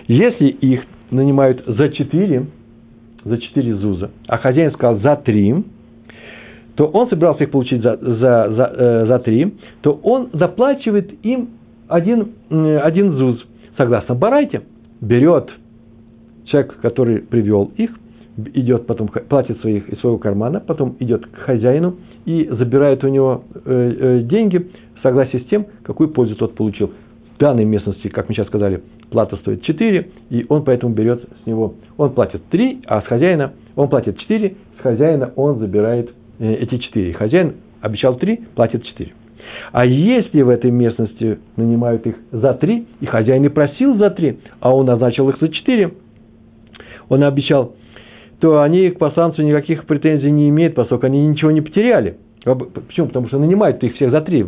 Если 0.09 0.49
их 0.49 0.83
нанимают 1.13 1.63
за 1.65 1.89
четыре, 1.91 2.47
за 3.23 3.39
четыре 3.39 3.77
зуза, 3.77 4.11
а 4.27 4.39
хозяин 4.39 4.73
сказал 4.73 4.99
за 4.99 5.15
три, 5.15 5.55
то 6.75 6.87
он 6.87 7.09
собирался 7.09 7.45
их 7.45 7.53
получить 7.53 7.81
за, 7.81 7.97
за, 7.97 8.51
за, 8.51 8.75
э, 8.77 9.07
за 9.07 9.19
три, 9.21 9.55
то 9.83 9.93
он 10.03 10.31
заплачивает 10.33 11.13
им 11.25 11.51
один, 11.87 12.33
один 12.51 13.13
зуз– 13.13 13.47
согласно 13.77 14.15
Барайте, 14.15 14.63
берет 15.01 15.51
человек, 16.47 16.79
который 16.81 17.21
привел 17.21 17.73
их, 17.77 17.91
идет 18.55 18.87
потом, 18.87 19.09
платит 19.09 19.61
своих, 19.61 19.89
из 19.89 19.99
своего 20.01 20.19
кармана, 20.19 20.61
потом 20.61 20.97
идет 21.01 21.27
к 21.27 21.37
хозяину 21.37 21.97
и 22.25 22.49
забирает 22.51 23.03
у 23.05 23.09
него 23.09 23.45
э, 23.65 23.97
э, 23.99 24.21
деньги 24.23 24.71
в 24.99 25.03
согласии 25.03 25.39
с 25.39 25.47
тем, 25.47 25.67
какую 25.83 26.11
пользу 26.11 26.37
тот 26.37 26.55
получил. 26.55 26.93
в 27.35 27.39
данной 27.39 27.65
местности, 27.65 28.09
как 28.09 28.29
мы 28.29 28.35
сейчас 28.35 28.47
сказали, 28.49 28.83
плата 29.11 29.37
стоит 29.37 29.63
4, 29.63 30.11
и 30.31 30.47
он 30.49 30.65
поэтому 30.65 30.95
берет 30.95 31.23
с 31.43 31.47
него, 31.47 31.75
он 31.97 32.13
платит 32.13 32.43
3, 32.51 32.83
а 32.87 33.03
с 33.03 33.05
хозяина 33.07 33.53
он 33.75 33.89
платит 33.89 34.19
4, 34.19 34.57
с 34.79 34.83
хозяина 34.83 35.33
он 35.37 35.59
забирает 35.59 36.11
э, 36.39 36.55
эти 36.55 36.79
4. 36.79 37.13
Хозяин 37.15 37.57
обещал 37.81 38.17
3, 38.17 38.41
платит 38.55 38.85
4. 38.85 39.13
А 39.73 39.85
если 39.85 40.43
в 40.43 40.49
этой 40.49 40.71
местности 40.71 41.39
нанимают 41.57 42.07
их 42.07 42.17
за 42.33 42.55
3, 42.55 42.87
и 43.01 43.07
хозяин 43.07 43.45
и 43.45 43.49
просил 43.49 43.97
за 43.97 44.11
3, 44.11 44.39
а 44.61 44.75
он 44.75 44.87
назначил 44.87 45.29
их 45.29 45.39
за 45.41 45.49
4, 45.49 45.93
он 47.09 47.23
обещал, 47.23 47.75
то 48.41 48.63
они 48.63 48.91
к 48.91 48.99
пасанцу 48.99 49.43
никаких 49.43 49.87
претензий 49.87 50.31
не 50.31 50.49
имеют, 50.49 50.75
поскольку 50.75 51.07
они 51.07 51.27
ничего 51.27 51.51
не 51.51 51.61
потеряли. 51.61 52.17
Почему? 52.45 53.09
Потому 53.09 53.29
что 53.29 53.39
нанимают 53.39 53.83
их 53.83 53.95
всех 53.95 54.11
за 54.11 54.21
3. 54.21 54.47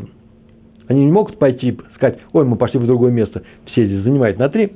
Они 0.88 1.05
не 1.05 1.12
могут 1.12 1.38
пойти 1.38 1.77
сказать, 1.94 2.18
ой, 2.33 2.44
мы 2.44 2.57
пошли 2.57 2.79
в 2.79 2.87
другое 2.87 3.11
место, 3.12 3.42
все 3.66 3.87
здесь 3.87 4.03
занимают 4.03 4.38
на 4.38 4.49
3. 4.49 4.73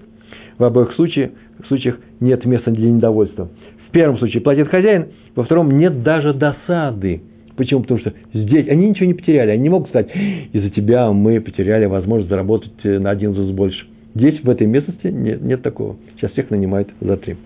В 0.58 0.64
обоих 0.64 0.92
случаях, 0.92 1.30
в 1.62 1.66
случаях 1.68 1.98
нет 2.20 2.44
места 2.44 2.70
для 2.70 2.90
недовольства. 2.90 3.48
В 3.88 3.90
первом 3.92 4.18
случае 4.18 4.42
платит 4.42 4.68
хозяин, 4.68 5.08
во 5.34 5.44
втором 5.44 5.70
нет 5.70 6.02
даже 6.02 6.34
досады. 6.34 7.22
Почему? 7.56 7.82
Потому 7.82 8.00
что 8.00 8.12
здесь 8.32 8.68
они 8.68 8.88
ничего 8.88 9.06
не 9.06 9.14
потеряли. 9.14 9.50
Они 9.50 9.62
не 9.62 9.68
могут 9.68 9.88
сказать, 9.88 10.10
из-за 10.52 10.70
тебя 10.70 11.10
мы 11.12 11.40
потеряли 11.40 11.86
возможность 11.86 12.30
заработать 12.30 12.72
э, 12.84 12.98
на 12.98 13.10
один 13.10 13.34
зус 13.34 13.50
больше. 13.50 13.86
Здесь, 14.14 14.42
в 14.42 14.50
этой 14.50 14.66
местности, 14.66 15.06
нет, 15.06 15.42
нет 15.42 15.62
такого. 15.62 15.96
Сейчас 16.16 16.32
всех 16.32 16.50
нанимают 16.50 16.88
за 17.00 17.16
три. 17.16 17.36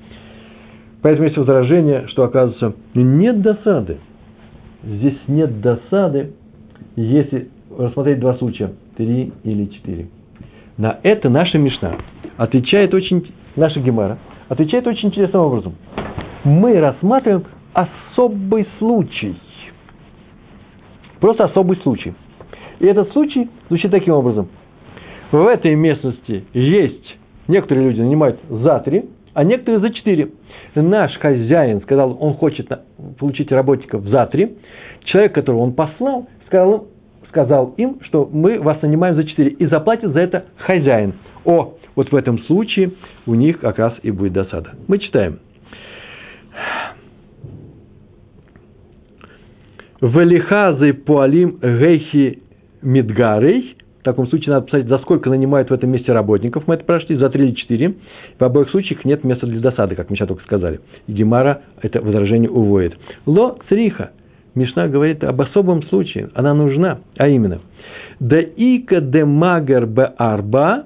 Поэтому 1.02 1.26
есть 1.26 1.36
возражение, 1.36 2.06
что 2.08 2.24
оказывается, 2.24 2.74
нет 2.94 3.40
досады. 3.40 3.98
Здесь 4.82 5.18
нет 5.28 5.60
досады, 5.60 6.32
если 6.96 7.48
рассмотреть 7.76 8.18
два 8.20 8.34
случая, 8.36 8.72
три 8.96 9.32
или 9.44 9.66
четыре. 9.66 10.08
На 10.76 10.98
это 11.02 11.28
наша 11.28 11.58
Мишна 11.58 11.96
отвечает 12.36 12.92
очень, 12.94 13.26
наша 13.54 13.80
Гемара 13.80 14.18
отвечает 14.48 14.86
очень 14.86 15.08
интересным 15.08 15.42
образом. 15.42 15.74
Мы 16.44 16.78
рассматриваем 16.78 17.44
особый 17.72 18.66
случай. 18.78 19.36
Просто 21.20 21.44
особый 21.44 21.76
случай. 21.78 22.14
И 22.78 22.86
этот 22.86 23.12
случай 23.12 23.48
звучит 23.68 23.90
таким 23.90 24.14
образом. 24.14 24.48
В 25.32 25.46
этой 25.46 25.74
местности 25.74 26.44
есть, 26.52 27.18
некоторые 27.48 27.88
люди 27.88 28.00
нанимают 28.00 28.38
за 28.48 28.78
три, 28.80 29.06
а 29.34 29.44
некоторые 29.44 29.80
за 29.80 29.90
четыре. 29.90 30.30
Наш 30.74 31.16
хозяин 31.18 31.80
сказал, 31.82 32.16
он 32.20 32.34
хочет 32.34 32.68
получить 33.18 33.50
работников 33.50 34.04
за 34.04 34.26
три. 34.26 34.56
Человек, 35.04 35.34
которого 35.34 35.62
он 35.62 35.72
послал, 35.72 36.28
сказал, 36.46 36.86
сказал 37.28 37.74
им, 37.76 37.98
что 38.02 38.28
мы 38.30 38.60
вас 38.60 38.80
нанимаем 38.82 39.14
за 39.14 39.24
четыре, 39.24 39.50
и 39.50 39.66
заплатит 39.66 40.10
за 40.10 40.20
это 40.20 40.44
хозяин. 40.58 41.14
О, 41.44 41.74
вот 41.94 42.12
в 42.12 42.16
этом 42.16 42.38
случае 42.40 42.92
у 43.26 43.34
них 43.34 43.60
как 43.60 43.78
раз 43.78 43.94
и 44.02 44.10
будет 44.10 44.34
досада. 44.34 44.72
Мы 44.86 44.98
читаем. 44.98 45.38
Велихазы 50.00 50.92
пуалим 50.92 51.58
гейхи 51.62 52.42
мидгарей. 52.82 53.76
В 54.00 54.04
таком 54.04 54.28
случае 54.28 54.50
надо 54.50 54.66
посмотреть, 54.66 54.88
за 54.88 54.98
сколько 54.98 55.30
нанимают 55.30 55.70
в 55.70 55.72
этом 55.72 55.90
месте 55.90 56.12
работников. 56.12 56.64
Мы 56.66 56.74
это 56.74 56.84
прошли, 56.84 57.16
за 57.16 57.28
три 57.28 57.46
или 57.46 57.54
четыре. 57.54 57.94
В 58.38 58.44
обоих 58.44 58.70
случаях 58.70 59.04
нет 59.04 59.24
места 59.24 59.46
для 59.46 59.60
досады, 59.60 59.96
как 59.96 60.10
мы 60.10 60.16
сейчас 60.16 60.28
только 60.28 60.44
сказали. 60.44 60.80
И 61.06 61.12
Гемара 61.12 61.62
это 61.82 62.00
возражение 62.00 62.50
уводит. 62.50 62.96
Ло 63.24 63.58
цриха. 63.68 64.12
Мишна 64.54 64.88
говорит 64.88 65.24
об 65.24 65.40
особом 65.40 65.82
случае. 65.84 66.30
Она 66.34 66.54
нужна. 66.54 67.00
А 67.16 67.26
именно. 67.26 67.60
Да 68.20 68.38
ика 68.38 69.00
де 69.00 69.24
магер 69.24 69.86
бе 69.86 70.04
арба, 70.16 70.84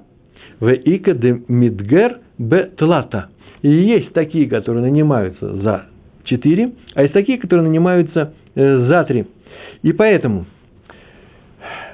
в 0.61 0.73
ика 0.73 1.15
де 1.15 1.43
мидгер 1.47 2.19
бе 2.39 2.71
тлата. 2.77 3.29
Есть 3.63 4.13
такие, 4.13 4.49
которые 4.49 4.83
нанимаются 4.83 5.57
за 5.57 5.85
четыре, 6.25 6.73
а 6.95 7.03
есть 7.03 7.13
такие, 7.13 7.39
которые 7.39 7.69
нанимаются 7.69 8.33
за 8.87 9.05
три. 9.05 9.27
И 9.83 9.93
поэтому 9.93 10.47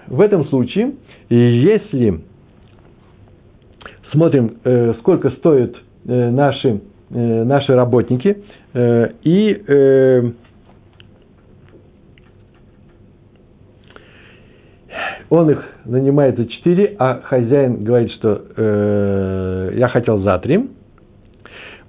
в 0.07 0.20
этом 0.20 0.46
случае, 0.46 0.94
если 1.29 2.20
смотрим, 4.12 4.59
э, 4.64 4.94
сколько 5.00 5.31
стоят 5.31 5.74
э, 6.07 6.31
наши, 6.31 6.81
наши 7.09 7.74
работники, 7.74 8.42
и 9.22 10.33
он 15.29 15.50
их 15.50 15.64
нанимает 15.85 16.37
за 16.37 16.46
4, 16.46 16.96
а 16.98 17.20
хозяин 17.22 17.85
говорит, 17.85 18.12
что 18.12 18.42
э, 18.57 19.72
я 19.76 19.88
хотел 19.88 20.18
за 20.20 20.38
3, 20.38 20.68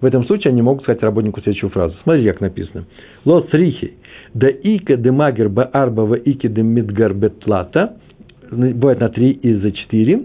в 0.02 0.06
этом 0.06 0.26
случае 0.26 0.52
они 0.52 0.62
могут 0.62 0.84
сказать 0.84 1.02
работнику 1.02 1.42
следующую 1.42 1.70
фразу. 1.70 1.96
Смотрите, 2.04 2.32
как 2.32 2.42
написано. 2.42 2.86
לא 3.26 3.50
צריכא, 3.50 3.96
דאיכא 4.38 4.94
ארבעה 5.74 6.06
ואיכא 6.06 6.48
דמיתגר 6.48 7.14
בתלתא, 7.14 7.94
бывает 8.52 9.00
на 9.00 9.10
три 9.10 9.32
и 9.32 9.54
за 9.56 9.72
четыре, 9.72 10.22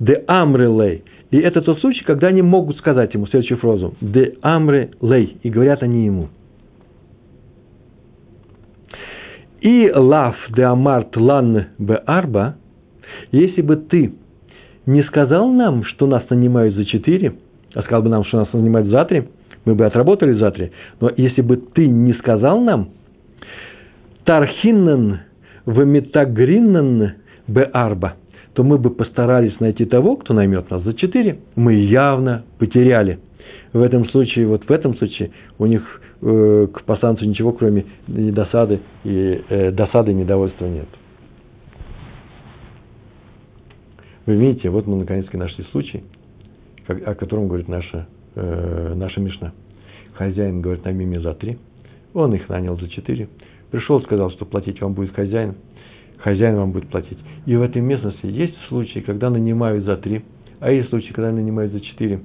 דאמרי 0.00 0.66
ליה. 0.66 1.02
И 1.30 1.38
это 1.38 1.62
тот 1.62 1.80
случай, 1.80 2.04
когда 2.04 2.28
они 2.28 2.42
могут 2.42 2.76
сказать 2.78 3.14
ему 3.14 3.26
следующую 3.26 3.58
фразу. 3.58 3.94
דאמרי 4.00 4.90
ליה. 5.00 5.36
И 5.42 5.50
говорят 5.50 5.82
они 5.82 6.06
ему. 6.06 6.28
אי 9.60 9.90
לאו 9.94 10.36
דאמרת 10.56 11.16
לן 11.16 11.66
בארבעה, 11.78 12.56
если 13.30 13.62
бы 13.62 13.76
ты 13.76 14.12
не 14.86 15.04
сказал 15.04 15.48
нам, 15.52 15.84
что 15.84 16.06
нас 16.06 16.28
нанимают 16.30 16.74
за 16.74 16.84
четыре, 16.84 17.34
а 17.74 17.82
сказал 17.82 18.02
бы 18.02 18.08
нам, 18.08 18.24
что 18.24 18.38
нас 18.38 18.52
нанимают 18.52 18.88
за 18.88 19.04
три, 19.04 19.28
мы 19.64 19.76
бы 19.76 19.86
отработали 19.86 20.32
за 20.32 20.50
три. 20.50 20.72
Но 21.00 21.12
если 21.16 21.42
бы 21.42 21.56
ты 21.56 21.86
не 21.86 22.12
сказал 22.14 22.60
нам, 22.60 22.88
Тархиннен 24.24 25.20
в 25.66 25.84
Метагриннен 25.84 27.14
б 27.48 27.62
арба, 27.72 28.14
то 28.54 28.62
мы 28.62 28.78
бы 28.78 28.90
постарались 28.90 29.58
найти 29.60 29.84
того, 29.84 30.16
кто 30.16 30.34
наймет 30.34 30.70
нас 30.70 30.82
за 30.82 30.94
четыре. 30.94 31.38
Мы 31.56 31.74
явно 31.74 32.44
потеряли. 32.58 33.18
В 33.72 33.80
этом 33.80 34.08
случае, 34.10 34.46
вот 34.46 34.64
в 34.64 34.70
этом 34.70 34.96
случае, 34.96 35.30
у 35.58 35.66
них 35.66 35.82
э, 36.20 36.68
к 36.72 36.82
пасанцу 36.82 37.24
ничего, 37.24 37.52
кроме 37.52 37.86
досады 38.06 38.80
и 39.04 39.42
э, 39.48 39.70
досады 39.70 40.12
и 40.12 40.14
недовольства 40.14 40.66
нет. 40.66 40.88
Вы 44.26 44.36
видите, 44.36 44.68
вот 44.70 44.86
мы 44.86 44.98
наконец-то 44.98 45.36
нашли 45.36 45.64
случай, 45.72 46.04
как, 46.86 47.06
о 47.06 47.14
котором 47.14 47.48
говорит 47.48 47.68
наша, 47.68 48.06
э, 48.34 48.92
наша 48.94 49.20
Мишна. 49.20 49.52
Хозяин 50.14 50.60
говорит, 50.60 50.84
найми 50.84 51.06
мне 51.06 51.20
за 51.20 51.34
три, 51.34 51.58
он 52.14 52.34
их 52.34 52.48
нанял 52.48 52.78
за 52.78 52.88
четыре, 52.88 53.28
Пришел, 53.72 54.02
сказал, 54.02 54.30
что 54.30 54.44
платить 54.44 54.82
вам 54.82 54.92
будет 54.92 55.14
хозяин, 55.14 55.54
хозяин 56.18 56.56
вам 56.56 56.72
будет 56.72 56.88
платить. 56.88 57.18
И 57.46 57.56
в 57.56 57.62
этой 57.62 57.80
местности 57.80 58.26
есть 58.26 58.54
случаи, 58.68 58.98
когда 58.98 59.30
нанимают 59.30 59.84
за 59.84 59.96
три, 59.96 60.22
а 60.60 60.70
есть 60.70 60.90
случаи, 60.90 61.12
когда 61.12 61.32
нанимают 61.32 61.72
за 61.72 61.80
четыре. 61.80 62.20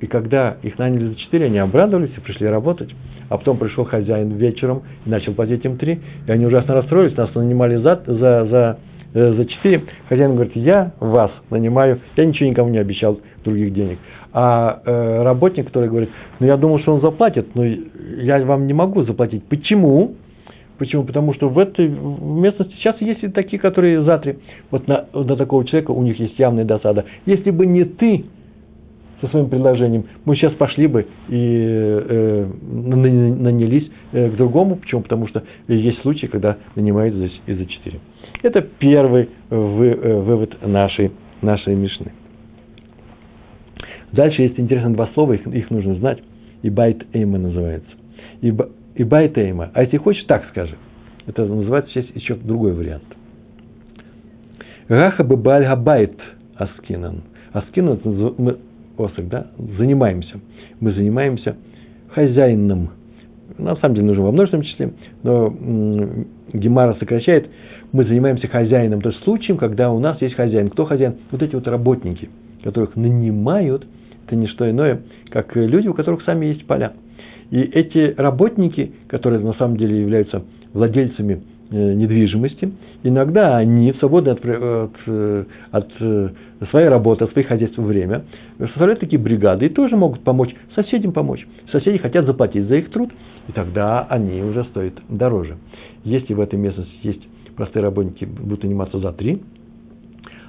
И 0.00 0.06
когда 0.06 0.56
их 0.62 0.78
наняли 0.78 1.08
за 1.08 1.16
четыре, 1.16 1.46
они 1.46 1.58
обрадовались 1.58 2.12
и 2.16 2.20
пришли 2.20 2.46
работать. 2.46 2.88
А 3.28 3.36
потом 3.36 3.58
пришел 3.58 3.84
хозяин 3.84 4.30
вечером 4.32 4.82
и 5.04 5.10
начал 5.10 5.34
платить 5.34 5.62
им 5.66 5.76
три. 5.76 6.00
И 6.26 6.32
они 6.32 6.46
ужасно 6.46 6.74
расстроились, 6.74 7.14
нас 7.18 7.34
нанимали 7.34 7.76
за, 7.76 8.02
за, 8.06 8.46
за, 8.46 8.78
э, 9.12 9.32
за 9.34 9.44
четыре. 9.44 9.84
Хозяин 10.08 10.36
говорит, 10.36 10.56
я 10.56 10.92
вас 11.00 11.32
нанимаю, 11.50 12.00
я 12.16 12.24
ничего 12.24 12.48
никому 12.48 12.70
не 12.70 12.78
обещал 12.78 13.20
других 13.44 13.74
денег. 13.74 13.98
А 14.32 14.80
э, 14.86 15.22
работник, 15.22 15.66
который 15.66 15.90
говорит, 15.90 16.08
ну 16.40 16.46
я 16.46 16.56
думал, 16.56 16.78
что 16.80 16.94
он 16.94 17.02
заплатит, 17.02 17.54
но 17.54 17.62
я 17.64 18.42
вам 18.44 18.66
не 18.66 18.72
могу 18.72 19.02
заплатить. 19.02 19.44
Почему? 19.44 20.14
Почему? 20.78 21.04
Потому 21.04 21.32
что 21.34 21.48
в 21.48 21.58
этой 21.58 21.88
местности 21.88 22.74
сейчас 22.76 23.00
есть 23.00 23.22
и 23.22 23.28
такие, 23.28 23.58
которые 23.58 24.02
за 24.02 24.18
три. 24.18 24.36
Вот 24.70 24.86
на, 24.86 25.06
на 25.12 25.36
такого 25.36 25.64
человека 25.64 25.90
у 25.90 26.02
них 26.02 26.18
есть 26.18 26.38
явная 26.38 26.64
досада. 26.64 27.04
Если 27.24 27.50
бы 27.50 27.66
не 27.66 27.84
ты 27.84 28.24
со 29.20 29.28
своим 29.28 29.48
предложением, 29.48 30.04
мы 30.24 30.36
сейчас 30.36 30.52
пошли 30.54 30.86
бы 30.86 31.06
и 31.28 31.38
э, 31.38 32.46
нанялись 32.70 33.90
э, 34.12 34.28
к 34.30 34.36
другому. 34.36 34.76
Почему? 34.76 35.00
Потому 35.00 35.26
что 35.28 35.42
есть 35.68 36.00
случаи, 36.02 36.26
когда 36.26 36.58
нанимают 36.74 37.14
здесь 37.14 37.40
и 37.46 37.54
за 37.54 37.64
четыре. 37.66 38.00
Это 38.42 38.60
первый 38.60 39.30
вы, 39.48 39.86
э, 39.86 40.20
вывод 40.20 40.56
нашей, 40.62 41.12
нашей 41.40 41.74
Мишны. 41.74 42.12
Дальше 44.12 44.42
есть 44.42 44.60
интересно 44.60 44.92
два 44.92 45.08
слова, 45.14 45.32
их, 45.32 45.46
их 45.46 45.70
нужно 45.70 45.94
знать. 45.94 46.18
איבעית 46.62 47.06
אימא 47.12 47.38
называется. 47.38 47.90
И 48.40 48.52
איבעית 48.96 49.04
אימא. 49.04 49.70
А 49.74 49.82
если 49.82 49.98
хочешь, 49.98 50.24
так 50.24 50.44
скажи. 50.50 50.74
Это 51.26 51.44
называется 51.44 51.92
сейчас 51.92 52.06
еще 52.14 52.34
другой 52.34 52.72
вариант. 52.72 53.04
הכא 54.88 55.24
בבעל 55.24 55.36
הבית 55.36 56.18
עסקינן. 56.56 57.22
עסקינן 57.52 58.00
мы 58.38 58.58
עוסק, 58.96 59.28
да? 59.28 59.48
Занимаемся. 59.78 60.40
Мы 60.80 60.92
занимаемся 60.92 61.56
хозяином. 62.08 62.90
на 63.58 63.76
самом 63.76 63.94
деле 63.94 64.06
нужен 64.06 64.24
во 64.24 64.32
множественном 64.32 64.64
числе, 64.64 64.92
но 65.22 65.54
Гемара 66.52 66.94
сокращает, 66.94 67.48
мы 67.92 68.04
занимаемся 68.04 68.48
хозяином, 68.48 69.00
то 69.00 69.10
есть 69.10 69.22
случаем, 69.24 69.58
когда 69.58 69.90
у 69.90 69.98
нас 69.98 70.20
есть 70.20 70.34
хозяин. 70.34 70.70
Кто 70.70 70.84
хозяин? 70.84 71.16
Вот 71.30 71.42
эти 71.42 71.54
вот 71.54 71.66
работники, 71.66 72.28
которых 72.62 72.96
нанимают, 72.96 73.86
это 74.26 74.36
не 74.36 74.46
что 74.48 74.68
иное, 74.68 75.02
как 75.30 75.54
люди, 75.56 75.88
у 75.88 75.94
которых 75.94 76.22
сами 76.22 76.46
есть 76.46 76.66
поля. 76.66 76.92
И 77.50 77.60
эти 77.60 78.14
работники, 78.16 78.92
которые 79.08 79.40
на 79.40 79.54
самом 79.54 79.76
деле 79.76 80.00
являются 80.00 80.42
владельцами 80.72 81.42
э, 81.70 81.92
недвижимости, 81.94 82.72
иногда 83.04 83.56
они 83.56 83.92
в 83.92 83.98
свободное 83.98 84.32
от, 84.34 84.44
от, 84.44 84.96
э, 85.06 85.44
от 85.70 85.92
э, 86.00 86.30
своей 86.70 86.88
работы, 86.88 87.24
от 87.24 87.32
своих 87.32 87.46
хозяйств 87.46 87.78
время, 87.78 88.24
составляют 88.58 89.00
такие 89.00 89.20
бригады 89.20 89.66
и 89.66 89.68
тоже 89.68 89.96
могут 89.96 90.20
помочь 90.22 90.54
соседям 90.74 91.12
помочь. 91.12 91.46
Соседи 91.70 91.98
хотят 91.98 92.26
заплатить 92.26 92.66
за 92.66 92.76
их 92.76 92.90
труд, 92.90 93.10
и 93.48 93.52
тогда 93.52 94.06
они 94.08 94.42
уже 94.42 94.64
стоят 94.64 94.94
дороже. 95.08 95.56
Если 96.02 96.34
в 96.34 96.40
этой 96.40 96.58
местности 96.58 96.98
есть 97.02 97.22
простые 97.56 97.82
работники, 97.82 98.24
будут 98.24 98.64
наниматься 98.64 98.98
за 98.98 99.12
три, 99.12 99.40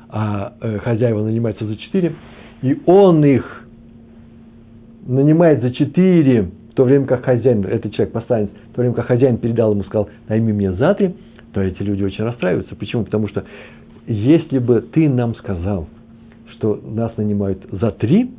а 0.10 0.54
хозяева 0.84 1.24
нанимаются 1.24 1.66
за 1.66 1.76
четыре, 1.78 2.16
и 2.62 2.78
он 2.86 3.24
их 3.24 3.68
нанимает 5.06 5.62
за 5.62 5.72
четыре, 5.72 6.50
то 6.78 6.84
время 6.84 7.08
как 7.08 7.26
хозяин, 7.26 7.66
этот 7.66 7.92
человек 7.94 8.14
посланец, 8.14 8.50
в 8.72 8.76
то 8.76 8.82
время 8.82 8.94
как 8.94 9.08
хозяин 9.08 9.38
передал 9.38 9.72
ему, 9.72 9.84
сказал, 9.84 10.10
найми 10.30 10.54
меня 10.54 10.74
за 10.74 10.94
три, 10.94 11.16
то 11.52 11.60
эти 11.60 11.82
люди 11.82 12.04
очень 12.04 12.24
расстраиваются. 12.24 12.76
Почему? 12.76 13.04
Потому 13.04 13.28
что 13.30 13.46
если 14.06 14.60
бы 14.60 14.82
ты 14.82 15.10
нам 15.10 15.34
сказал, 15.38 15.88
что 16.52 16.80
нас 16.86 17.18
нанимают 17.18 17.66
за 17.72 17.90
три, 17.90 18.30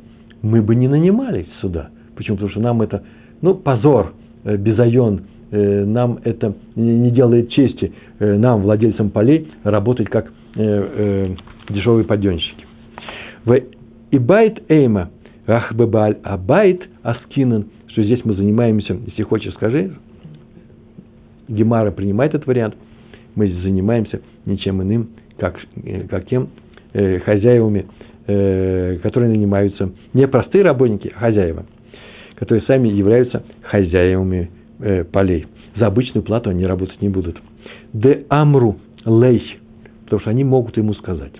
мы 0.41 0.61
бы 0.61 0.73
не 0.75 0.87
нанимались 0.87 1.47
сюда. 1.59 1.89
Почему? 2.15 2.37
Потому 2.37 2.51
что 2.51 2.61
нам 2.61 2.81
это, 2.81 3.03
ну, 3.41 3.55
позор, 3.55 4.13
э, 4.45 4.55
безайон, 4.55 5.23
э, 5.51 5.83
нам 5.83 6.19
это 6.23 6.53
не 6.77 7.11
делает 7.11 7.49
чести, 7.49 7.91
э, 8.19 8.37
нам, 8.37 8.61
владельцам 8.61 9.09
полей, 9.09 9.51
работать 9.63 10.07
как 10.09 10.31
дешевые 10.55 12.05
подъемщики. 12.05 12.65
В 13.45 13.61
Ибайт 14.11 14.63
Эйма, 14.69 15.11
Ахбебаль 15.45 16.17
Абайт 16.23 16.81
Аскинан, 17.03 17.65
что 17.99 18.05
здесь 18.05 18.23
мы 18.23 18.33
занимаемся, 18.33 18.97
если 19.07 19.23
хочешь, 19.23 19.53
скажи, 19.55 19.91
Гемара 21.49 21.91
принимает 21.91 22.33
этот 22.33 22.47
вариант, 22.47 22.75
мы 23.35 23.47
здесь 23.47 23.61
занимаемся 23.61 24.21
ничем 24.45 24.81
иным, 24.81 25.09
как, 25.37 25.59
э, 25.83 26.07
как 26.07 26.25
тем 26.27 26.47
э, 26.93 27.19
хозяевами, 27.19 27.87
э, 28.25 28.99
которые 29.03 29.31
нанимаются 29.31 29.91
не 30.13 30.29
простые 30.29 30.63
работники, 30.63 31.11
а 31.13 31.19
хозяева, 31.19 31.65
которые 32.35 32.63
сами 32.65 32.87
являются 32.87 33.43
хозяевами 33.63 34.49
э, 34.79 35.03
полей. 35.03 35.47
За 35.75 35.87
обычную 35.87 36.23
плату 36.23 36.51
они 36.51 36.65
работать 36.65 37.01
не 37.01 37.09
будут. 37.09 37.37
Де 37.91 38.25
амру 38.29 38.77
лей, 39.05 39.57
потому 40.05 40.21
что 40.21 40.29
они 40.29 40.45
могут 40.45 40.77
ему 40.77 40.93
сказать. 40.93 41.33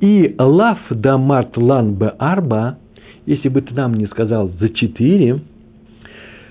И 0.00 0.34
лав 0.36 0.80
дамарт 0.90 1.56
лан 1.56 1.94
б 1.94 2.12
арба, 2.18 2.78
если 3.26 3.48
бы 3.48 3.62
ты 3.62 3.74
нам 3.74 3.94
не 3.94 4.06
сказал 4.06 4.50
за 4.60 4.68
четыре, 4.70 5.40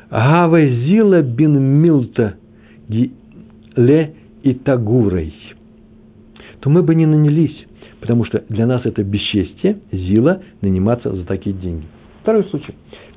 гавазила 0.10 1.22
бин 1.22 1.60
милта 1.60 2.36
ле 2.90 4.14
и 4.44 4.54
тагурой, 4.54 5.34
то 6.60 6.70
мы 6.70 6.84
бы 6.84 6.96
не 6.96 7.06
нанялись, 7.06 7.66
потому 8.00 8.26
что 8.26 8.44
для 8.50 8.66
нас 8.66 8.86
это 8.86 9.04
бесчестие, 9.04 9.80
зила, 9.92 10.42
наниматься 10.62 11.14
за 11.14 11.26
такие 11.26 11.56
деньги. 11.56 11.86
Второй 12.22 12.44
случай. 12.46 12.74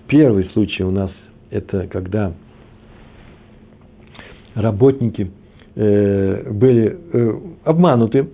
Первый 0.07 0.45
случай 0.53 0.83
у 0.85 0.91
нас 0.91 1.11
это 1.51 1.87
когда 1.87 2.35
работники 4.55 5.31
э, 5.75 6.53
были 6.53 6.97
э, 7.13 7.41
обмануты 7.65 8.29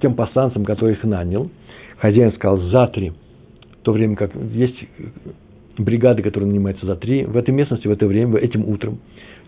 тем 0.00 0.14
посланцам, 0.14 0.64
который 0.64 0.94
их 0.94 1.04
нанял. 1.04 1.50
Хозяин 1.98 2.32
сказал 2.32 2.58
за 2.70 2.86
три, 2.88 3.12
то 3.84 3.92
время 3.92 4.16
как 4.16 4.32
есть 4.34 4.76
бригады, 5.78 6.22
которые 6.22 6.48
нанимаются 6.48 6.86
за 6.86 6.96
три. 6.96 7.24
В 7.24 7.36
этой 7.36 7.50
местности, 7.50 7.86
в 7.86 7.92
это 7.92 8.06
время, 8.06 8.38
этим 8.38 8.68
утром, 8.68 8.98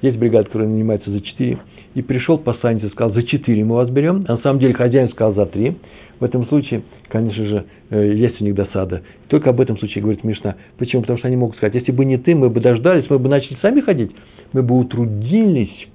есть 0.02 0.18
бригада, 0.18 0.46
которая 0.46 0.68
нанимается 0.68 1.10
за 1.10 1.20
четыре. 1.20 1.58
И 1.94 2.02
пришел 2.02 2.38
посланец 2.38 2.84
и 2.84 2.88
сказал, 2.88 3.14
за 3.14 3.22
четыре 3.22 3.64
мы 3.64 3.76
вас 3.76 3.88
берем. 3.88 4.24
А 4.28 4.36
на 4.36 4.38
самом 4.42 4.60
деле 4.60 4.74
хозяин 4.74 5.08
сказал 5.10 5.34
за 5.34 5.46
три. 5.46 5.76
В 6.20 6.24
этом 6.24 6.46
случае, 6.46 6.82
конечно 7.08 7.44
же, 7.44 7.64
э, 7.90 8.14
есть 8.14 8.40
у 8.40 8.44
них 8.44 8.54
досада. 8.54 9.02
Только 9.28 9.50
об 9.50 9.60
этом 9.60 9.78
случае 9.78 10.02
говорит 10.02 10.24
Мишна. 10.24 10.56
Почему? 10.78 11.02
Потому 11.02 11.18
что 11.18 11.28
они 11.28 11.36
могут 11.36 11.56
сказать, 11.56 11.74
если 11.74 11.92
бы 11.92 12.04
не 12.04 12.18
ты, 12.18 12.34
мы 12.34 12.50
бы 12.50 12.60
дождались, 12.60 13.08
мы 13.08 13.18
бы 13.18 13.28
начали 13.28 13.56
сами 13.60 13.80
ходить, 13.80 14.12
мы 14.52 14.62
бы 14.62 14.78
утрудились 14.78 15.88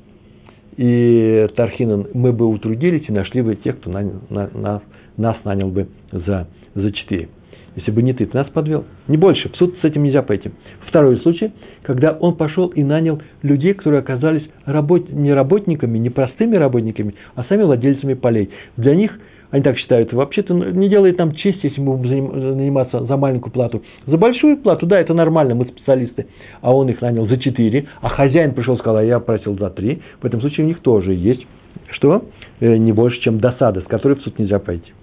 и 0.77 1.47
Тархинан, 1.55 2.07
мы 2.13 2.33
бы 2.33 2.45
утрудились 2.45 3.05
и 3.07 3.11
нашли 3.11 3.41
бы 3.41 3.55
тех, 3.55 3.79
кто 3.79 3.89
нанял, 3.89 4.21
на, 4.29 4.49
нас, 4.53 4.81
нас 5.17 5.37
нанял 5.43 5.69
бы 5.69 5.87
за, 6.11 6.47
за 6.75 6.91
четыре. 6.91 7.29
Если 7.75 7.91
бы 7.91 8.01
не 8.01 8.13
ты, 8.13 8.25
ты 8.25 8.37
нас 8.37 8.47
подвел. 8.47 8.85
Не 9.07 9.17
больше. 9.17 9.49
В 9.49 9.55
суд 9.55 9.75
с 9.81 9.83
этим 9.83 10.03
нельзя 10.03 10.21
пойти. 10.21 10.51
Второй 10.87 11.17
случай, 11.21 11.51
когда 11.83 12.11
он 12.11 12.35
пошел 12.35 12.67
и 12.67 12.83
нанял 12.83 13.21
людей, 13.43 13.73
которые 13.73 13.99
оказались 13.99 14.43
работ... 14.65 15.09
не 15.09 15.33
работниками, 15.33 15.97
не 15.97 16.09
простыми 16.09 16.57
работниками, 16.57 17.15
а 17.35 17.43
сами 17.45 17.63
владельцами 17.63 18.13
полей. 18.13 18.49
Для 18.77 18.95
них– 18.95 19.17
они 19.51 19.63
так 19.63 19.77
считают, 19.77 20.11
вообще-то 20.13 20.53
не 20.53 20.89
делает 20.89 21.17
нам 21.17 21.35
честь, 21.35 21.59
если 21.63 21.79
мы 21.81 21.97
будем 21.97 22.55
заниматься 22.55 23.03
за 23.03 23.17
маленькую 23.17 23.51
плату. 23.51 23.83
За 24.07 24.17
большую 24.17 24.57
плату, 24.57 24.85
да, 24.87 24.99
это 24.99 25.13
нормально, 25.13 25.55
мы 25.55 25.65
специалисты. 25.65 26.27
А 26.61 26.73
он 26.73 26.89
их 26.89 27.01
нанял 27.01 27.27
за 27.27 27.37
4, 27.37 27.85
а 28.01 28.09
хозяин 28.09 28.53
пришел 28.53 28.75
и 28.75 28.79
сказал, 28.79 28.97
а 28.97 29.03
я 29.03 29.19
просил 29.19 29.57
за 29.57 29.69
3. 29.69 30.01
В 30.21 30.25
этом 30.25 30.39
случае 30.39 30.65
у 30.65 30.67
них 30.67 30.79
тоже 30.79 31.13
есть, 31.13 31.45
что? 31.91 32.23
Э, 32.61 32.77
не 32.77 32.93
больше, 32.93 33.19
чем 33.21 33.39
досада, 33.39 33.81
с 33.81 33.83
которой 33.83 34.15
в 34.15 34.21
суд 34.21 34.39
нельзя 34.39 34.57
пойти. 34.59 34.93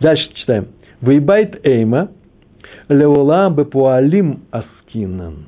Дальше 0.00 0.28
читаем. 0.34 0.68
Вейбайт 1.00 1.66
эйма 1.66 2.10
леолам 2.88 3.54
бепуалим 3.54 4.40
аскинан. 4.50 5.46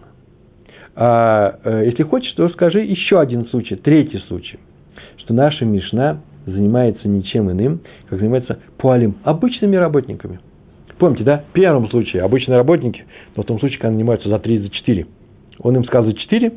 А 0.97 1.59
э, 1.65 1.85
если 1.87 2.03
хочешь, 2.03 2.33
то 2.33 2.49
скажи 2.51 2.81
еще 2.81 3.21
один 3.21 3.47
случай, 3.47 3.77
третий 3.77 4.19
случай, 4.29 4.59
что 5.19 5.33
наша 5.33 5.65
Мишна 5.65 6.21
занимается 6.47 7.09
ничем 7.09 7.51
иным, 7.51 7.81
как 8.09 8.19
занимается 8.19 8.59
пуалим, 8.77 9.17
обычными 9.23 9.77
работниками. 9.77 10.41
Помните, 10.99 11.25
да? 11.25 11.45
В 11.51 11.53
первом 11.53 11.89
случае 11.89 12.23
обычные 12.23 12.59
работники, 12.59 13.05
но 13.37 13.43
в 13.45 13.47
том 13.47 13.59
случае, 13.61 13.79
когда 13.79 13.95
нанимаются 13.95 14.29
за 14.29 14.39
3, 14.39 14.59
за 14.59 14.69
4. 14.69 15.07
Он 15.61 15.77
им 15.77 15.85
сказал 15.85 16.07
за 16.07 16.15
4, 16.15 16.53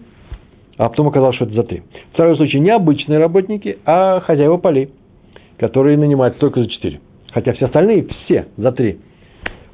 а 0.78 0.89
потом 0.89 1.08
оказалось, 1.08 1.36
что 1.36 1.46
это 1.46 1.54
за 1.54 1.64
3. 1.64 1.84
Второй 2.14 2.36
случай 2.36 2.60
не 2.60 2.72
обычные 2.72 3.20
работники, 3.20 3.78
а 3.86 4.20
хозяева 4.22 4.58
полей, 4.58 4.89
которые 5.58 5.98
нанимаются 5.98 6.39
только 6.39 6.62
за 6.62 6.70
4. 6.70 7.00
Хотя 7.34 7.54
все 7.54 7.66
остальные, 7.66 8.08
все 8.26 8.46
за 8.58 8.72
3. 8.72 8.98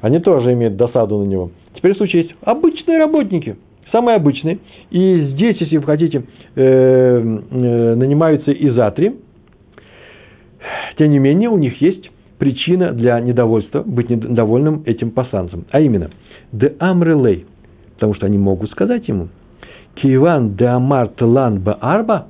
Они 0.00 0.18
тоже 0.18 0.52
имеют 0.54 0.76
досаду 0.76 1.18
на 1.18 1.24
него. 1.24 1.50
Теперь 1.74 1.94
случай 1.96 2.18
есть 2.18 2.34
обычные 2.42 2.98
работники, 2.98 3.56
самые 3.92 4.16
обычные. 4.16 4.58
И 4.90 5.20
здесь, 5.32 5.58
если 5.60 5.76
вы 5.76 5.84
хотите, 5.84 6.22
э, 6.54 6.62
э, 6.62 7.94
нанимаются 7.94 8.50
и 8.50 8.70
за 8.70 8.90
3, 8.90 9.14
тем 10.96 11.10
не 11.10 11.18
менее, 11.18 11.50
у 11.50 11.58
них 11.58 11.80
есть 11.82 12.10
причина 12.38 12.92
для 12.92 13.20
недовольства, 13.20 13.82
быть 13.82 14.08
недовольным 14.08 14.82
этим 14.86 15.10
пасанцем. 15.10 15.66
А 15.70 15.80
именно, 15.80 16.10
де 16.52 16.74
амрелей, 16.78 17.44
потому 17.94 18.14
что 18.14 18.26
они 18.26 18.38
могут 18.38 18.70
сказать 18.70 19.06
ему, 19.08 19.28
киван 19.96 20.56
де 20.56 20.64
амар 20.64 21.10
ба 21.18 21.78
арба, 21.80 22.28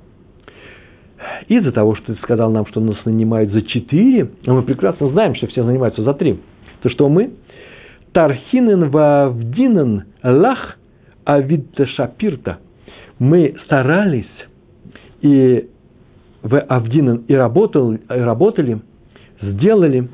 из-за 1.49 1.73
того, 1.73 1.95
что 1.97 2.15
ты 2.15 2.23
сказал 2.23 2.51
нам, 2.51 2.67
что 2.67 2.81
нас 2.81 2.97
нанимают 3.05 3.51
за 3.51 3.63
четыре, 3.63 4.31
а 4.47 4.53
мы 4.53 4.63
прекрасно 4.63 5.09
знаем, 5.11 5.35
что 5.35 5.47
все 5.49 5.65
занимаются 5.65 6.03
за 6.03 6.15
три, 6.15 6.41
то 6.83 6.91
что 6.91 7.09
мы? 7.09 7.33
Тархинен 8.13 8.91
вавдинен 8.91 10.05
лах 10.23 10.79
авидта 11.25 11.87
шапирта. 11.87 12.59
Мы 13.19 13.55
старались 13.67 14.27
и 15.21 15.69
в 16.43 16.59
Авдинан 16.59 17.25
и, 17.29 17.35
работал, 17.35 17.93
и 17.93 17.99
работали, 18.09 18.81
сделали, 19.43 20.09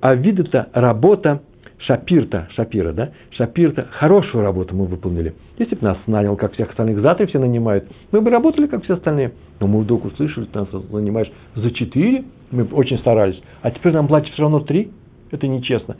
а 0.00 0.14
видата 0.14 0.68
работа 0.72 1.42
Шапирта, 1.78 2.48
Шапира, 2.54 2.92
да, 2.92 3.10
Шапирта, 3.32 3.86
хорошую 3.90 4.42
работу 4.42 4.74
мы 4.74 4.86
выполнили. 4.86 5.34
Если 5.58 5.74
бы 5.74 5.82
нас 5.84 5.98
нанял, 6.06 6.36
как 6.36 6.54
всех 6.54 6.70
остальных, 6.70 7.00
за 7.00 7.14
три 7.14 7.26
все 7.26 7.38
нанимают, 7.38 7.84
мы 8.10 8.20
бы 8.20 8.30
работали, 8.30 8.66
как 8.66 8.84
все 8.84 8.94
остальные. 8.94 9.32
Но 9.60 9.66
мы 9.66 9.80
вдруг 9.80 10.04
услышали, 10.04 10.46
ты 10.46 10.58
нас 10.58 10.68
нанимаешь 10.90 11.30
за 11.54 11.70
четыре, 11.72 12.24
мы 12.50 12.64
очень 12.64 12.98
старались, 12.98 13.40
а 13.62 13.70
теперь 13.70 13.92
нам 13.92 14.08
платят 14.08 14.32
все 14.32 14.42
равно 14.42 14.60
три, 14.60 14.90
это 15.30 15.46
нечестно. 15.46 15.96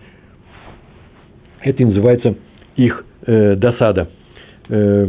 Это 1.61 1.83
и 1.83 1.87
называется 1.87 2.35
их 2.77 3.05
э, 3.27 3.57
досада. 3.57 4.09
Э, 4.69 5.09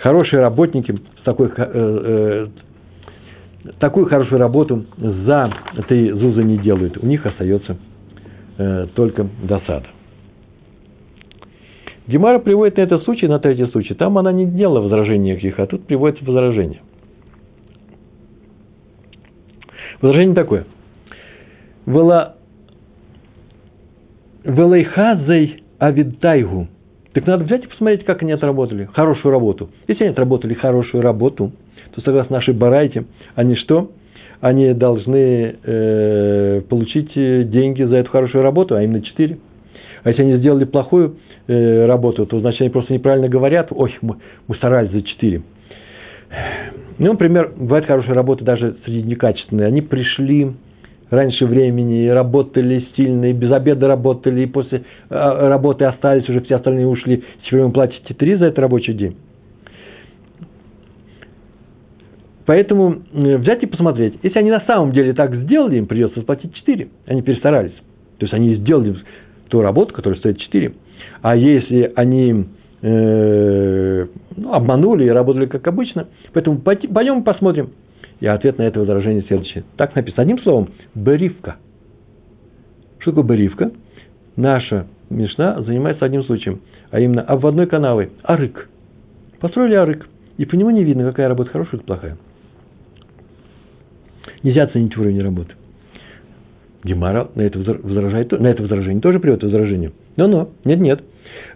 хорошие 0.00 0.40
работники 0.40 0.98
с 1.20 1.24
такой 1.24 1.48
э, 1.48 1.52
э, 1.56 2.46
такую 3.78 4.06
хорошую 4.06 4.38
работу 4.38 4.86
за 4.96 5.52
три 5.88 6.10
зузы 6.12 6.42
не 6.42 6.58
делают. 6.58 6.98
У 7.02 7.06
них 7.06 7.26
остается 7.26 7.76
э, 8.56 8.86
только 8.94 9.26
досада. 9.42 9.86
Гемара 12.08 12.38
приводит 12.38 12.78
на 12.78 12.82
этот 12.82 13.04
случай, 13.04 13.28
на 13.28 13.38
третий 13.38 13.66
случай. 13.66 13.94
Там 13.94 14.16
она 14.16 14.32
не 14.32 14.46
делала 14.46 14.80
возражений 14.80 15.32
никаких, 15.32 15.60
а 15.60 15.66
тут 15.66 15.84
приводится 15.86 16.24
возражение. 16.24 16.80
Возражение 20.00 20.34
такое. 20.34 20.64
Вела 21.84 22.36
Велайхазей 24.42 25.62
авидтайгу. 25.78 26.68
Так 27.12 27.26
надо 27.26 27.44
взять 27.44 27.64
и 27.64 27.68
посмотреть, 27.68 28.04
как 28.04 28.22
они 28.22 28.32
отработали. 28.32 28.88
Хорошую 28.94 29.32
работу. 29.32 29.68
Если 29.86 30.04
они 30.04 30.12
отработали 30.12 30.54
хорошую 30.54 31.02
работу, 31.02 31.52
то 31.94 32.00
согласно 32.00 32.36
нашей 32.36 32.54
барайте, 32.54 33.04
они 33.34 33.56
что? 33.56 33.90
Они 34.40 34.72
должны 34.72 35.56
э, 35.62 36.62
получить 36.68 37.12
деньги 37.50 37.82
за 37.82 37.96
эту 37.96 38.10
хорошую 38.10 38.42
работу, 38.42 38.76
а 38.76 38.82
именно 38.82 39.02
4. 39.02 39.38
А 40.04 40.08
если 40.08 40.22
они 40.22 40.36
сделали 40.36 40.64
плохую 40.64 41.16
э, 41.48 41.86
работу, 41.86 42.26
то 42.26 42.38
значит 42.40 42.60
они 42.60 42.70
просто 42.70 42.92
неправильно 42.92 43.28
говорят, 43.28 43.68
ой, 43.70 43.96
мы, 44.00 44.16
мы 44.46 44.54
старались 44.54 44.90
за 44.92 45.02
4. 45.02 45.42
Ну, 46.98 47.12
например, 47.12 47.52
бывает 47.56 47.86
хорошая 47.86 48.14
работа 48.14 48.44
даже 48.44 48.76
среди 48.84 49.02
некачественной. 49.02 49.66
Они 49.66 49.80
пришли 49.80 50.52
раньше 51.10 51.46
времени, 51.46 52.06
работали 52.08 52.86
сильно, 52.96 53.30
и 53.30 53.32
без 53.32 53.50
обеда 53.52 53.88
работали, 53.88 54.42
и 54.42 54.46
после 54.46 54.84
а, 55.08 55.48
работы 55.48 55.84
остались, 55.84 56.28
уже 56.28 56.40
все 56.42 56.56
остальные 56.56 56.86
ушли, 56.86 57.24
теперь 57.44 57.62
вы 57.62 57.72
платите 57.72 58.14
три 58.14 58.34
за 58.34 58.46
этот 58.46 58.58
рабочий 58.58 58.92
день. 58.92 59.16
Поэтому 62.44 63.02
взять 63.12 63.62
и 63.62 63.66
посмотреть, 63.66 64.14
если 64.22 64.38
они 64.38 64.50
на 64.50 64.62
самом 64.62 64.92
деле 64.92 65.12
так 65.12 65.34
сделали, 65.34 65.76
им 65.76 65.86
придется 65.86 66.20
заплатить 66.20 66.54
4, 66.54 66.88
они 67.06 67.20
перестарались. 67.20 67.74
То 68.18 68.24
есть 68.24 68.32
они 68.32 68.54
сделали 68.56 68.96
ту 69.48 69.60
работу, 69.60 69.94
которая 69.94 70.18
стоит 70.18 70.38
4. 70.38 70.72
А 71.22 71.36
если 71.36 71.92
они 71.96 72.46
э, 72.82 74.06
ну, 74.36 74.52
обманули 74.52 75.04
и 75.04 75.08
работали 75.08 75.46
как 75.46 75.66
обычно, 75.66 76.08
поэтому 76.32 76.58
пойдем 76.58 77.22
посмотрим, 77.22 77.70
и 78.20 78.26
ответ 78.26 78.58
на 78.58 78.62
это 78.62 78.80
возражение 78.80 79.22
следующий. 79.22 79.64
Так 79.76 79.94
написано. 79.94 80.22
Одним 80.22 80.38
словом, 80.40 80.70
беривка. 80.94 81.56
Что 82.98 83.12
такое 83.12 83.36
беривка? 83.36 83.70
Наша 84.36 84.86
Мишна 85.10 85.62
занимается 85.62 86.04
одним 86.04 86.24
случаем, 86.24 86.60
а 86.90 87.00
именно 87.00 87.22
обводной 87.22 87.66
канавой. 87.66 88.10
Арык. 88.22 88.68
Построили 89.40 89.74
арык. 89.74 90.08
И 90.36 90.44
по 90.44 90.54
нему 90.54 90.70
не 90.70 90.84
видно, 90.84 91.04
какая 91.04 91.28
работа 91.28 91.50
хорошая 91.50 91.80
или 91.80 91.86
плохая. 91.86 92.16
Нельзя 94.42 94.64
оценить 94.64 94.96
уровень 94.96 95.22
работы. 95.22 95.54
Гемара 96.84 97.28
на 97.34 97.42
это, 97.42 97.58
возражает, 97.58 98.32
на 98.32 98.46
это 98.46 98.62
возражение 98.62 99.00
тоже 99.00 99.18
приводит 99.18 99.44
возражение. 99.44 99.92
Но-но, 100.16 100.50
нет-нет. 100.64 101.02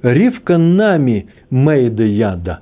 Ривка 0.03 0.59
нами 0.59 1.29
мейда 1.51 2.03
яда. 2.03 2.61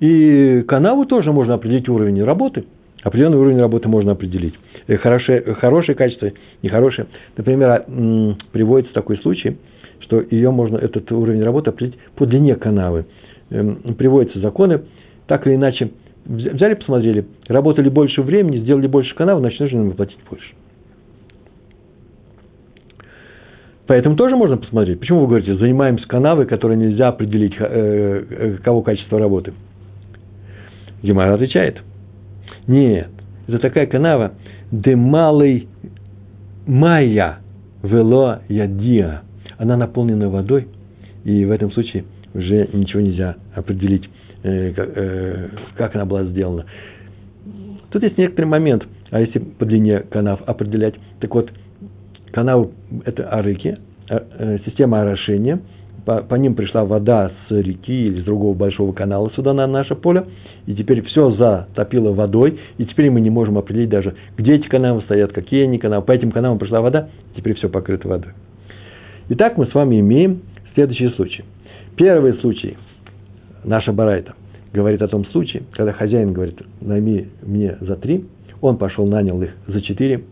И 0.00 0.62
канаву 0.66 1.06
тоже 1.06 1.32
можно 1.32 1.54
определить 1.54 1.88
уровень 1.88 2.22
работы– 2.22 2.64
Определенный 3.02 3.38
уровень 3.38 3.60
работы 3.60 3.88
можно 3.88 4.12
определить. 4.12 4.54
Э, 4.86 4.96
хорошее, 4.96 5.42
хорошее 5.54 5.96
качество, 5.96 6.30
нехорошее. 6.62 7.06
Например, 7.36 7.84
приводится 8.52 8.92
такой 8.92 9.18
случай, 9.18 9.56
что 10.00 10.22
ее 10.30 10.50
можно, 10.50 10.76
этот 10.76 11.10
уровень 11.12 11.42
работы 11.42 11.70
определить 11.70 11.98
по 12.16 12.26
длине 12.26 12.56
канавы. 12.56 13.06
Эм, 13.50 13.94
приводятся 13.94 14.40
законы, 14.40 14.82
так 15.26 15.46
или 15.46 15.54
иначе, 15.54 15.90
взяли, 16.24 16.74
посмотрели, 16.74 17.26
работали 17.46 17.88
больше 17.88 18.22
времени, 18.22 18.58
сделали 18.58 18.88
больше 18.88 19.14
канавы, 19.14 19.40
значит, 19.40 19.60
нужно 19.60 19.78
им 19.78 19.92
платить 19.92 20.18
больше. 20.28 20.48
Поэтому 23.88 24.14
тоже 24.14 24.36
можно 24.36 24.56
посмотреть. 24.56 25.00
Почему 25.00 25.22
вы 25.22 25.26
говорите, 25.26 25.56
занимаемся 25.56 26.06
канавой, 26.06 26.46
которой 26.46 26.76
нельзя 26.76 27.08
определить, 27.08 27.54
э, 27.58 28.24
э, 28.30 28.56
кого 28.62 28.82
качество 28.82 29.18
работы? 29.18 29.52
Гемара 31.02 31.34
отвечает– 31.34 31.82
нет, 32.68 33.08
это 33.46 33.58
такая 33.58 33.86
канава, 33.86 34.34
де 34.70 34.94
малый 34.94 35.68
майя 36.66 37.38
вело 37.82 38.40
ядия. 38.48 39.22
Она 39.56 39.76
наполнена 39.78 40.28
водой, 40.28 40.68
и 41.24 41.46
в 41.46 41.50
этом 41.50 41.72
случае 41.72 42.04
уже 42.34 42.68
ничего 42.74 43.00
нельзя 43.00 43.36
определить, 43.54 44.08
э, 44.42 44.72
как, 44.72 45.76
как 45.76 45.94
она 45.94 46.04
была 46.04 46.24
сделана. 46.24 46.66
Тут 47.90 48.02
есть 48.02 48.18
некоторый 48.18 48.46
момент, 48.46 48.86
а 49.10 49.20
если 49.20 49.38
по 49.38 49.64
длине 49.64 50.00
канав 50.00 50.42
определять, 50.46 50.94
так 51.18 51.34
вот, 51.34 51.50
канал– 52.30 52.70
это 53.04 53.28
арыки, 53.30 53.78
э, 54.08 54.18
э, 54.38 54.58
система 54.64 55.00
орошения– 55.02 55.60
по, 56.08 56.22
по 56.22 56.36
ним 56.36 56.54
пришла 56.54 56.86
вода 56.86 57.32
с 57.46 57.50
реки 57.50 58.06
или 58.06 58.22
с 58.22 58.24
другого 58.24 58.56
большого 58.56 58.92
канала 58.94 59.30
сюда 59.36 59.52
на 59.52 59.66
наше 59.66 59.94
поле, 59.94 60.24
и 60.64 60.74
теперь 60.74 61.02
все 61.02 61.32
затопило 61.32 62.14
водой, 62.14 62.58
и 62.78 62.86
теперь 62.86 63.10
мы 63.10 63.20
не 63.20 63.28
можем 63.28 63.58
определить 63.58 63.90
даже, 63.90 64.14
где 64.38 64.54
эти 64.54 64.66
каналы 64.68 65.02
стоят, 65.02 65.32
какие 65.32 65.64
они 65.64 65.78
каналы. 65.78 66.02
По 66.02 66.12
этим 66.12 66.30
каналам 66.30 66.58
пришла 66.58 66.80
вода, 66.80 67.10
теперь 67.36 67.56
все 67.56 67.68
покрыто 67.68 68.08
водой. 68.08 68.32
Итак, 69.28 69.58
мы 69.58 69.66
с 69.66 69.74
вами 69.74 70.00
имеем 70.00 70.40
следующий 70.72 71.10
случай. 71.10 71.44
Первый 71.94 72.32
случай, 72.40 72.78
наша 73.62 73.92
барайта, 73.92 74.32
говорит 74.72 75.02
о 75.02 75.08
том 75.08 75.26
случае, 75.26 75.64
когда 75.72 75.92
хозяин 75.92 76.32
говорит, 76.32 76.58
найми 76.80 77.28
мне 77.42 77.76
за 77.82 77.96
три, 77.96 78.24
он 78.62 78.78
пошел, 78.78 79.06
нанял 79.06 79.42
их 79.42 79.50
за 79.66 79.82
четыре, 79.82 80.22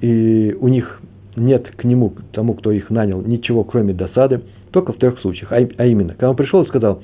и 0.00 0.56
у 0.60 0.68
них 0.68 1.00
нет 1.36 1.68
к 1.76 1.84
нему, 1.84 2.10
к 2.10 2.22
тому, 2.32 2.54
кто 2.54 2.72
их 2.72 2.90
нанял, 2.90 3.20
ничего, 3.20 3.64
кроме 3.64 3.92
досады, 3.92 4.40
только 4.70 4.92
в 4.92 4.96
трех 4.96 5.20
случаях. 5.20 5.52
А, 5.52 5.56
а 5.56 5.86
именно, 5.86 6.12
когда 6.12 6.30
он 6.30 6.36
пришел 6.36 6.62
и 6.62 6.68
сказал, 6.68 7.02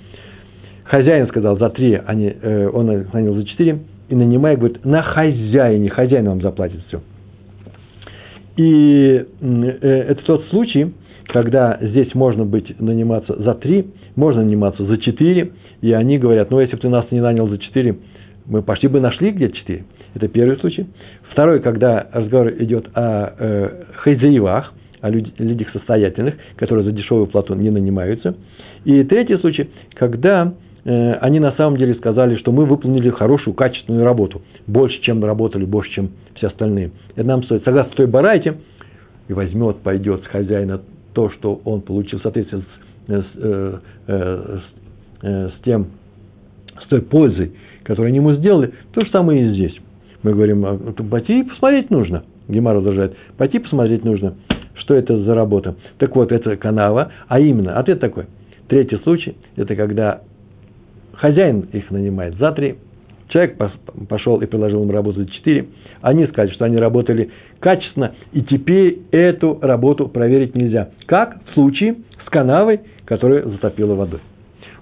хозяин 0.84 1.28
сказал 1.28 1.58
за 1.58 1.70
три, 1.70 1.94
а 1.94 2.14
не, 2.14 2.34
э, 2.40 2.68
он 2.68 2.86
нанял 3.12 3.34
за 3.34 3.44
четыре, 3.44 3.80
и 4.08 4.14
нанимая, 4.14 4.56
говорит, 4.56 4.84
на 4.84 5.02
хозяине, 5.02 5.90
хозяин 5.90 6.28
вам 6.28 6.40
заплатит 6.40 6.80
все. 6.88 7.00
И 8.56 9.24
э, 9.40 10.04
это 10.08 10.22
тот 10.24 10.44
случай, 10.46 10.92
когда 11.28 11.78
здесь 11.80 12.14
можно 12.14 12.44
быть 12.44 12.78
наниматься 12.80 13.40
за 13.40 13.54
три, 13.54 13.86
можно 14.16 14.42
наниматься 14.42 14.84
за 14.84 14.98
четыре, 14.98 15.52
и 15.80 15.92
они 15.92 16.18
говорят, 16.18 16.50
ну, 16.50 16.60
если 16.60 16.76
бы 16.76 16.82
ты 16.82 16.88
нас 16.88 17.06
не 17.10 17.20
нанял 17.20 17.48
за 17.48 17.58
четыре, 17.58 17.96
мы 18.46 18.62
почти 18.62 18.88
бы 18.88 19.00
нашли 19.00 19.30
где 19.30 19.50
четыре. 19.50 19.84
Это 20.14 20.28
первый 20.28 20.58
случай. 20.58 20.86
Второй, 21.32 21.60
когда 21.60 22.08
разговор 22.12 22.50
идет 22.58 22.90
о 22.94 23.32
э, 23.38 23.84
хозяевах, 23.96 24.74
о 25.00 25.08
людях 25.08 25.70
состоятельных, 25.72 26.34
которые 26.56 26.84
за 26.84 26.92
дешевую 26.92 27.26
плату 27.26 27.54
не 27.54 27.70
нанимаются. 27.70 28.36
И 28.84 29.02
третий 29.04 29.38
случай, 29.38 29.70
когда 29.94 30.52
э, 30.84 31.12
они 31.14 31.40
на 31.40 31.52
самом 31.52 31.78
деле 31.78 31.94
сказали, 31.94 32.36
что 32.36 32.52
мы 32.52 32.66
выполнили 32.66 33.08
хорошую, 33.08 33.54
качественную 33.54 34.04
работу, 34.04 34.42
больше, 34.66 35.00
чем 35.00 35.24
работали, 35.24 35.64
больше, 35.64 35.90
чем 35.92 36.10
все 36.34 36.48
остальные. 36.48 36.90
Это 37.16 37.26
нам 37.26 37.42
стоит, 37.44 37.64
согласно 37.64 37.92
той 37.96 38.06
барайте, 38.06 38.58
и 39.28 39.32
возьмет, 39.32 39.78
пойдет 39.78 40.24
с 40.24 40.26
хозяина 40.26 40.82
то, 41.14 41.30
что 41.30 41.62
он 41.64 41.80
получил 41.80 42.18
в 42.18 42.22
соответствии 42.22 42.58
с, 42.58 43.10
с, 43.10 43.26
э, 43.36 43.78
э, 44.06 44.58
с, 44.58 45.24
э, 45.24 45.48
с 45.48 45.64
тем, 45.64 45.86
с 46.84 46.88
той 46.88 47.00
пользой, 47.00 47.52
которую 47.84 48.08
они 48.08 48.18
ему 48.18 48.34
сделали, 48.34 48.74
то 48.92 49.02
же 49.02 49.10
самое 49.10 49.46
и 49.46 49.54
здесь. 49.54 49.78
Мы 50.22 50.32
говорим, 50.32 50.64
«А, 50.64 50.78
пойти 51.10 51.42
посмотреть 51.42 51.90
нужно. 51.90 52.24
Гемар 52.48 52.76
возражает, 52.76 53.16
пойти 53.36 53.58
посмотреть 53.58 54.04
нужно, 54.04 54.34
что 54.74 54.94
это 54.94 55.16
за 55.16 55.34
работа. 55.34 55.76
Так 55.98 56.14
вот, 56.16 56.32
это 56.32 56.56
канава, 56.56 57.10
а 57.28 57.40
именно, 57.40 57.78
ответ 57.78 58.00
такой. 58.00 58.26
Третий 58.68 58.96
случай, 58.98 59.36
это 59.56 59.74
когда 59.76 60.22
хозяин 61.14 61.68
их 61.72 61.90
нанимает 61.90 62.36
за 62.36 62.52
три, 62.52 62.76
человек 63.28 63.56
пошел 64.08 64.40
и 64.40 64.46
предложил 64.46 64.82
им 64.82 64.90
работу 64.90 65.20
за 65.20 65.30
четыре, 65.30 65.66
они 66.00 66.26
сказали, 66.26 66.52
что 66.52 66.64
они 66.64 66.76
работали 66.76 67.30
качественно, 67.60 68.14
и 68.32 68.42
теперь 68.42 69.00
эту 69.10 69.58
работу 69.60 70.08
проверить 70.08 70.54
нельзя. 70.54 70.90
Как 71.06 71.38
в 71.46 71.54
случае 71.54 71.96
с 72.24 72.28
канавой, 72.28 72.80
которая 73.04 73.44
затопила 73.44 73.94
водой. 73.94 74.20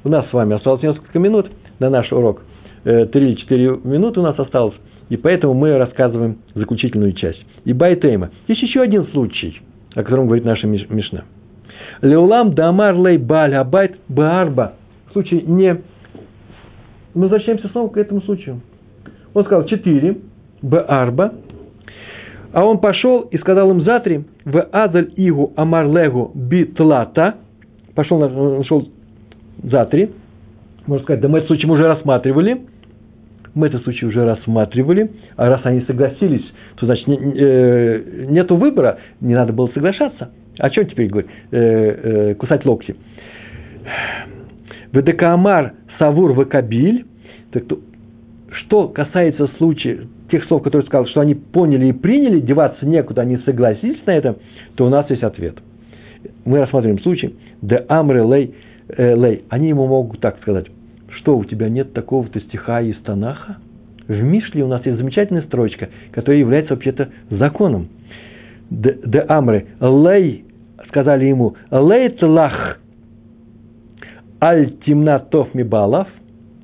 У 0.03 0.09
нас 0.09 0.29
с 0.31 0.33
вами 0.33 0.57
осталось 0.57 0.83
несколько 0.83 1.19
минут 1.19 1.51
на 1.79 1.91
наш 1.91 2.11
урок. 2.13 2.43
Э, 2.85 3.07
три-четыре 3.07 3.79
минуты 3.85 4.21
у 4.21 4.23
нас 4.23 4.39
осталось. 4.39 4.75
И 5.11 5.17
поэтому 5.17 5.55
мы 5.55 5.77
рассказываем 5.77 6.39
заключительную 6.55 7.13
часть. 7.13 7.45
איבעית 7.65 7.73
אימא. 7.73 8.31
Есть 8.49 8.63
еще 8.63 8.81
один 8.81 9.07
случай, 9.09 9.61
о 9.95 10.03
котором 10.03 10.27
говорит 10.27 10.45
наша 10.45 10.67
Мишна. 10.67 11.25
לעולם 12.01 12.55
דאמר 12.55 12.97
ליה 12.97 13.19
בעל 13.19 13.55
הבית 13.55 13.97
בארבעה. 14.09 14.75
Случай 15.13 15.43
не... 15.43 15.83
Мы 17.13 17.23
возвращаемся 17.23 17.69
снова 17.69 17.89
к 17.89 17.97
этому 17.97 18.23
случаю. 18.23 18.61
Он 19.35 19.45
сказал 19.45 19.67
четыре, 19.67 20.19
בארבעה, 20.63 21.35
а 22.53 22.65
он 22.65 22.79
пошел 22.79 23.23
и 23.23 23.39
сказал 23.39 23.71
им 23.71 23.83
за 23.83 24.01
три, 24.01 24.25
в 24.45 24.63
азаль 24.73 25.13
игу 25.17 25.53
амар 25.57 25.87
легу 25.87 26.31
битлата, 26.35 27.37
пошел, 27.95 28.19
нашел 28.19 28.89
за 29.63 29.87
три, 29.87 30.11
можно 30.87 31.05
сказать, 31.05 31.21
да 31.21 31.29
мы 31.29 31.39
этот 31.39 31.49
случай 31.49 31.69
уже 31.69 31.87
рассматривали, 31.87 32.63
мы 33.55 33.67
этот 33.67 33.83
случай 33.83 34.07
уже 34.07 34.25
рассматривали, 34.25 35.11
а 35.37 35.49
раз 35.49 35.61
они 35.65 35.81
согласились, 35.83 36.45
то 36.77 36.87
значит 36.87 37.07
не, 37.07 37.17
э, 37.17 38.27
нету 38.29 38.57
выбора, 38.57 38.99
не 39.21 39.35
надо 39.35 39.53
было 39.53 39.69
соглашаться. 39.69 40.31
О 40.59 40.71
чем 40.71 40.87
теперь 40.87 41.09
говорить? 41.09 41.31
Э, 41.51 41.59
э, 41.59 42.35
кусать 42.35 42.65
локти. 42.65 42.95
Ведекаамар 44.93 45.75
Савур 45.99 46.33
Вакабиль, 46.33 47.07
так 47.53 47.67
то, 47.67 47.79
что 48.53 48.89
касается 48.89 49.49
случая, 49.59 50.07
тех 50.31 50.45
слов, 50.45 50.63
которые 50.63 50.87
сказал, 50.87 51.07
что 51.07 51.21
они 51.21 51.35
поняли 51.35 51.87
и 51.87 51.93
приняли, 51.93 52.41
деваться 52.41 52.87
некуда, 52.87 53.23
они 53.23 53.39
согласились 53.39 54.05
на 54.07 54.13
это, 54.13 54.37
то 54.77 54.87
у 54.87 54.89
нас 54.89 55.09
есть 55.11 55.23
ответ. 55.23 55.57
Мы 56.45 56.59
рассматриваем 56.59 57.01
случай, 57.01 57.37
де 57.63 57.85
амре 57.89 58.23
лей, 58.23 58.55
э, 58.89 59.15
лей. 59.17 59.45
Они 59.49 59.69
ему 59.69 59.87
могут 59.87 60.21
так 60.21 60.39
сказать, 60.41 60.67
что 61.21 61.37
у 61.37 61.45
тебя 61.45 61.69
нет 61.69 61.93
такого-то 61.93 62.41
стиха 62.41 62.81
из 62.81 62.97
Танаха? 63.03 63.59
В 64.09 64.23
Мишле 64.23 64.65
у 64.65 64.69
нас 64.69 64.85
есть 64.87 64.99
замечательная 64.99 65.43
строчка, 65.43 65.89
которая 66.13 66.41
является 66.41 66.75
вообще-то 66.75 67.11
законом. 67.31 67.89
Де, 68.71 69.25
амре 69.29 69.67
лей, 69.81 70.45
сказали 70.89 71.27
ему, 71.27 71.57
лей 71.71 72.09
тлах 72.11 72.81
аль 74.43 74.73
тимнатов 74.87 75.55
мибалав, 75.55 76.09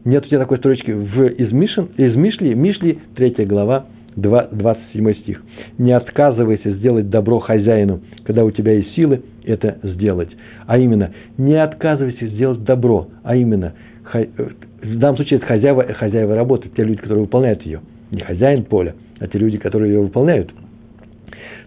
нет 0.04 0.24
у 0.24 0.28
тебя 0.28 0.40
такой 0.40 0.58
строчки 0.58 0.90
в, 0.90 1.26
из, 1.26 1.52
Мишин, 1.52 1.88
из 1.96 2.16
Мишли, 2.16 2.54
Мишли, 2.54 2.98
3 3.14 3.44
глава, 3.44 3.86
27 4.16 5.14
стих. 5.16 5.42
Не 5.78 5.92
отказывайся 5.92 6.70
сделать 6.70 7.10
добро 7.10 7.38
хозяину, 7.38 8.00
когда 8.24 8.44
у 8.44 8.50
тебя 8.50 8.72
есть 8.72 8.94
силы 8.94 9.22
это 9.44 9.78
сделать. 9.82 10.30
А 10.66 10.78
именно, 10.78 11.12
не 11.36 11.54
отказывайся 11.54 12.26
сделать 12.28 12.64
добро, 12.64 13.08
а 13.22 13.36
именно, 13.36 13.74
в 14.12 14.98
данном 14.98 15.16
случае 15.16 15.38
это 15.38 15.46
хозяева, 15.46 15.84
хозяева 15.94 16.34
работы, 16.34 16.68
те 16.74 16.84
люди, 16.84 17.00
которые 17.00 17.22
выполняют 17.22 17.62
ее. 17.62 17.80
Не 18.10 18.20
хозяин 18.20 18.64
поля, 18.64 18.94
а 19.18 19.26
те 19.26 19.38
люди, 19.38 19.58
которые 19.58 19.94
ее 19.94 20.00
выполняют. 20.00 20.50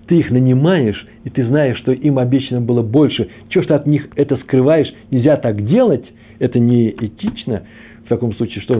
Ты 0.07 0.19
их 0.19 0.31
нанимаешь, 0.31 1.05
и 1.23 1.29
ты 1.29 1.45
знаешь, 1.45 1.77
что 1.79 1.91
им 1.91 2.17
обещано 2.17 2.61
было 2.61 2.81
больше. 2.81 3.29
Чего 3.49 3.63
ж 3.63 3.67
ты 3.67 3.73
от 3.73 3.85
них 3.85 4.07
это 4.15 4.37
скрываешь? 4.37 4.91
Нельзя 5.11 5.37
так 5.37 5.65
делать. 5.65 6.05
Это 6.39 6.57
не 6.57 6.89
этично 6.89 7.63
в 8.05 8.09
таком 8.09 8.33
случае, 8.33 8.61
что 8.63 8.73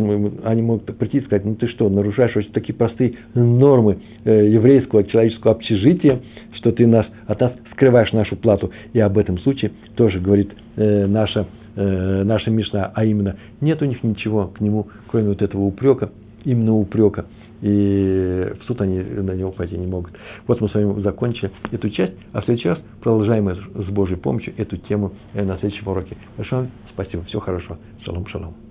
они 0.43 0.61
могут 0.63 0.85
прийти 0.97 1.19
и 1.19 1.21
сказать, 1.21 1.45
ну 1.45 1.53
ты 1.53 1.67
что, 1.67 1.87
нарушаешь 1.87 2.35
очень 2.35 2.51
такие 2.51 2.73
простые 2.73 3.13
нормы 3.35 3.99
э, 4.23 4.49
еврейского 4.49 5.03
человеческого 5.03 5.53
общежития, 5.53 6.19
что 6.53 6.71
ты 6.71 6.87
нас, 6.87 7.05
от 7.27 7.39
нас 7.39 7.53
скрываешь 7.73 8.11
нашу 8.11 8.37
плату. 8.37 8.71
И 8.93 8.99
об 8.99 9.19
этом 9.19 9.37
случае 9.39 9.69
тоже 9.95 10.19
говорит 10.19 10.49
э, 10.77 11.05
наша, 11.05 11.45
э, 11.79 12.23
наша 12.23 12.51
Мишна, 12.51 12.91
а 12.93 13.05
именно, 13.05 13.37
нет 13.61 13.81
у 13.81 13.85
них 13.85 14.03
ничего 14.03 14.47
к 14.47 14.59
нему, 14.59 14.87
кроме 15.07 15.29
вот 15.29 15.41
этого 15.41 15.61
упрека, 15.61 16.11
именно 16.43 16.75
упрека. 16.75 17.25
И 17.61 18.53
в 18.61 18.63
суд 18.65 18.79
они 18.81 18.99
на 18.99 19.31
него 19.31 19.51
пойти 19.51 19.77
не 19.77 19.85
могут. 19.85 20.13
Вот 20.47 20.61
мы 20.61 20.69
с 20.69 20.73
вами 20.73 21.01
закончили 21.01 21.51
эту 21.71 21.89
часть, 21.89 22.13
а 22.31 22.41
в 22.41 22.45
следующий 22.45 22.69
раз 22.69 22.79
продолжаем 23.01 23.49
с 23.49 23.89
Божьей 23.89 24.15
помощью 24.15 24.53
эту 24.55 24.77
тему 24.77 25.11
на 25.33 25.57
следующем 25.57 25.87
уроке. 25.87 26.15
Большое 26.37 26.69
спасибо, 26.93 27.23
всего 27.23 27.41
хорошего. 27.41 27.77
Шалом, 28.05 28.25
шалом. 28.27 28.68